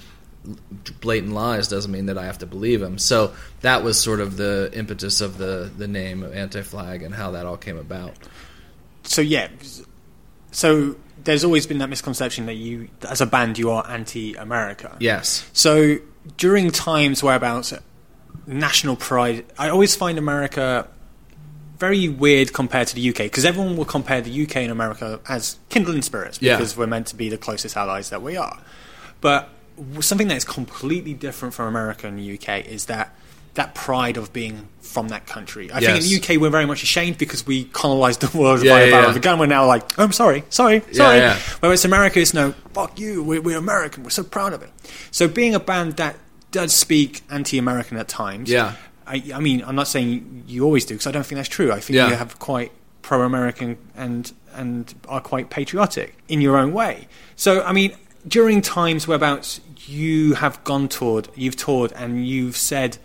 blatant 0.99 1.33
lies 1.33 1.69
doesn't 1.69 1.91
mean 1.91 2.07
that 2.07 2.17
I 2.17 2.25
have 2.25 2.39
to 2.39 2.45
believe 2.45 2.81
him. 2.81 2.97
So 2.97 3.33
that 3.61 3.83
was 3.83 3.99
sort 3.99 4.19
of 4.19 4.35
the 4.35 4.69
impetus 4.73 5.21
of 5.21 5.37
the 5.37 5.71
the 5.77 5.87
name 5.87 6.23
of 6.23 6.33
Anti-Flag 6.33 7.03
and 7.03 7.15
how 7.15 7.31
that 7.31 7.45
all 7.45 7.57
came 7.57 7.77
about. 7.77 8.13
So 9.03 9.21
yeah, 9.21 9.49
so 10.51 10.95
there's 11.23 11.43
always 11.43 11.67
been 11.67 11.77
that 11.77 11.89
misconception 11.89 12.45
that 12.47 12.55
you, 12.55 12.89
as 13.07 13.21
a 13.21 13.25
band, 13.25 13.57
you 13.57 13.71
are 13.71 13.89
anti-America. 13.89 14.97
Yes. 14.99 15.49
So 15.53 15.97
during 16.37 16.71
times 16.71 17.23
whereabouts 17.23 17.73
national 18.47 18.95
pride, 18.95 19.45
I 19.57 19.69
always 19.69 19.95
find 19.95 20.17
America 20.17 20.87
very 21.77 22.07
weird 22.07 22.53
compared 22.53 22.87
to 22.87 22.95
the 22.95 23.09
UK 23.09 23.17
because 23.17 23.45
everyone 23.45 23.75
will 23.75 23.85
compare 23.85 24.21
the 24.21 24.43
UK 24.43 24.57
and 24.57 24.71
America 24.71 25.19
as 25.27 25.57
kindling 25.69 26.01
spirits 26.01 26.39
Yeah. 26.41 26.55
because 26.57 26.77
we're 26.77 26.87
meant 26.87 27.07
to 27.07 27.15
be 27.15 27.29
the 27.29 27.37
closest 27.37 27.75
allies 27.75 28.09
that 28.09 28.21
we 28.21 28.37
are. 28.37 28.59
But 29.21 29.49
something 30.01 30.27
that 30.27 30.37
is 30.37 30.45
completely 30.45 31.13
different 31.13 31.53
from 31.53 31.67
America 31.67 32.07
and 32.07 32.17
the 32.19 32.33
UK 32.37 32.65
is 32.67 32.85
that 32.85 33.15
that 33.55 33.75
pride 33.75 34.17
of 34.17 34.33
being 34.33 34.67
from 34.81 35.09
that 35.09 35.27
country. 35.27 35.71
I 35.71 35.79
think 35.79 36.01
in 36.03 36.03
the 36.03 36.15
UK 36.35 36.41
we're 36.41 36.49
very 36.49 36.65
much 36.65 36.81
ashamed 36.81 37.19
because 37.19 37.45
we 37.45 37.65
colonized 37.65 38.21
the 38.21 38.35
world 38.37 38.63
Yeah, 38.63 38.71
by 38.71 38.81
a 38.81 38.85
yeah, 38.85 38.91
barrel 38.91 39.03
yeah. 39.05 39.09
of 39.11 39.15
a 39.15 39.19
gun. 39.19 39.37
We're 39.39 39.45
now 39.45 39.67
like, 39.67 39.99
oh, 39.99 40.03
I'm 40.05 40.11
sorry, 40.11 40.43
sorry, 40.49 40.81
sorry. 40.91 41.17
yeah. 41.19 41.37
Whereas 41.59 41.85
America 41.85 42.19
is 42.19 42.33
no, 42.33 42.53
fuck 42.73 42.99
you, 42.99 43.21
we're, 43.23 43.41
we're 43.41 43.57
American, 43.57 44.03
we're 44.03 44.09
so 44.09 44.23
proud 44.23 44.53
of 44.53 44.63
it. 44.63 44.71
So 45.11 45.27
being 45.27 45.53
a 45.53 45.59
band 45.59 45.97
that 45.97 46.15
does 46.53 46.73
speak 46.73 47.21
anti-American 47.29 47.97
at 47.97 48.07
times, 48.07 48.49
Yeah. 48.49 48.75
I, 49.05 49.21
I 49.35 49.39
mean, 49.41 49.61
I'm 49.67 49.75
not 49.75 49.89
saying 49.89 50.45
you 50.47 50.63
always 50.63 50.85
do 50.85 50.93
because 50.93 51.07
I 51.07 51.11
don't 51.11 51.25
think 51.25 51.35
that's 51.35 51.49
true. 51.49 51.73
I 51.73 51.81
think 51.81 51.95
Yeah. 51.97 52.07
you 52.09 52.15
have 52.15 52.39
quite 52.39 52.71
pro-American 53.01 53.77
and 53.97 54.31
and 54.55 54.93
are 55.09 55.19
quite 55.19 55.49
patriotic 55.49 56.15
in 56.29 56.39
your 56.39 56.55
own 56.55 56.71
way. 56.71 57.07
So 57.35 57.61
I 57.63 57.73
mean, 57.73 57.91
during 58.25 58.61
times 58.61 59.05
whereabouts 59.07 59.59
you 59.87 60.35
have 60.35 60.63
gone 60.63 60.87
toured, 60.87 61.27
you've 61.35 61.57
toured, 61.57 61.91
and 61.93 62.25
you've 62.25 62.55
said, 62.55 62.97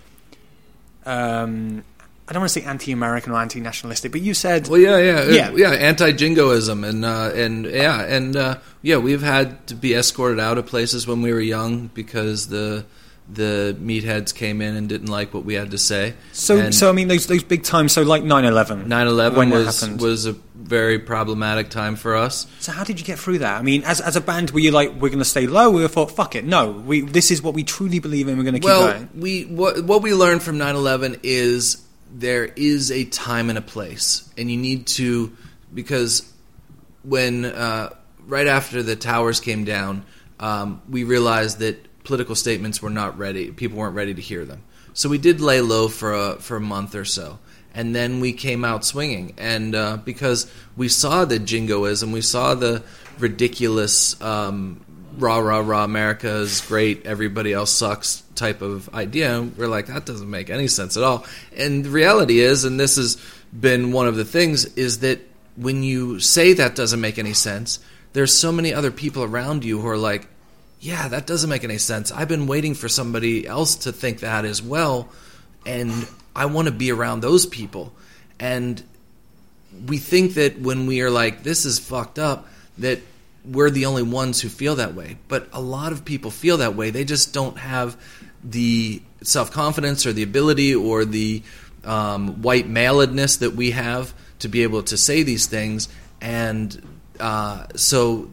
um, 1.07 1.83
I 2.29 2.33
don't 2.33 2.43
want 2.43 2.53
to 2.53 2.61
say 2.61 2.67
anti-American 2.67 3.33
or 3.33 3.41
anti-nationalistic, 3.41 4.13
but 4.13 4.21
you 4.21 4.35
said, 4.35 4.69
Well, 4.69 4.79
yeah, 4.79 4.99
yeah, 4.99 5.25
Yeah. 5.25 5.51
yeah, 5.51 5.71
yeah. 5.71 5.71
Anti-jingoism 5.71 6.85
and 6.85 7.05
uh, 7.05 7.31
and 7.35 7.65
yeah, 7.65 8.03
and 8.03 8.37
uh, 8.37 8.59
yeah, 8.83 8.99
we've 8.99 9.23
had 9.23 9.67
to 9.69 9.75
be 9.75 9.95
escorted 9.95 10.39
out 10.39 10.59
of 10.59 10.67
places 10.67 11.07
when 11.07 11.23
we 11.23 11.33
were 11.33 11.41
young 11.41 11.91
because 11.95 12.49
the 12.49 12.85
the 13.31 13.77
meatheads 13.81 14.35
came 14.35 14.63
in 14.63 14.75
and 14.75 14.89
didn't 14.89 15.09
like 15.09 15.35
what 15.35 15.45
we 15.45 15.55
had 15.55 15.73
to 15.73 15.79
say. 15.79 16.15
so 16.33 16.59
And 16.59 16.75
so 16.75 16.89
I 16.89 16.93
mean 16.93 17.09
those 17.09 17.27
those 17.27 17.43
big 17.43 17.63
times. 17.63 17.93
So 17.93 18.03
like 18.03 18.23
9/11, 18.23 18.87
9/11 18.87 19.35
when 19.37 19.51
was 19.51 19.89
was 19.99 20.27
a 20.27 20.33
very 20.55 20.99
problematic 20.99 21.71
time 21.71 21.97
for 21.97 22.17
us. 22.17 22.47
So 22.61 22.73
how 22.73 22.85
did 22.85 23.01
you 23.01 23.07
get 23.07 23.19
through 23.19 23.39
that? 23.39 23.59
I 23.59 23.63
mean, 23.63 23.85
as 23.85 24.01
as 24.01 24.17
a 24.17 24.21
band, 24.21 24.51
were 24.51 24.61
you 24.61 24.71
like, 24.71 24.93
we're 24.93 25.09
going 25.09 25.19
to 25.19 25.25
stay 25.25 25.47
low? 25.47 25.71
We 25.71 25.87
thought, 25.89 26.11
fuck 26.11 26.35
it, 26.37 26.45
no, 26.45 26.71
we 26.71 27.03
this 27.03 27.31
is 27.31 27.43
what 27.43 27.55
we 27.55 27.65
truly 27.65 27.99
believe 27.99 28.29
in. 28.29 28.39
We're 28.39 28.45
going 28.45 28.55
to 28.55 28.61
keep 28.61 28.67
well, 28.67 28.93
going. 28.93 29.11
we 29.15 29.45
what 29.45 29.85
what 29.85 30.03
we 30.03 30.15
learned 30.15 30.43
from 30.43 30.59
9/11 30.59 31.21
is 31.23 31.83
there 32.11 32.45
is 32.45 32.91
a 32.91 33.05
time 33.05 33.51
and 33.51 33.59
a 33.59 33.63
place, 33.63 34.31
and 34.39 34.51
you 34.51 34.57
need 34.57 34.87
to 34.87 35.37
because 35.75 36.31
when 37.03 37.45
uh, 37.45 37.91
right 38.27 38.47
after 38.47 38.83
the 38.83 38.97
towers 38.97 39.41
came 39.41 39.65
down, 39.65 40.05
um, 40.41 40.83
we 40.89 41.05
realized 41.05 41.59
that 41.59 41.88
political 42.09 42.35
statements 42.35 42.83
were 42.83 42.91
not 42.91 43.19
ready. 43.19 43.53
People 43.53 43.79
weren't 43.79 43.95
ready 43.95 44.15
to 44.15 44.23
hear 44.23 44.45
them, 44.45 44.65
so 44.95 45.09
we 45.09 45.19
did 45.19 45.41
lay 45.41 45.61
low 45.61 45.87
for 45.87 46.15
a 46.15 46.37
for 46.41 46.57
a 46.57 46.61
month 46.61 46.97
or 46.97 47.05
so. 47.05 47.39
And 47.75 47.95
then 47.95 48.21
we 48.21 48.33
came 48.33 48.65
out 48.65 48.85
swinging, 48.85 49.35
and 49.37 49.75
uh, 49.75 49.99
because 49.99 50.51
we 50.77 50.89
saw 50.89 51.25
the 51.27 51.39
jingoism, 51.39 52.11
we 52.11 52.23
saw 52.23 52.55
the 52.55 52.83
ridiculous 53.19 54.21
um, 54.23 54.81
rah 55.19 55.39
rah 55.39 55.59
rah 55.59 55.85
America 55.85 56.29
is 56.29 56.63
great, 56.63 57.07
everybody 57.07 57.53
else 57.53 57.71
sucks 57.71 58.23
type 58.35 58.63
of 58.63 58.93
idea. 58.95 59.43
We're 59.43 59.69
like, 59.69 59.87
that 59.87 60.07
doesn't 60.07 60.31
make 60.31 60.49
any 60.49 60.69
sense 60.69 60.97
at 60.97 61.03
all. 61.03 61.27
And 61.57 61.85
the 61.85 61.91
reality 61.91 62.41
is, 62.41 62.65
and 62.65 62.81
this 62.81 62.97
has 62.97 63.17
been 63.53 63.93
one 63.93 64.09
of 64.09 64.17
the 64.17 64.25
things, 64.25 64.65
is 64.77 65.01
that 65.01 65.21
when 65.57 65.83
you 65.83 66.21
say 66.21 66.55
that 66.55 66.75
doesn't 66.75 67.01
make 67.01 67.19
any 67.19 67.35
sense, 67.35 67.81
there's 68.13 68.35
so 68.35 68.51
many 68.51 68.73
other 68.73 68.91
people 68.91 69.25
around 69.25 69.65
you 69.65 69.81
who 69.81 69.89
are 69.89 69.99
like, 69.99 70.29
yeah, 70.81 71.09
that 71.09 71.27
doesn't 71.27 71.51
make 71.51 71.65
any 71.65 71.79
sense. 71.79 72.13
I've 72.13 72.29
been 72.29 72.47
waiting 72.47 72.75
for 72.75 72.89
somebody 72.89 73.47
else 73.47 73.77
to 73.77 73.93
think 73.93 74.21
that 74.21 74.45
as 74.45 74.63
well, 74.63 75.09
and 75.67 76.09
I 76.37 76.47
want 76.47 76.69
to 76.69 76.73
be 76.73 76.93
around 76.93 77.21
those 77.21 77.47
people. 77.47 77.93
And 78.39 78.83
we 79.87 79.99
think 79.99 80.35
that 80.35 80.61
when 80.61 80.87
we 80.87 81.01
are 81.03 81.11
like, 81.11 81.43
this 81.43 81.65
is 81.65 81.79
fucked 81.79 82.19
up, 82.19 82.47
that 82.79 83.01
we're 83.45 83.71
the 83.71 83.87
only 83.87 84.03
ones 84.03 84.41
who 84.41 84.49
feel 84.49 84.77
that 84.77 84.95
way. 84.95 85.17
But 85.27 85.49
a 85.53 85.61
lot 85.61 85.93
of 85.93 86.05
people 86.05 86.31
feel 86.31 86.59
that 86.59 86.77
way. 86.77 86.91
They 86.91 87.05
just 87.05 87.35
don't 87.35 87.59
have 87.59 88.01
the 88.45 89.03
self 89.23 89.51
confidence 89.51 90.07
or 90.07 90.13
the 90.13 90.23
ability 90.23 90.75
or 90.75 91.05
the 91.05 91.43
um, 91.85 92.43
white 92.43 92.69
maledness 92.69 93.39
that 93.39 93.55
we 93.55 93.73
have 93.73 94.15
to 94.41 94.49
be 94.49 94.63
able 94.63 94.83
to 94.85 94.97
say 94.97 95.23
these 95.23 95.47
things. 95.47 95.89
And 96.21 97.01
uh, 97.19 97.67
so 97.75 98.31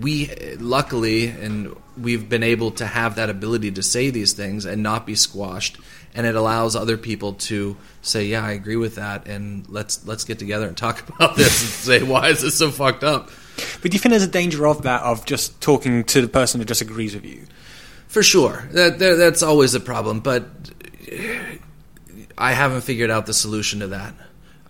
we 0.00 0.30
luckily 0.58 1.28
and 1.28 1.74
we've 1.96 2.28
been 2.28 2.42
able 2.42 2.70
to 2.72 2.86
have 2.86 3.16
that 3.16 3.30
ability 3.30 3.70
to 3.72 3.82
say 3.82 4.10
these 4.10 4.32
things 4.32 4.64
and 4.64 4.82
not 4.82 5.06
be 5.06 5.14
squashed 5.14 5.78
and 6.14 6.26
it 6.26 6.34
allows 6.34 6.76
other 6.76 6.96
people 6.96 7.32
to 7.34 7.76
say 8.02 8.24
yeah 8.24 8.44
i 8.44 8.52
agree 8.52 8.76
with 8.76 8.96
that 8.96 9.26
and 9.26 9.68
let's 9.68 10.06
let's 10.06 10.24
get 10.24 10.38
together 10.38 10.66
and 10.66 10.76
talk 10.76 11.08
about 11.16 11.36
this 11.36 11.62
and 11.62 11.70
say 11.70 12.02
why 12.02 12.28
is 12.28 12.42
this 12.42 12.56
so 12.58 12.70
fucked 12.70 13.04
up? 13.04 13.30
But 13.82 13.90
do 13.90 13.94
you 13.96 13.98
think 13.98 14.10
there's 14.10 14.22
a 14.22 14.28
danger 14.28 14.68
of 14.68 14.82
that, 14.82 15.02
of 15.02 15.24
just 15.24 15.60
talking 15.60 16.04
to 16.04 16.20
the 16.20 16.28
person 16.28 16.60
who 16.60 16.64
disagrees 16.64 17.14
with 17.14 17.24
you? 17.24 17.44
for 18.06 18.22
sure. 18.22 18.66
That, 18.72 18.98
that 18.98 19.14
that's 19.16 19.42
always 19.42 19.74
a 19.74 19.80
problem 19.80 20.20
but 20.20 20.46
i 22.36 22.52
haven't 22.52 22.82
figured 22.82 23.10
out 23.10 23.26
the 23.26 23.34
solution 23.34 23.80
to 23.80 23.88
that. 23.88 24.14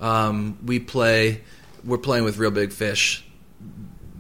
Um, 0.01 0.59
we 0.65 0.79
play 0.79 1.43
we're 1.85 1.99
playing 1.99 2.25
with 2.25 2.39
Reel 2.39 2.51
Big 2.51 2.73
Fish 2.73 3.25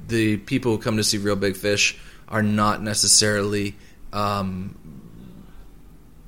the 0.09 0.39
people 0.39 0.73
who 0.73 0.79
come 0.79 0.97
to 0.97 1.05
see 1.05 1.19
Reel 1.19 1.37
Big 1.37 1.57
Fish 1.57 1.99
are 2.29 2.43
not 2.43 2.83
necessarily 2.83 3.77
um, 4.13 4.77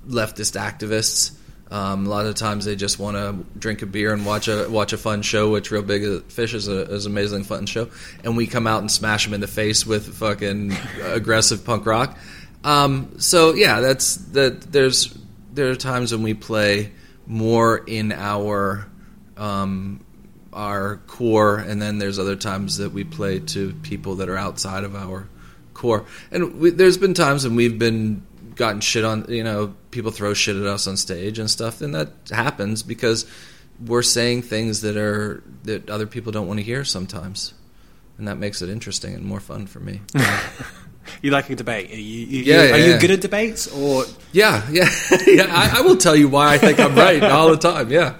leftist 0.07 0.59
activists. 0.59 1.37
Um, 1.71 2.07
a 2.07 2.09
lot 2.09 2.27
of 2.27 2.35
times 2.35 2.65
they 2.65 2.75
just 2.75 2.99
want 2.99 3.17
to 3.17 3.45
drink 3.59 3.83
a 3.83 3.87
beer 3.87 4.13
and 4.13 4.27
watch 4.27 4.49
a 4.49 4.69
watch 4.69 4.93
a 4.93 4.99
fun 4.99 5.23
show, 5.23 5.51
which 5.51 5.71
Reel 5.71 5.83
Big 5.83 6.25
Fish 6.25 6.53
is 6.53 6.67
a 6.67 6.83
is 6.91 7.07
an 7.07 7.13
amazing 7.13 7.45
fun 7.45 7.67
show. 7.67 7.89
And 8.25 8.37
we 8.37 8.47
come 8.47 8.67
out 8.67 8.81
and 8.81 8.91
smash 8.91 9.25
them 9.25 9.35
in 9.35 9.41
the 9.41 9.47
face 9.47 9.87
with 9.87 10.15
fucking 10.17 10.73
aggressive 11.03 11.65
punk 11.65 11.87
rock. 11.87 12.19
Um, 12.65 13.19
so 13.19 13.55
yeah, 13.55 13.81
that's 13.81 14.17
that. 14.33 14.61
There's 14.73 15.17
there 15.53 15.71
are 15.71 15.77
times 15.77 16.13
when 16.13 16.23
we 16.23 16.35
play 16.35 16.93
more 17.27 17.79
in 17.79 18.11
our 18.13 18.87
um, 19.37 20.05
our 20.53 20.97
core, 21.07 21.57
and 21.59 21.81
then 21.81 21.99
there's 21.99 22.19
other 22.19 22.37
times 22.37 22.79
that 22.79 22.93
we 22.93 23.05
play 23.05 23.39
to 23.39 23.73
people 23.83 24.17
that 24.17 24.29
are 24.29 24.37
outside 24.37 24.85
of 24.85 24.95
our 24.97 25.29
core. 25.75 26.05
And 26.31 26.61
we, 26.61 26.71
there's 26.71 26.99
been 26.99 27.15
times 27.15 27.45
when 27.45 27.57
we've 27.57 27.79
been 27.79 28.27
gotten 28.57 28.81
shit 28.81 29.05
on, 29.05 29.27
you 29.29 29.45
know, 29.45 29.75
people 29.91 30.11
throw 30.11 30.35
shit 30.35 30.57
at 30.57 30.67
us 30.67 30.87
on 30.87 30.97
stage 30.97 31.39
and 31.39 31.51
stuff, 31.51 31.81
and 31.81 31.95
that 31.95 32.11
happens 32.31 32.83
because 32.83 33.27
we're 33.85 34.03
saying 34.03 34.43
things 34.43 34.83
that 34.83 34.97
are 34.97 35.43
that 35.65 35.89
other 35.89 36.07
people 36.07 36.33
don't 36.33 36.47
want 36.47 36.59
to 36.59 36.65
hear 36.65 36.85
sometimes, 36.85 37.55
and 38.19 38.29
that 38.29 38.37
makes 38.37 38.63
it 38.63 38.69
interesting 38.69 39.15
and 39.15 39.25
more 39.25 39.41
fun 39.41 39.67
for 39.67 39.81
me. 39.81 40.01
you 41.23 41.31
like 41.31 41.49
a 41.51 41.57
debate? 41.57 41.91
Are 41.91 41.97
you, 41.97 42.27
you, 42.27 42.43
Yeah, 42.43 42.65
yeah, 42.65 42.75
are 42.75 42.79
you 42.79 42.91
yeah. 42.93 42.99
good 42.99 43.11
at 43.13 43.21
debates, 43.21 43.67
or 43.73 44.05
Yeah, 44.33 44.67
yeah, 44.71 44.89
yeah. 45.27 45.47
I, 45.49 45.79
I 45.79 45.81
will 45.83 45.97
tell 45.97 46.17
you 46.17 46.29
why 46.29 46.55
I 46.55 46.59
think 46.59 46.79
I'm 46.79 46.95
right 46.95 47.23
all 47.23 47.51
the 47.51 47.57
time. 47.57 47.91
Yeah, 47.91 48.17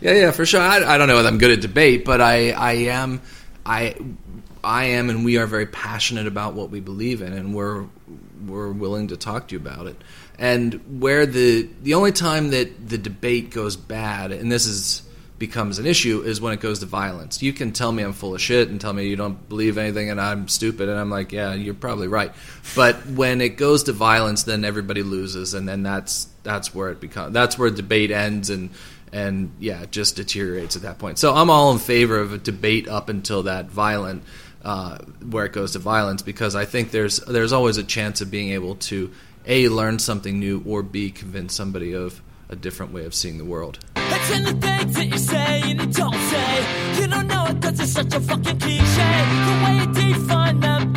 yeah, 0.00 0.12
yeah, 0.12 0.30
for 0.30 0.46
sure. 0.46 0.60
I, 0.60 0.94
I 0.94 0.98
don't 0.98 1.08
know 1.08 1.16
whether 1.16 1.28
I'm 1.28 1.38
good 1.38 1.50
at 1.50 1.60
debate, 1.60 2.04
but 2.04 2.20
I, 2.20 2.50
I 2.50 2.72
am, 2.72 3.20
I, 3.64 3.94
I 4.62 4.84
am, 4.84 5.10
and 5.10 5.24
we 5.24 5.38
are 5.38 5.46
very 5.46 5.66
passionate 5.66 6.26
about 6.26 6.54
what 6.54 6.70
we 6.70 6.80
believe 6.80 7.22
in, 7.22 7.32
and 7.32 7.54
we're 7.54 7.86
we're 8.46 8.70
willing 8.72 9.08
to 9.08 9.16
talk 9.16 9.48
to 9.48 9.54
you 9.54 9.60
about 9.60 9.86
it. 9.86 9.96
And 10.38 11.00
where 11.00 11.26
the 11.26 11.68
the 11.82 11.94
only 11.94 12.12
time 12.12 12.50
that 12.50 12.88
the 12.88 12.98
debate 12.98 13.50
goes 13.50 13.76
bad, 13.76 14.32
and 14.32 14.50
this 14.50 14.66
is 14.66 15.02
becomes 15.38 15.78
an 15.78 15.86
issue, 15.86 16.20
is 16.20 16.40
when 16.40 16.52
it 16.52 16.60
goes 16.60 16.80
to 16.80 16.86
violence. 16.86 17.42
You 17.42 17.54
can 17.54 17.72
tell 17.72 17.90
me 17.90 18.02
I'm 18.02 18.12
full 18.12 18.34
of 18.34 18.42
shit 18.42 18.68
and 18.68 18.78
tell 18.78 18.92
me 18.92 19.06
you 19.06 19.16
don't 19.16 19.48
believe 19.48 19.78
anything 19.78 20.10
and 20.10 20.20
I'm 20.20 20.48
stupid, 20.48 20.88
and 20.88 20.98
I'm 20.98 21.10
like, 21.10 21.32
yeah, 21.32 21.54
you're 21.54 21.74
probably 21.74 22.08
right. 22.08 22.32
But 22.76 23.06
when 23.06 23.40
it 23.40 23.56
goes 23.56 23.84
to 23.84 23.92
violence, 23.92 24.42
then 24.42 24.64
everybody 24.64 25.02
loses, 25.02 25.54
and 25.54 25.68
then 25.68 25.82
that's 25.82 26.28
that's 26.42 26.74
where 26.74 26.90
it 26.90 27.00
becomes 27.00 27.32
that's 27.32 27.58
where 27.58 27.70
debate 27.70 28.10
ends 28.10 28.50
and 28.50 28.70
and 29.12 29.52
yeah, 29.58 29.82
it 29.82 29.90
just 29.90 30.16
deteriorates 30.16 30.76
at 30.76 30.82
that 30.82 30.98
point. 30.98 31.18
So 31.18 31.34
I'm 31.34 31.50
all 31.50 31.72
in 31.72 31.78
favor 31.78 32.18
of 32.18 32.32
a 32.32 32.38
debate 32.38 32.88
up 32.88 33.08
until 33.08 33.44
that 33.44 33.66
violent 33.66 34.22
uh, 34.64 34.98
where 35.28 35.44
it 35.46 35.52
goes 35.52 35.72
to 35.72 35.78
violence 35.78 36.22
because 36.22 36.54
I 36.54 36.64
think 36.64 36.90
there's 36.90 37.18
there's 37.20 37.52
always 37.52 37.76
a 37.76 37.84
chance 37.84 38.20
of 38.20 38.30
being 38.30 38.50
able 38.50 38.76
to 38.76 39.10
a 39.46 39.68
learn 39.68 39.98
something 39.98 40.38
new 40.38 40.62
or 40.66 40.82
b 40.82 41.10
convince 41.10 41.54
somebody 41.54 41.94
of 41.94 42.20
a 42.48 42.56
different 42.56 42.92
way 42.92 43.04
of 43.04 43.14
seeing 43.14 43.38
the 43.38 43.44
world. 43.44 43.78
In 44.32 44.44
the 44.44 44.52
things 44.52 44.94
that 44.94 45.06
you 45.06 45.18
say 45.18 45.62
and 45.62 45.80
you 45.80 45.86
don't 45.86 46.14
say. 46.14 47.00
You 47.00 47.06
don't 47.08 47.26
know 47.26 47.46
it 47.46 47.62
cause 47.62 47.80
it's 47.80 47.92
such 47.92 48.12
a 48.14 48.20
fucking 48.20 48.58
cliche. 48.58 48.80
The 49.46 49.62
way 49.64 49.78
you 49.78 50.14
define 50.14 50.60
them 50.60 50.92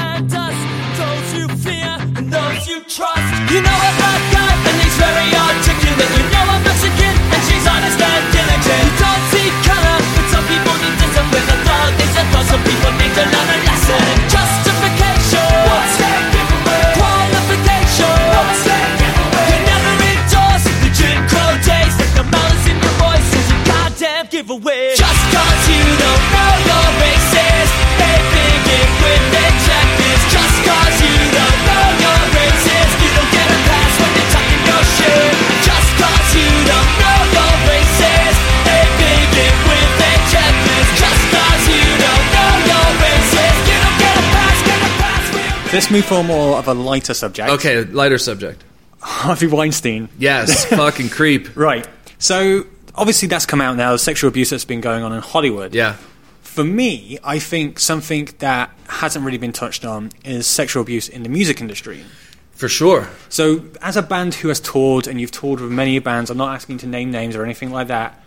move 45.93 46.05
for 46.05 46.23
more 46.23 46.57
of 46.57 46.67
a 46.67 46.73
lighter 46.73 47.13
subject. 47.13 47.49
Okay, 47.49 47.83
lighter 47.83 48.17
subject. 48.17 48.63
Harvey 48.99 49.47
Weinstein. 49.47 50.09
Yes, 50.17 50.65
fucking 50.69 51.09
creep. 51.09 51.55
Right. 51.55 51.87
So 52.17 52.65
obviously 52.95 53.27
that's 53.27 53.45
come 53.45 53.61
out 53.61 53.77
now. 53.77 53.91
The 53.91 53.99
sexual 53.99 54.27
abuse 54.27 54.49
that's 54.49 54.65
been 54.65 54.81
going 54.81 55.03
on 55.03 55.13
in 55.13 55.21
Hollywood. 55.21 55.75
Yeah. 55.75 55.97
For 56.41 56.63
me, 56.63 57.19
I 57.23 57.39
think 57.39 57.79
something 57.79 58.29
that 58.39 58.71
hasn't 58.87 59.23
really 59.23 59.37
been 59.37 59.53
touched 59.53 59.85
on 59.85 60.11
is 60.25 60.47
sexual 60.47 60.81
abuse 60.81 61.09
in 61.09 61.23
the 61.23 61.29
music 61.29 61.61
industry. 61.61 62.03
For 62.51 62.69
sure. 62.69 63.09
So, 63.29 63.63
as 63.81 63.97
a 63.97 64.03
band 64.03 64.35
who 64.35 64.47
has 64.47 64.59
toured, 64.59 65.07
and 65.07 65.19
you've 65.19 65.31
toured 65.31 65.59
with 65.59 65.71
many 65.71 65.97
bands, 65.99 66.29
I'm 66.29 66.37
not 66.37 66.53
asking 66.53 66.77
to 66.79 66.87
name 66.87 67.11
names 67.11 67.35
or 67.35 67.43
anything 67.43 67.71
like 67.71 67.87
that. 67.87 68.23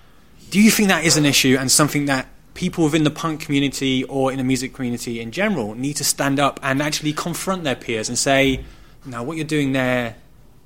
Do 0.50 0.60
you 0.60 0.70
think 0.70 0.88
that 0.88 1.04
is 1.04 1.16
an 1.16 1.24
issue 1.24 1.56
and 1.58 1.70
something 1.70 2.06
that 2.06 2.26
people 2.56 2.84
within 2.84 3.04
the 3.04 3.10
punk 3.10 3.40
community 3.40 4.02
or 4.04 4.32
in 4.32 4.38
the 4.38 4.44
music 4.44 4.72
community 4.72 5.20
in 5.20 5.30
general 5.30 5.74
need 5.74 5.94
to 5.96 6.04
stand 6.04 6.40
up 6.40 6.58
and 6.62 6.82
actually 6.82 7.12
confront 7.12 7.62
their 7.64 7.76
peers 7.76 8.08
and 8.08 8.18
say, 8.18 8.64
"No, 9.04 9.22
what 9.22 9.36
you're 9.36 9.46
doing 9.46 9.72
there 9.72 10.16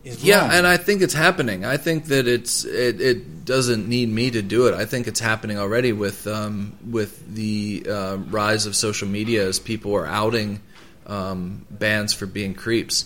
is 0.05 0.25
Yeah, 0.25 0.43
wrong." 0.43 0.51
and 0.53 0.67
I 0.67 0.77
think 0.79 1.03
it's 1.03 1.13
happening. 1.15 1.65
I 1.65 1.77
think 1.77 2.07
that 2.07 2.27
it's 2.27 2.65
it, 2.65 3.01
it 3.01 3.45
doesn't 3.45 3.89
need 3.89 4.09
me 4.09 4.31
to 4.31 4.41
do 4.41 4.69
it. 4.69 4.75
I 4.75 4.87
think 4.87 5.07
it's 5.09 5.21
happening 5.21 5.59
already 5.59 5.93
with 5.93 6.27
um, 6.27 6.73
with 6.89 7.35
the 7.35 7.85
uh, 7.89 8.17
rise 8.31 8.65
of 8.67 8.75
social 8.77 9.09
media 9.09 9.47
as 9.47 9.59
people 9.59 9.95
are 9.97 10.07
outing 10.07 10.61
um, 11.07 11.67
bands 11.71 12.15
for 12.15 12.27
being 12.27 12.55
creeps. 12.55 13.05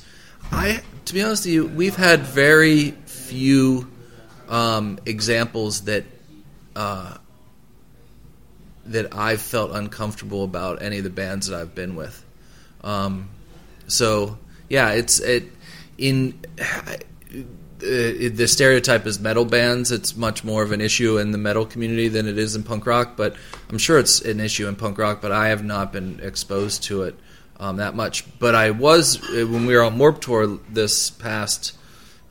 I, 0.52 0.82
to 1.06 1.14
be 1.14 1.22
honest 1.22 1.46
with 1.46 1.54
you, 1.54 1.66
we've 1.66 1.96
had 1.96 2.20
very 2.20 2.90
few 3.06 3.90
um, 4.48 4.98
examples 5.06 5.82
that 5.82 6.04
uh, 6.76 7.16
that 8.86 9.14
I've 9.14 9.40
felt 9.40 9.70
uncomfortable 9.72 10.44
about 10.44 10.82
any 10.82 10.98
of 10.98 11.04
the 11.04 11.10
bands 11.10 11.46
that 11.46 11.58
I've 11.58 11.74
been 11.74 11.96
with. 11.96 12.24
Um, 12.82 13.28
so 13.86 14.38
yeah, 14.68 14.90
it's 14.90 15.20
it 15.20 15.44
in 15.98 16.38
uh, 16.58 16.96
the 17.80 18.46
stereotype 18.46 19.06
is 19.06 19.20
metal 19.20 19.44
bands. 19.44 19.90
It's 19.92 20.16
much 20.16 20.44
more 20.44 20.62
of 20.62 20.72
an 20.72 20.80
issue 20.80 21.18
in 21.18 21.32
the 21.32 21.38
metal 21.38 21.66
community 21.66 22.08
than 22.08 22.26
it 22.26 22.38
is 22.38 22.56
in 22.56 22.62
punk 22.62 22.86
rock. 22.86 23.16
But 23.16 23.36
I'm 23.68 23.78
sure 23.78 23.98
it's 23.98 24.20
an 24.20 24.40
issue 24.40 24.68
in 24.68 24.76
punk 24.76 24.98
rock. 24.98 25.20
But 25.20 25.32
I 25.32 25.48
have 25.48 25.64
not 25.64 25.92
been 25.92 26.20
exposed 26.22 26.84
to 26.84 27.02
it 27.02 27.18
um, 27.58 27.76
that 27.76 27.94
much. 27.94 28.24
But 28.38 28.54
I 28.54 28.70
was 28.70 29.22
uh, 29.22 29.46
when 29.46 29.66
we 29.66 29.74
were 29.74 29.82
on 29.82 29.98
Warped 29.98 30.22
Tour 30.22 30.58
this 30.68 31.10
past 31.10 31.76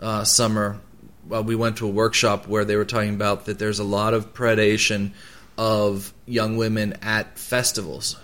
uh, 0.01 0.23
summer. 0.23 0.79
Well, 1.27 1.43
we 1.43 1.55
went 1.55 1.77
to 1.77 1.87
a 1.87 1.89
workshop 1.89 2.47
where 2.47 2.65
they 2.65 2.75
were 2.75 2.83
talking 2.83 3.15
about 3.15 3.45
that 3.45 3.57
there's 3.57 3.79
a 3.79 3.83
lot 3.83 4.13
of 4.13 4.33
predation 4.33 5.11
of 5.57 6.13
young 6.25 6.57
women 6.57 6.93
at 7.01 7.37
festivals, 7.37 8.17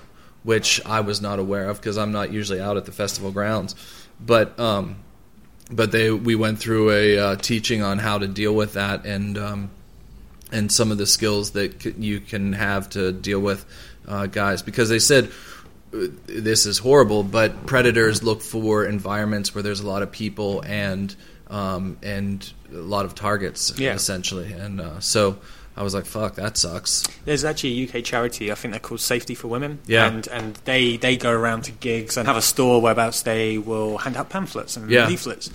which 0.43 0.81
I 0.85 1.01
was 1.01 1.21
not 1.21 1.39
aware 1.39 1.69
of 1.69 1.77
because 1.79 1.97
I'm 1.97 2.11
not 2.11 2.31
usually 2.31 2.59
out 2.61 2.77
at 2.77 2.85
the 2.85 2.91
festival 2.91 3.31
grounds. 3.31 3.75
But 4.19 4.59
um, 4.59 4.97
but 5.71 5.91
they 5.91 6.11
we 6.11 6.35
went 6.35 6.59
through 6.59 6.91
a 6.91 7.17
uh, 7.19 7.35
teaching 7.35 7.81
on 7.81 7.99
how 7.99 8.17
to 8.17 8.27
deal 8.27 8.53
with 8.53 8.73
that 8.73 9.05
and 9.05 9.37
um, 9.37 9.69
and 10.51 10.71
some 10.71 10.91
of 10.91 10.97
the 10.97 11.05
skills 11.05 11.51
that 11.51 11.81
c- 11.83 11.93
you 11.99 12.19
can 12.19 12.53
have 12.53 12.89
to 12.91 13.11
deal 13.11 13.39
with 13.39 13.65
uh, 14.07 14.25
guys 14.25 14.61
because 14.63 14.89
they 14.89 14.97
said 14.99 15.29
uh, 15.93 16.07
this 16.25 16.65
is 16.65 16.79
horrible, 16.79 17.23
but 17.23 17.65
predators 17.67 18.23
look 18.23 18.41
for 18.41 18.85
environments 18.85 19.53
where 19.53 19.61
there's 19.63 19.79
a 19.79 19.87
lot 19.87 20.01
of 20.01 20.11
people 20.11 20.61
and 20.65 21.15
um, 21.49 21.97
and 22.03 22.51
a 22.71 22.75
lot 22.77 23.05
of 23.05 23.15
targets 23.15 23.73
Yeah. 23.79 23.93
essentially, 23.93 24.51
and 24.53 24.81
uh, 24.81 24.99
so. 24.99 25.37
I 25.79 25.83
was 25.83 25.93
like, 25.93 26.05
"Fuck, 26.05 26.35
that 26.35 26.57
sucks." 26.57 27.07
There's 27.23 27.45
actually 27.45 27.79
a 27.81 27.87
UK 27.87 28.03
charity, 28.03 28.51
I 28.51 28.55
think 28.55 28.73
they're 28.73 28.81
called 28.81 28.99
Safety 28.99 29.33
for 29.33 29.47
Women. 29.47 29.79
Yeah. 29.87 30.07
And, 30.07 30.27
and 30.27 30.55
they, 30.65 30.97
they 30.97 31.15
go 31.15 31.31
around 31.31 31.63
to 31.63 31.71
gigs 31.71 32.17
and 32.17 32.27
have 32.27 32.35
a 32.35 32.41
store 32.41 32.81
whereabouts 32.81 33.21
they 33.21 33.57
will 33.57 33.97
hand 33.97 34.17
out 34.17 34.29
pamphlets 34.29 34.75
and 34.75 34.91
Yeah. 34.91 35.07
leaflets, 35.07 35.49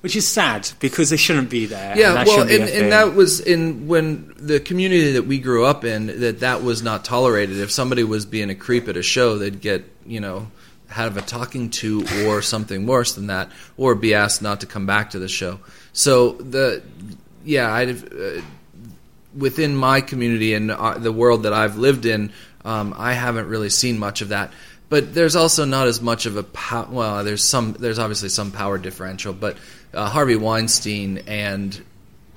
which 0.00 0.16
is 0.16 0.26
sad 0.26 0.70
because 0.80 1.10
they 1.10 1.18
shouldn't 1.18 1.50
be 1.50 1.66
there. 1.66 1.98
Yeah, 1.98 2.14
that 2.14 2.26
well, 2.26 2.42
and, 2.42 2.50
and 2.50 2.92
that 2.92 3.14
was 3.14 3.40
in 3.40 3.86
when 3.88 4.32
the 4.38 4.58
community 4.58 5.12
that 5.12 5.26
we 5.26 5.38
grew 5.38 5.66
up 5.66 5.84
in 5.84 6.06
that 6.20 6.40
that 6.40 6.62
was 6.62 6.82
not 6.82 7.04
tolerated. 7.04 7.58
If 7.58 7.70
somebody 7.70 8.04
was 8.04 8.24
being 8.24 8.48
a 8.48 8.54
creep 8.54 8.88
at 8.88 8.96
a 8.96 9.02
show, 9.02 9.36
they'd 9.36 9.60
get 9.60 9.84
you 10.06 10.20
know 10.20 10.50
have 10.88 11.18
a 11.18 11.20
talking 11.20 11.68
to 11.68 12.02
or 12.24 12.40
something 12.40 12.86
worse 12.86 13.12
than 13.12 13.26
that, 13.26 13.50
or 13.76 13.94
be 13.94 14.14
asked 14.14 14.40
not 14.40 14.60
to 14.60 14.66
come 14.66 14.86
back 14.86 15.10
to 15.10 15.18
the 15.18 15.28
show. 15.28 15.60
So 15.92 16.32
the 16.32 16.82
yeah, 17.44 17.70
I 17.70 17.84
uh, 17.84 18.40
within 19.36 19.76
my 19.76 20.00
community 20.00 20.54
and 20.54 20.70
uh, 20.70 20.98
the 20.98 21.12
world 21.12 21.42
that 21.44 21.52
I've 21.52 21.76
lived 21.76 22.06
in, 22.06 22.32
um, 22.64 22.94
I 22.96 23.12
haven't 23.12 23.48
really 23.48 23.70
seen 23.70 23.98
much 23.98 24.20
of 24.22 24.28
that. 24.30 24.52
but 24.88 25.14
there's 25.14 25.36
also 25.36 25.64
not 25.64 25.86
as 25.86 26.00
much 26.00 26.26
of 26.26 26.36
a 26.36 26.42
pow- 26.42 26.88
well. 26.90 27.24
There's 27.24 27.44
some. 27.44 27.74
There's 27.74 27.98
obviously 27.98 28.30
some 28.30 28.50
power 28.52 28.78
differential, 28.78 29.32
but 29.32 29.56
uh, 29.92 30.08
Harvey 30.08 30.36
Weinstein 30.36 31.18
and 31.26 31.78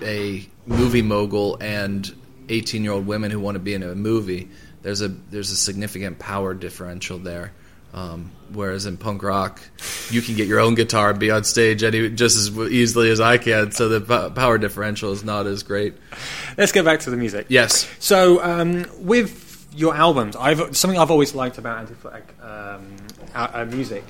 a 0.01 0.45
movie 0.65 1.01
mogul 1.01 1.57
and 1.61 2.13
18 2.49 2.83
year 2.83 2.91
old 2.93 3.07
women 3.07 3.31
who 3.31 3.39
want 3.39 3.55
to 3.55 3.59
be 3.59 3.73
in 3.73 3.83
a 3.83 3.95
movie. 3.95 4.49
There's 4.81 5.01
a 5.01 5.07
there's 5.07 5.51
a 5.51 5.55
significant 5.55 6.19
power 6.19 6.53
differential 6.53 7.17
there. 7.19 7.53
Um, 7.93 8.31
whereas 8.53 8.85
in 8.85 8.95
punk 8.95 9.21
rock, 9.21 9.61
you 10.09 10.21
can 10.21 10.35
get 10.35 10.47
your 10.47 10.59
own 10.59 10.75
guitar 10.75 11.09
and 11.09 11.19
be 11.19 11.29
on 11.29 11.43
stage 11.43 11.83
any, 11.83 12.09
just 12.09 12.37
as 12.37 12.71
easily 12.71 13.11
as 13.11 13.19
I 13.19 13.37
can. 13.37 13.71
So 13.71 13.89
the 13.89 14.29
power 14.31 14.57
differential 14.57 15.11
is 15.11 15.23
not 15.23 15.45
as 15.45 15.63
great. 15.63 15.95
Let's 16.57 16.71
get 16.71 16.85
back 16.85 17.01
to 17.01 17.09
the 17.09 17.17
music. 17.17 17.47
Yes. 17.49 17.89
So 17.99 18.41
um, 18.41 18.85
with 18.99 19.67
your 19.75 19.93
albums, 19.93 20.35
I've 20.35 20.75
something 20.75 20.97
I've 20.97 21.11
always 21.11 21.35
liked 21.35 21.57
about 21.57 21.79
anti-flag 21.79 22.23
um, 22.41 22.95
uh, 23.35 23.65
music 23.69 24.03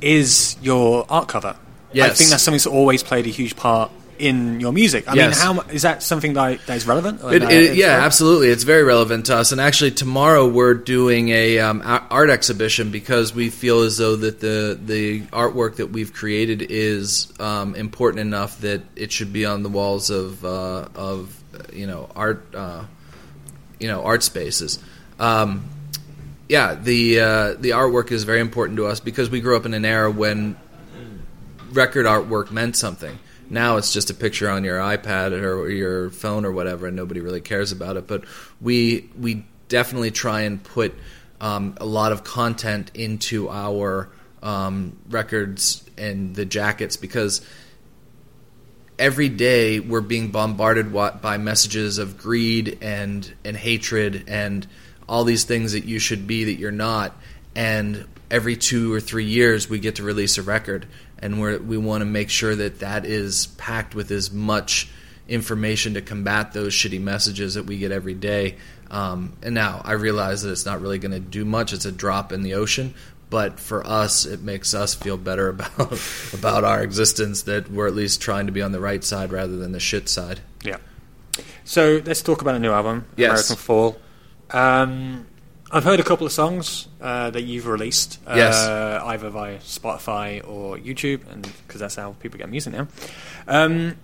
is 0.00 0.56
your 0.60 1.06
art 1.08 1.28
cover. 1.28 1.56
Yes. 1.92 2.10
I 2.10 2.14
think 2.14 2.30
that's 2.30 2.42
something 2.42 2.58
that's 2.58 2.66
always 2.66 3.02
played 3.02 3.26
a 3.26 3.30
huge 3.30 3.56
part 3.56 3.90
in 4.18 4.60
your 4.60 4.72
music. 4.72 5.08
I 5.08 5.14
Yes. 5.14 5.36
mean, 5.44 5.56
how 5.56 5.62
is 5.70 5.82
that 5.82 6.02
something 6.02 6.34
that, 6.34 6.64
that 6.66 6.76
is 6.76 6.86
relevant? 6.86 7.20
It, 7.24 7.40
that 7.40 7.50
it, 7.52 7.76
yeah, 7.76 7.86
relevant? 7.86 8.04
absolutely. 8.06 8.48
It's 8.48 8.64
very 8.64 8.82
relevant 8.82 9.26
to 9.26 9.36
us. 9.36 9.52
And 9.52 9.60
actually, 9.60 9.92
tomorrow 9.92 10.46
we're 10.46 10.74
doing 10.74 11.28
a 11.30 11.58
um, 11.60 11.82
art 11.84 12.30
exhibition 12.30 12.90
because 12.90 13.34
we 13.34 13.50
feel 13.50 13.82
as 13.82 13.96
though 13.98 14.16
that 14.16 14.40
the 14.40 14.78
the 14.82 15.22
artwork 15.26 15.76
that 15.76 15.88
we've 15.88 16.12
created 16.12 16.62
is 16.68 17.32
um, 17.40 17.74
important 17.74 18.20
enough 18.20 18.60
that 18.60 18.82
it 18.96 19.12
should 19.12 19.32
be 19.32 19.46
on 19.46 19.62
the 19.62 19.68
walls 19.68 20.10
of 20.10 20.44
uh, 20.44 20.88
of 20.94 21.34
you 21.72 21.86
know 21.86 22.08
art 22.16 22.44
uh, 22.54 22.84
you 23.80 23.88
know 23.88 24.02
art 24.02 24.22
spaces. 24.22 24.78
Um, 25.20 25.64
yeah, 26.48 26.74
the 26.74 27.20
uh, 27.20 27.54
the 27.54 27.70
artwork 27.70 28.10
is 28.12 28.24
very 28.24 28.40
important 28.40 28.76
to 28.78 28.86
us 28.86 29.00
because 29.00 29.28
we 29.28 29.40
grew 29.40 29.56
up 29.56 29.66
in 29.66 29.74
an 29.74 29.84
era 29.84 30.10
when 30.10 30.56
record 31.72 32.06
artwork 32.06 32.50
meant 32.50 32.76
something. 32.76 33.18
Now 33.50 33.76
it's 33.76 33.92
just 33.92 34.10
a 34.10 34.14
picture 34.14 34.48
on 34.50 34.64
your 34.64 34.78
iPad 34.78 35.32
or 35.32 35.68
your 35.70 36.10
phone 36.10 36.44
or 36.44 36.52
whatever, 36.52 36.86
and 36.86 36.96
nobody 36.96 37.20
really 37.20 37.40
cares 37.40 37.72
about 37.72 37.96
it. 37.96 38.06
But 38.06 38.24
we 38.60 39.08
we 39.18 39.44
definitely 39.68 40.10
try 40.10 40.42
and 40.42 40.62
put 40.62 40.94
um, 41.40 41.74
a 41.80 41.86
lot 41.86 42.12
of 42.12 42.24
content 42.24 42.90
into 42.94 43.48
our 43.48 44.10
um, 44.42 44.96
records 45.08 45.88
and 45.96 46.34
the 46.34 46.44
jackets 46.44 46.96
because 46.96 47.40
every 48.98 49.28
day 49.28 49.80
we're 49.80 50.00
being 50.00 50.30
bombarded 50.30 50.92
by 50.92 51.38
messages 51.38 51.98
of 51.98 52.18
greed 52.18 52.78
and 52.80 53.32
and 53.44 53.56
hatred 53.56 54.24
and 54.28 54.66
all 55.08 55.24
these 55.24 55.44
things 55.44 55.72
that 55.72 55.84
you 55.84 55.98
should 55.98 56.26
be 56.26 56.44
that 56.44 56.54
you're 56.54 56.70
not 56.70 57.16
and 57.54 58.06
every 58.30 58.56
2 58.56 58.92
or 58.92 59.00
3 59.00 59.24
years 59.24 59.70
we 59.70 59.78
get 59.78 59.96
to 59.96 60.02
release 60.02 60.36
a 60.36 60.42
record 60.42 60.86
and 61.20 61.40
we 61.40 61.56
we 61.58 61.76
want 61.78 62.00
to 62.02 62.04
make 62.06 62.30
sure 62.30 62.54
that 62.54 62.80
that 62.80 63.04
is 63.04 63.46
packed 63.58 63.94
with 63.94 64.10
as 64.10 64.30
much 64.32 64.88
information 65.28 65.94
to 65.94 66.00
combat 66.00 66.52
those 66.52 66.72
shitty 66.72 67.00
messages 67.00 67.54
that 67.54 67.64
we 67.66 67.76
get 67.78 67.92
every 67.92 68.14
day 68.14 68.56
um, 68.90 69.32
and 69.42 69.54
now 69.54 69.82
I 69.84 69.92
realize 69.92 70.42
that 70.42 70.50
it's 70.50 70.64
not 70.64 70.80
really 70.80 70.98
going 70.98 71.12
to 71.12 71.20
do 71.20 71.44
much 71.44 71.72
it's 71.72 71.84
a 71.84 71.92
drop 71.92 72.32
in 72.32 72.42
the 72.42 72.54
ocean 72.54 72.94
but 73.30 73.60
for 73.60 73.86
us 73.86 74.24
it 74.24 74.40
makes 74.40 74.72
us 74.72 74.94
feel 74.94 75.18
better 75.18 75.48
about 75.54 76.00
about 76.32 76.64
our 76.64 76.82
existence 76.82 77.42
that 77.42 77.70
we're 77.70 77.86
at 77.86 77.94
least 77.94 78.22
trying 78.22 78.46
to 78.46 78.52
be 78.52 78.62
on 78.62 78.72
the 78.72 78.80
right 78.80 79.04
side 79.04 79.30
rather 79.32 79.56
than 79.58 79.72
the 79.72 79.80
shit 79.80 80.08
side 80.08 80.40
Yeah. 80.62 80.78
So 81.64 82.00
let's 82.06 82.22
talk 82.22 82.40
about 82.40 82.54
a 82.54 82.58
new 82.58 82.72
album, 82.72 83.04
Yes. 83.16 83.50
American 83.50 83.56
Fall. 83.56 83.98
Um, 84.50 85.26
I've 85.70 85.84
heard 85.84 86.00
a 86.00 86.02
couple 86.04 86.26
of 86.26 86.32
songs 86.32 86.88
uh, 87.00 87.28
that 87.30 87.42
you've 87.42 87.66
released, 87.66 88.18
uh, 88.26 88.34
Yes. 88.36 88.56
either 88.66 89.28
via 89.28 89.58
Spotify 89.58 90.40
or 90.48 90.78
YouTube, 90.78 91.20
and 91.30 91.46
because 91.66 91.80
that's 91.80 91.94
how 91.96 92.12
people 92.20 92.38
get 92.38 92.48
music 92.48 92.72
now. 92.72 92.88
Um, 93.46 93.96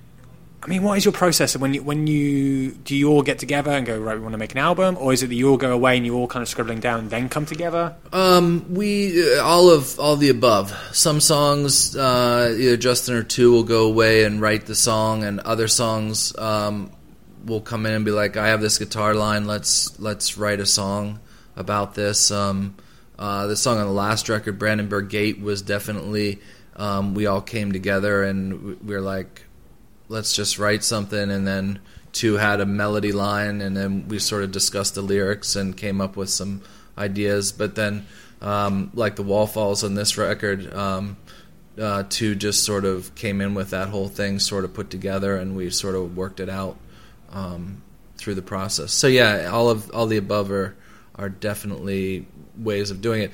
I 0.63 0.67
mean, 0.67 0.83
what 0.83 0.97
is 0.97 1.05
your 1.05 1.13
process 1.13 1.55
when 1.59 1.75
you 1.75 1.83
when 1.83 2.07
you 2.07 2.71
do 2.73 2.97
you 2.97 3.11
all 3.11 3.23
get 3.23 3.39
together 3.39 3.71
and 3.71 3.85
go 3.87 3.99
right? 3.99 4.15
We 4.17 4.21
want 4.23 4.33
to 4.33 4.39
make 4.39 4.53
an 4.53 4.59
album, 4.59 4.97
or 4.99 5.13
is 5.13 5.23
it 5.23 5.27
that 5.27 5.35
you 5.35 5.51
all 5.51 5.59
go 5.59 5.73
away 5.73 5.97
and 5.99 6.07
you 6.07 6.15
all 6.17 6.27
kind 6.27 6.43
of 6.43 6.49
scribbling 6.49 6.81
down 6.81 7.01
and 7.01 7.11
then 7.11 7.29
come 7.29 7.45
together? 7.45 7.95
Um, 8.15 8.65
we 8.73 9.37
uh, 9.37 9.43
all 9.43 9.69
of 9.71 9.99
all 9.99 10.17
the 10.17 10.31
above. 10.31 10.71
Some 10.93 11.21
songs, 11.21 11.95
uh, 11.97 12.55
either 12.59 12.79
Justin 12.79 13.15
or 13.15 13.23
two 13.23 13.53
will 13.53 13.63
go 13.65 13.87
away 13.87 14.25
and 14.25 14.41
write 14.41 14.65
the 14.65 14.75
song, 14.75 15.23
and 15.23 15.39
other 15.41 15.69
songs 15.69 16.35
um, 16.39 16.91
will 17.45 17.61
come 17.61 17.85
in 17.85 17.93
and 17.93 18.05
be 18.07 18.11
like, 18.11 18.39
"I 18.39 18.49
have 18.49 18.63
this 18.63 18.79
guitar 18.79 19.15
line. 19.15 19.47
Let's 19.47 19.99
let's 20.01 20.39
write 20.39 20.61
a 20.61 20.67
song 20.67 21.21
about 21.57 21.95
this." 21.95 22.31
Um, 22.31 22.77
uh, 23.19 23.47
the 23.47 23.57
song 23.57 23.79
on 23.79 23.87
the 23.87 23.93
last 23.93 24.29
record, 24.29 24.59
Brandenburg 24.59 25.09
Gate, 25.09 25.41
was 25.41 25.63
definitely 25.63 26.41
um, 26.77 27.15
we 27.15 27.27
all 27.27 27.41
came 27.41 27.73
together 27.73 28.23
and 28.25 28.63
we 28.63 28.75
we 28.75 28.95
were 28.95 29.01
like, 29.01 29.45
let's 30.09 30.35
just 30.35 30.59
write 30.59 30.85
something. 30.85 31.31
And 31.31 31.47
then 31.47 31.81
two 32.13 32.35
had 32.35 32.61
a 32.61 32.67
melody 32.67 33.13
line 33.13 33.61
and 33.61 33.77
then 33.77 34.09
we 34.09 34.19
sort 34.19 34.45
of 34.45 34.53
discussed 34.53 34.95
the 34.95 35.03
lyrics 35.03 35.57
and 35.57 35.77
came 35.77 36.01
up 36.01 36.17
with 36.17 36.31
some 36.31 36.63
ideas. 36.99 37.53
But 37.53 37.75
then 37.75 38.07
um, 38.41 38.91
like 38.95 39.17
the 39.17 39.23
wall 39.23 39.47
falls 39.47 39.85
on 39.85 39.95
this 39.95 40.19
record 40.19 40.73
um, 40.75 41.17
uh, 41.79 42.05
two 42.09 42.35
just 42.35 42.65
sort 42.65 42.85
of 42.85 43.15
came 43.15 43.41
in 43.41 43.55
with 43.55 43.71
that 43.71 43.89
whole 43.89 44.09
thing 44.09 44.39
sort 44.39 44.65
of 44.65 44.73
put 44.75 44.91
together 44.91 45.37
and 45.37 45.57
we 45.57 45.71
sort 45.71 45.97
of 45.97 46.17
worked 46.17 46.39
it 46.39 46.49
out 46.49 46.77
um, 47.33 47.83
through 48.17 48.35
the 48.35 48.43
process. 48.43 48.93
So 48.93 49.07
yeah 49.07 49.47
all 49.47 49.71
of 49.71 49.91
all 49.93 50.07
the 50.07 50.17
above 50.17 50.51
are 50.51 50.77
are 51.17 51.29
definitely 51.29 52.27
ways 52.57 52.91
of 52.91 53.01
doing 53.01 53.23
it. 53.23 53.31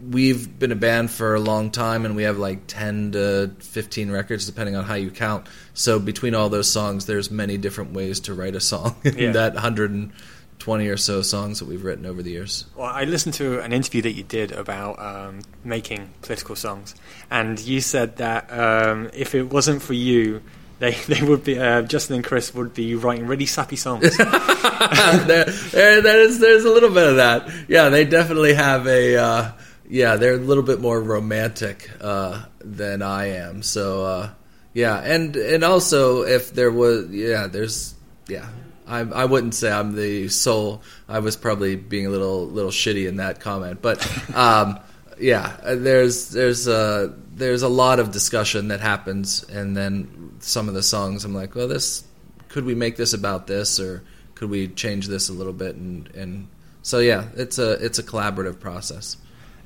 We've 0.00 0.58
been 0.58 0.72
a 0.72 0.76
band 0.76 1.10
for 1.10 1.34
a 1.34 1.40
long 1.40 1.70
time, 1.70 2.04
and 2.04 2.16
we 2.16 2.22
have 2.24 2.38
like 2.38 2.66
ten 2.66 3.12
to 3.12 3.52
fifteen 3.60 4.10
records, 4.10 4.46
depending 4.46 4.76
on 4.76 4.84
how 4.84 4.94
you 4.94 5.10
count. 5.10 5.46
So 5.74 5.98
between 5.98 6.34
all 6.34 6.48
those 6.48 6.70
songs, 6.70 7.06
there's 7.06 7.30
many 7.30 7.56
different 7.58 7.92
ways 7.92 8.20
to 8.20 8.34
write 8.34 8.54
a 8.54 8.60
song. 8.60 8.96
in 9.04 9.18
Yeah. 9.18 9.32
that 9.32 9.56
hundred 9.56 9.90
and 9.90 10.12
twenty 10.58 10.88
or 10.88 10.96
so 10.96 11.22
songs 11.22 11.60
that 11.60 11.66
we've 11.68 11.84
written 11.84 12.04
over 12.06 12.22
the 12.22 12.30
years. 12.30 12.64
Well, 12.76 12.86
I 12.88 13.04
listened 13.04 13.34
to 13.34 13.60
an 13.60 13.72
interview 13.72 14.02
that 14.02 14.12
you 14.12 14.24
did 14.24 14.52
about 14.52 14.98
um, 14.98 15.40
making 15.64 16.10
political 16.22 16.56
songs, 16.56 16.94
and 17.30 17.58
you 17.60 17.80
said 17.80 18.16
that 18.16 18.50
um, 18.52 19.10
if 19.14 19.34
it 19.34 19.44
wasn't 19.44 19.82
for 19.82 19.92
you, 19.94 20.42
they 20.78 20.92
they 21.08 21.22
would 21.22 21.44
be 21.44 21.58
uh, 21.58 21.82
Justin 21.82 22.16
and 22.16 22.24
Chris 22.24 22.54
would 22.54 22.74
be 22.74 22.94
writing 22.94 23.26
really 23.26 23.46
sappy 23.46 23.76
songs. 23.76 24.16
there, 24.16 25.44
there, 25.44 26.02
there's 26.02 26.38
there's 26.38 26.64
a 26.64 26.70
little 26.70 26.90
bit 26.90 27.08
of 27.08 27.16
that. 27.16 27.48
Yeah, 27.68 27.88
they 27.88 28.04
definitely 28.04 28.54
have 28.54 28.86
a. 28.86 29.16
Uh, 29.16 29.52
yeah, 29.90 30.16
they're 30.16 30.34
a 30.34 30.38
little 30.38 30.62
bit 30.62 30.80
more 30.80 31.00
romantic 31.00 31.90
uh, 32.00 32.44
than 32.60 33.00
I 33.00 33.30
am. 33.30 33.62
So 33.62 34.04
uh, 34.04 34.30
yeah, 34.74 34.98
and 34.98 35.34
and 35.36 35.64
also 35.64 36.22
if 36.22 36.52
there 36.52 36.70
was 36.70 37.08
yeah, 37.10 37.46
there's 37.46 37.94
yeah. 38.28 38.48
I, 38.86 39.00
I 39.00 39.26
wouldn't 39.26 39.54
say 39.54 39.70
I'm 39.70 39.94
the 39.94 40.28
sole. 40.28 40.82
I 41.10 41.18
was 41.18 41.36
probably 41.36 41.76
being 41.76 42.06
a 42.06 42.10
little 42.10 42.46
little 42.46 42.70
shitty 42.70 43.06
in 43.06 43.16
that 43.16 43.38
comment, 43.38 43.82
but 43.82 44.00
um, 44.34 44.78
yeah, 45.20 45.56
uh, 45.62 45.74
there's 45.74 46.30
there's 46.30 46.68
a 46.68 47.14
there's 47.34 47.62
a 47.62 47.68
lot 47.68 47.98
of 48.00 48.10
discussion 48.12 48.68
that 48.68 48.80
happens, 48.80 49.44
and 49.44 49.76
then 49.76 50.36
some 50.40 50.68
of 50.68 50.74
the 50.74 50.82
songs 50.82 51.24
I'm 51.24 51.34
like, 51.34 51.54
well, 51.54 51.68
this 51.68 52.04
could 52.48 52.64
we 52.64 52.74
make 52.74 52.96
this 52.96 53.12
about 53.12 53.46
this, 53.46 53.78
or 53.78 54.02
could 54.34 54.50
we 54.50 54.68
change 54.68 55.08
this 55.08 55.28
a 55.28 55.32
little 55.32 55.52
bit, 55.52 55.76
and 55.76 56.08
and 56.14 56.48
so 56.82 56.98
yeah, 56.98 57.26
it's 57.36 57.58
a 57.58 57.72
it's 57.84 57.98
a 57.98 58.02
collaborative 58.02 58.60
process. 58.60 59.16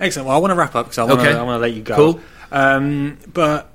Excellent. 0.01 0.27
Well, 0.29 0.37
I 0.37 0.41
want 0.41 0.51
to 0.51 0.57
wrap 0.57 0.75
up 0.75 0.87
because 0.87 0.99
I 0.99 1.05
want 1.05 1.21
to 1.21 1.29
Okay. 1.29 1.39
I 1.39 1.43
want 1.43 1.57
to 1.57 1.61
let 1.61 1.75
you 1.75 1.83
go. 1.83 1.97
Cool. 1.97 2.21
Um, 2.51 3.19
but 3.33 3.71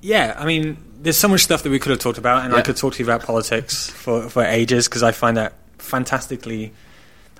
yeah, 0.00 0.36
I 0.38 0.46
mean, 0.46 0.76
there's 1.00 1.16
so 1.16 1.28
much 1.28 1.40
stuff 1.40 1.62
that 1.62 1.70
we 1.70 1.78
could 1.78 1.90
have 1.90 1.98
talked 1.98 2.18
about, 2.18 2.44
and 2.44 2.54
I 2.54 2.62
could 2.62 2.76
talk 2.76 2.94
to 2.94 2.98
you 2.98 3.04
about 3.04 3.22
politics 3.26 3.90
for 3.90 4.28
for 4.28 4.44
ages 4.44 4.88
because 4.88 5.02
I 5.02 5.12
find 5.12 5.36
that 5.36 5.54
fantastically. 5.78 6.72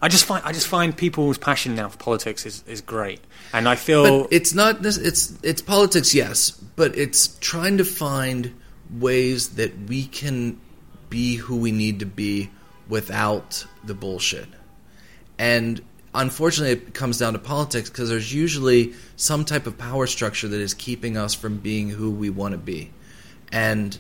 I 0.05 0.09
just 0.09 0.27
find 0.27 0.45
I 0.45 0.53
just 0.53 0.67
find 0.67 0.95
people's 0.95 1.39
passion 1.39 1.77
now 1.77 1.89
for 1.89 1.97
politics 1.97 2.45
is, 2.45 2.63
is 2.67 2.83
great, 2.83 3.21
and 3.55 3.67
I 3.67 3.75
feel 3.75 4.25
But 4.25 4.35
it's 4.35 4.53
not 4.53 4.83
this. 4.83 4.99
It's 4.99 5.33
it's 5.43 5.63
politics, 5.63 6.15
yes, 6.15 6.51
but 6.51 6.95
it's 6.95 7.39
trying 7.39 7.79
to 7.79 7.87
find 7.87 8.55
ways 8.91 9.55
that 9.55 9.73
we 9.89 10.05
can 10.05 10.61
be 11.09 11.37
who 11.37 11.57
we 11.57 11.73
need 11.73 12.01
to 12.01 12.07
be 12.07 12.51
without 12.87 13.65
the 13.83 13.95
bullshit. 13.95 14.47
And 15.39 15.81
unfortunately, 16.15 16.73
it 16.87 16.93
comes 16.93 17.17
down 17.17 17.33
to 17.33 17.39
politics 17.39 17.89
because 17.89 18.11
there's 18.11 18.31
usually 18.31 18.93
some 19.17 19.47
type 19.47 19.67
of 19.67 19.79
power 19.79 20.07
structure 20.07 20.49
that 20.49 20.61
is 20.61 20.75
keeping 20.75 21.17
us 21.17 21.33
from 21.33 21.57
being 21.57 21.89
who 21.89 22.11
we 22.11 22.29
want 22.29 22.53
to 22.53 22.59
be. 22.59 22.91
And 23.51 23.99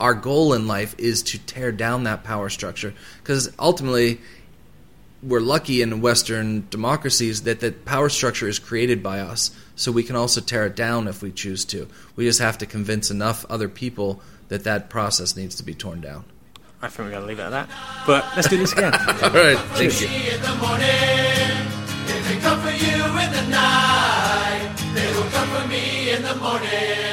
our 0.00 0.14
goal 0.14 0.54
in 0.54 0.66
life 0.66 0.94
is 0.96 1.22
to 1.24 1.38
tear 1.38 1.72
down 1.72 2.04
that 2.04 2.24
power 2.24 2.48
structure 2.48 2.94
because 3.18 3.52
ultimately 3.58 4.18
we're 5.22 5.40
lucky 5.40 5.82
in 5.82 6.00
Western 6.00 6.66
democracies 6.68 7.42
that 7.42 7.60
the 7.60 7.72
power 7.72 8.08
structure 8.08 8.48
is 8.48 8.58
created 8.58 9.02
by 9.02 9.20
us, 9.20 9.52
so 9.76 9.92
we 9.92 10.02
can 10.02 10.16
also 10.16 10.40
tear 10.40 10.66
it 10.66 10.74
down 10.74 11.06
if 11.06 11.22
we 11.22 11.30
choose 11.30 11.64
to. 11.66 11.88
We 12.16 12.24
just 12.24 12.40
have 12.40 12.58
to 12.58 12.66
convince 12.66 13.10
enough 13.10 13.44
other 13.48 13.68
people 13.68 14.20
that 14.48 14.64
that 14.64 14.90
process 14.90 15.36
needs 15.36 15.54
to 15.56 15.62
be 15.62 15.74
torn 15.74 16.00
down. 16.00 16.24
I 16.82 16.88
think 16.88 17.06
we're 17.06 17.10
going 17.10 17.22
to 17.22 17.28
leave 17.28 17.38
it 17.38 17.42
at 17.42 17.50
that. 17.50 17.70
But 18.06 18.26
let's 18.34 18.48
do 18.48 18.58
this 18.58 18.72
again. 18.72 18.92
All 19.22 19.30
right, 19.30 19.56
thank 19.78 20.00
you. 20.00 20.08
in 20.08 20.42
the 20.42 20.54
morning. 20.56 21.68
If 22.08 22.28
they 22.28 22.38
come 22.40 22.60
for 22.60 22.70
you 22.70 23.04
in 23.04 23.32
the 23.32 23.46
night, 23.48 24.74
they 24.94 25.12
will 25.14 25.30
come 25.30 25.48
for 25.48 25.68
me 25.68 26.10
in 26.10 26.22
the 26.22 26.34
morning. 26.34 27.11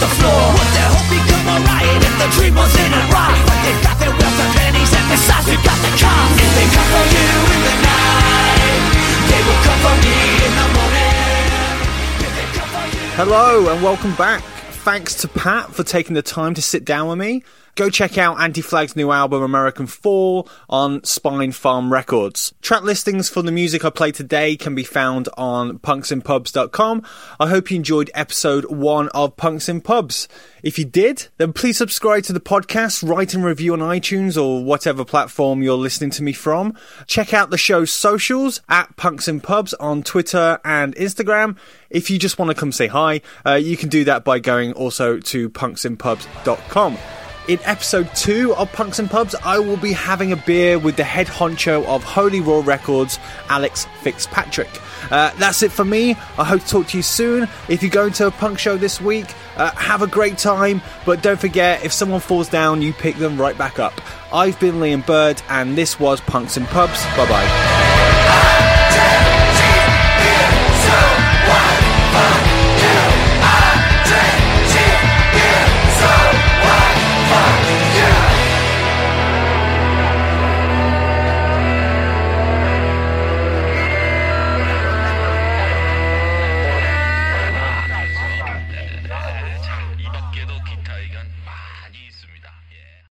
The 0.00 0.10
floor. 0.16 0.42
Would 0.56 0.70
their 0.72 0.88
hope 0.88 1.08
become 1.12 1.44
a 1.44 1.58
riot 1.60 2.00
if 2.00 2.14
the 2.16 2.28
dream 2.34 2.54
wasn't 2.56 2.92
a 2.96 3.02
ride? 3.12 3.44
But 3.44 3.58
they've 3.60 3.82
got 3.84 3.96
their 4.00 4.14
wealth 4.16 4.40
pennies, 4.56 4.92
and 4.96 5.06
besides, 5.12 5.46
got 5.60 5.78
the 5.84 5.92
cops. 6.00 6.40
If 6.40 6.50
they 6.56 6.66
come 6.72 6.88
for 6.88 7.04
you 7.04 7.28
in 7.52 7.60
the 7.68 7.76
night, 7.84 8.82
they 9.28 9.40
will 9.44 9.60
come 9.60 9.80
for 9.84 9.96
me 10.00 10.16
in 10.40 10.52
the 10.56 10.68
morning. 10.72 11.76
They. 12.32 12.46
Hello 13.20 13.68
and 13.68 13.82
welcome 13.84 14.14
back. 14.16 14.40
Thanks 14.80 15.14
to 15.20 15.28
Pat 15.28 15.74
for 15.74 15.84
taking 15.84 16.14
the 16.14 16.22
time 16.22 16.54
to 16.54 16.62
sit 16.62 16.86
down 16.86 17.08
with 17.08 17.18
me. 17.18 17.44
Go 17.80 17.88
check 17.88 18.18
out 18.18 18.38
Anti 18.38 18.60
Flag's 18.60 18.94
new 18.94 19.10
album 19.10 19.42
American 19.42 19.86
Fall 19.86 20.46
on 20.68 21.00
Spinefarm 21.00 21.90
Records. 21.90 22.52
Track 22.60 22.82
listings 22.82 23.30
for 23.30 23.40
the 23.40 23.50
music 23.50 23.86
I 23.86 23.88
play 23.88 24.12
today 24.12 24.54
can 24.54 24.74
be 24.74 24.84
found 24.84 25.30
on 25.38 25.78
punksinpubs.com. 25.78 27.02
I 27.40 27.48
hope 27.48 27.70
you 27.70 27.78
enjoyed 27.78 28.10
episode 28.12 28.66
one 28.66 29.08
of 29.14 29.38
Punks 29.38 29.70
in 29.70 29.80
Pubs. 29.80 30.28
If 30.62 30.78
you 30.78 30.84
did, 30.84 31.28
then 31.38 31.54
please 31.54 31.78
subscribe 31.78 32.24
to 32.24 32.34
the 32.34 32.38
podcast, 32.38 33.08
write 33.08 33.32
and 33.32 33.42
review 33.42 33.72
on 33.72 33.78
iTunes 33.78 34.36
or 34.36 34.62
whatever 34.62 35.02
platform 35.02 35.62
you're 35.62 35.78
listening 35.78 36.10
to 36.10 36.22
me 36.22 36.34
from. 36.34 36.76
Check 37.06 37.32
out 37.32 37.48
the 37.48 37.56
show's 37.56 37.90
socials 37.90 38.60
at 38.68 38.94
Punks 38.96 39.26
in 39.26 39.40
Pubs 39.40 39.72
on 39.72 40.02
Twitter 40.02 40.60
and 40.66 40.94
Instagram. 40.96 41.56
If 41.88 42.10
you 42.10 42.18
just 42.18 42.38
want 42.38 42.50
to 42.50 42.54
come 42.54 42.72
say 42.72 42.88
hi, 42.88 43.22
uh, 43.46 43.54
you 43.54 43.78
can 43.78 43.88
do 43.88 44.04
that 44.04 44.22
by 44.22 44.38
going 44.38 44.74
also 44.74 45.18
to 45.18 45.48
punksinpubs.com. 45.48 46.98
In 47.50 47.58
episode 47.64 48.08
two 48.14 48.54
of 48.54 48.70
Punks 48.70 49.00
in 49.00 49.08
Pubs, 49.08 49.34
I 49.42 49.58
will 49.58 49.76
be 49.76 49.92
having 49.92 50.30
a 50.30 50.36
beer 50.36 50.78
with 50.78 50.94
the 50.94 51.02
head 51.02 51.26
honcho 51.26 51.84
of 51.84 52.04
Holy 52.04 52.40
Roar 52.40 52.62
Records, 52.62 53.18
Alex 53.48 53.88
Fitzpatrick. 54.02 54.70
Uh, 55.10 55.32
that's 55.36 55.64
it 55.64 55.72
for 55.72 55.84
me. 55.84 56.10
I 56.38 56.44
hope 56.44 56.60
to 56.60 56.68
talk 56.68 56.86
to 56.86 56.96
you 56.96 57.02
soon. 57.02 57.48
If 57.68 57.82
you're 57.82 57.90
going 57.90 58.12
to 58.12 58.28
a 58.28 58.30
punk 58.30 58.60
show 58.60 58.76
this 58.76 59.00
week, 59.00 59.34
uh, 59.56 59.72
have 59.72 60.00
a 60.00 60.06
great 60.06 60.38
time, 60.38 60.80
but 61.04 61.24
don't 61.24 61.40
forget 61.40 61.84
if 61.84 61.92
someone 61.92 62.20
falls 62.20 62.48
down, 62.48 62.82
you 62.82 62.92
pick 62.92 63.16
them 63.16 63.36
right 63.36 63.58
back 63.58 63.80
up. 63.80 64.00
I've 64.32 64.60
been 64.60 64.76
Liam 64.76 65.04
Bird, 65.04 65.42
and 65.48 65.76
this 65.76 65.98
was 65.98 66.20
Punks 66.20 66.56
in 66.56 66.66
Pubs. 66.66 67.04
Bye 67.16 67.28
bye. 67.28 67.80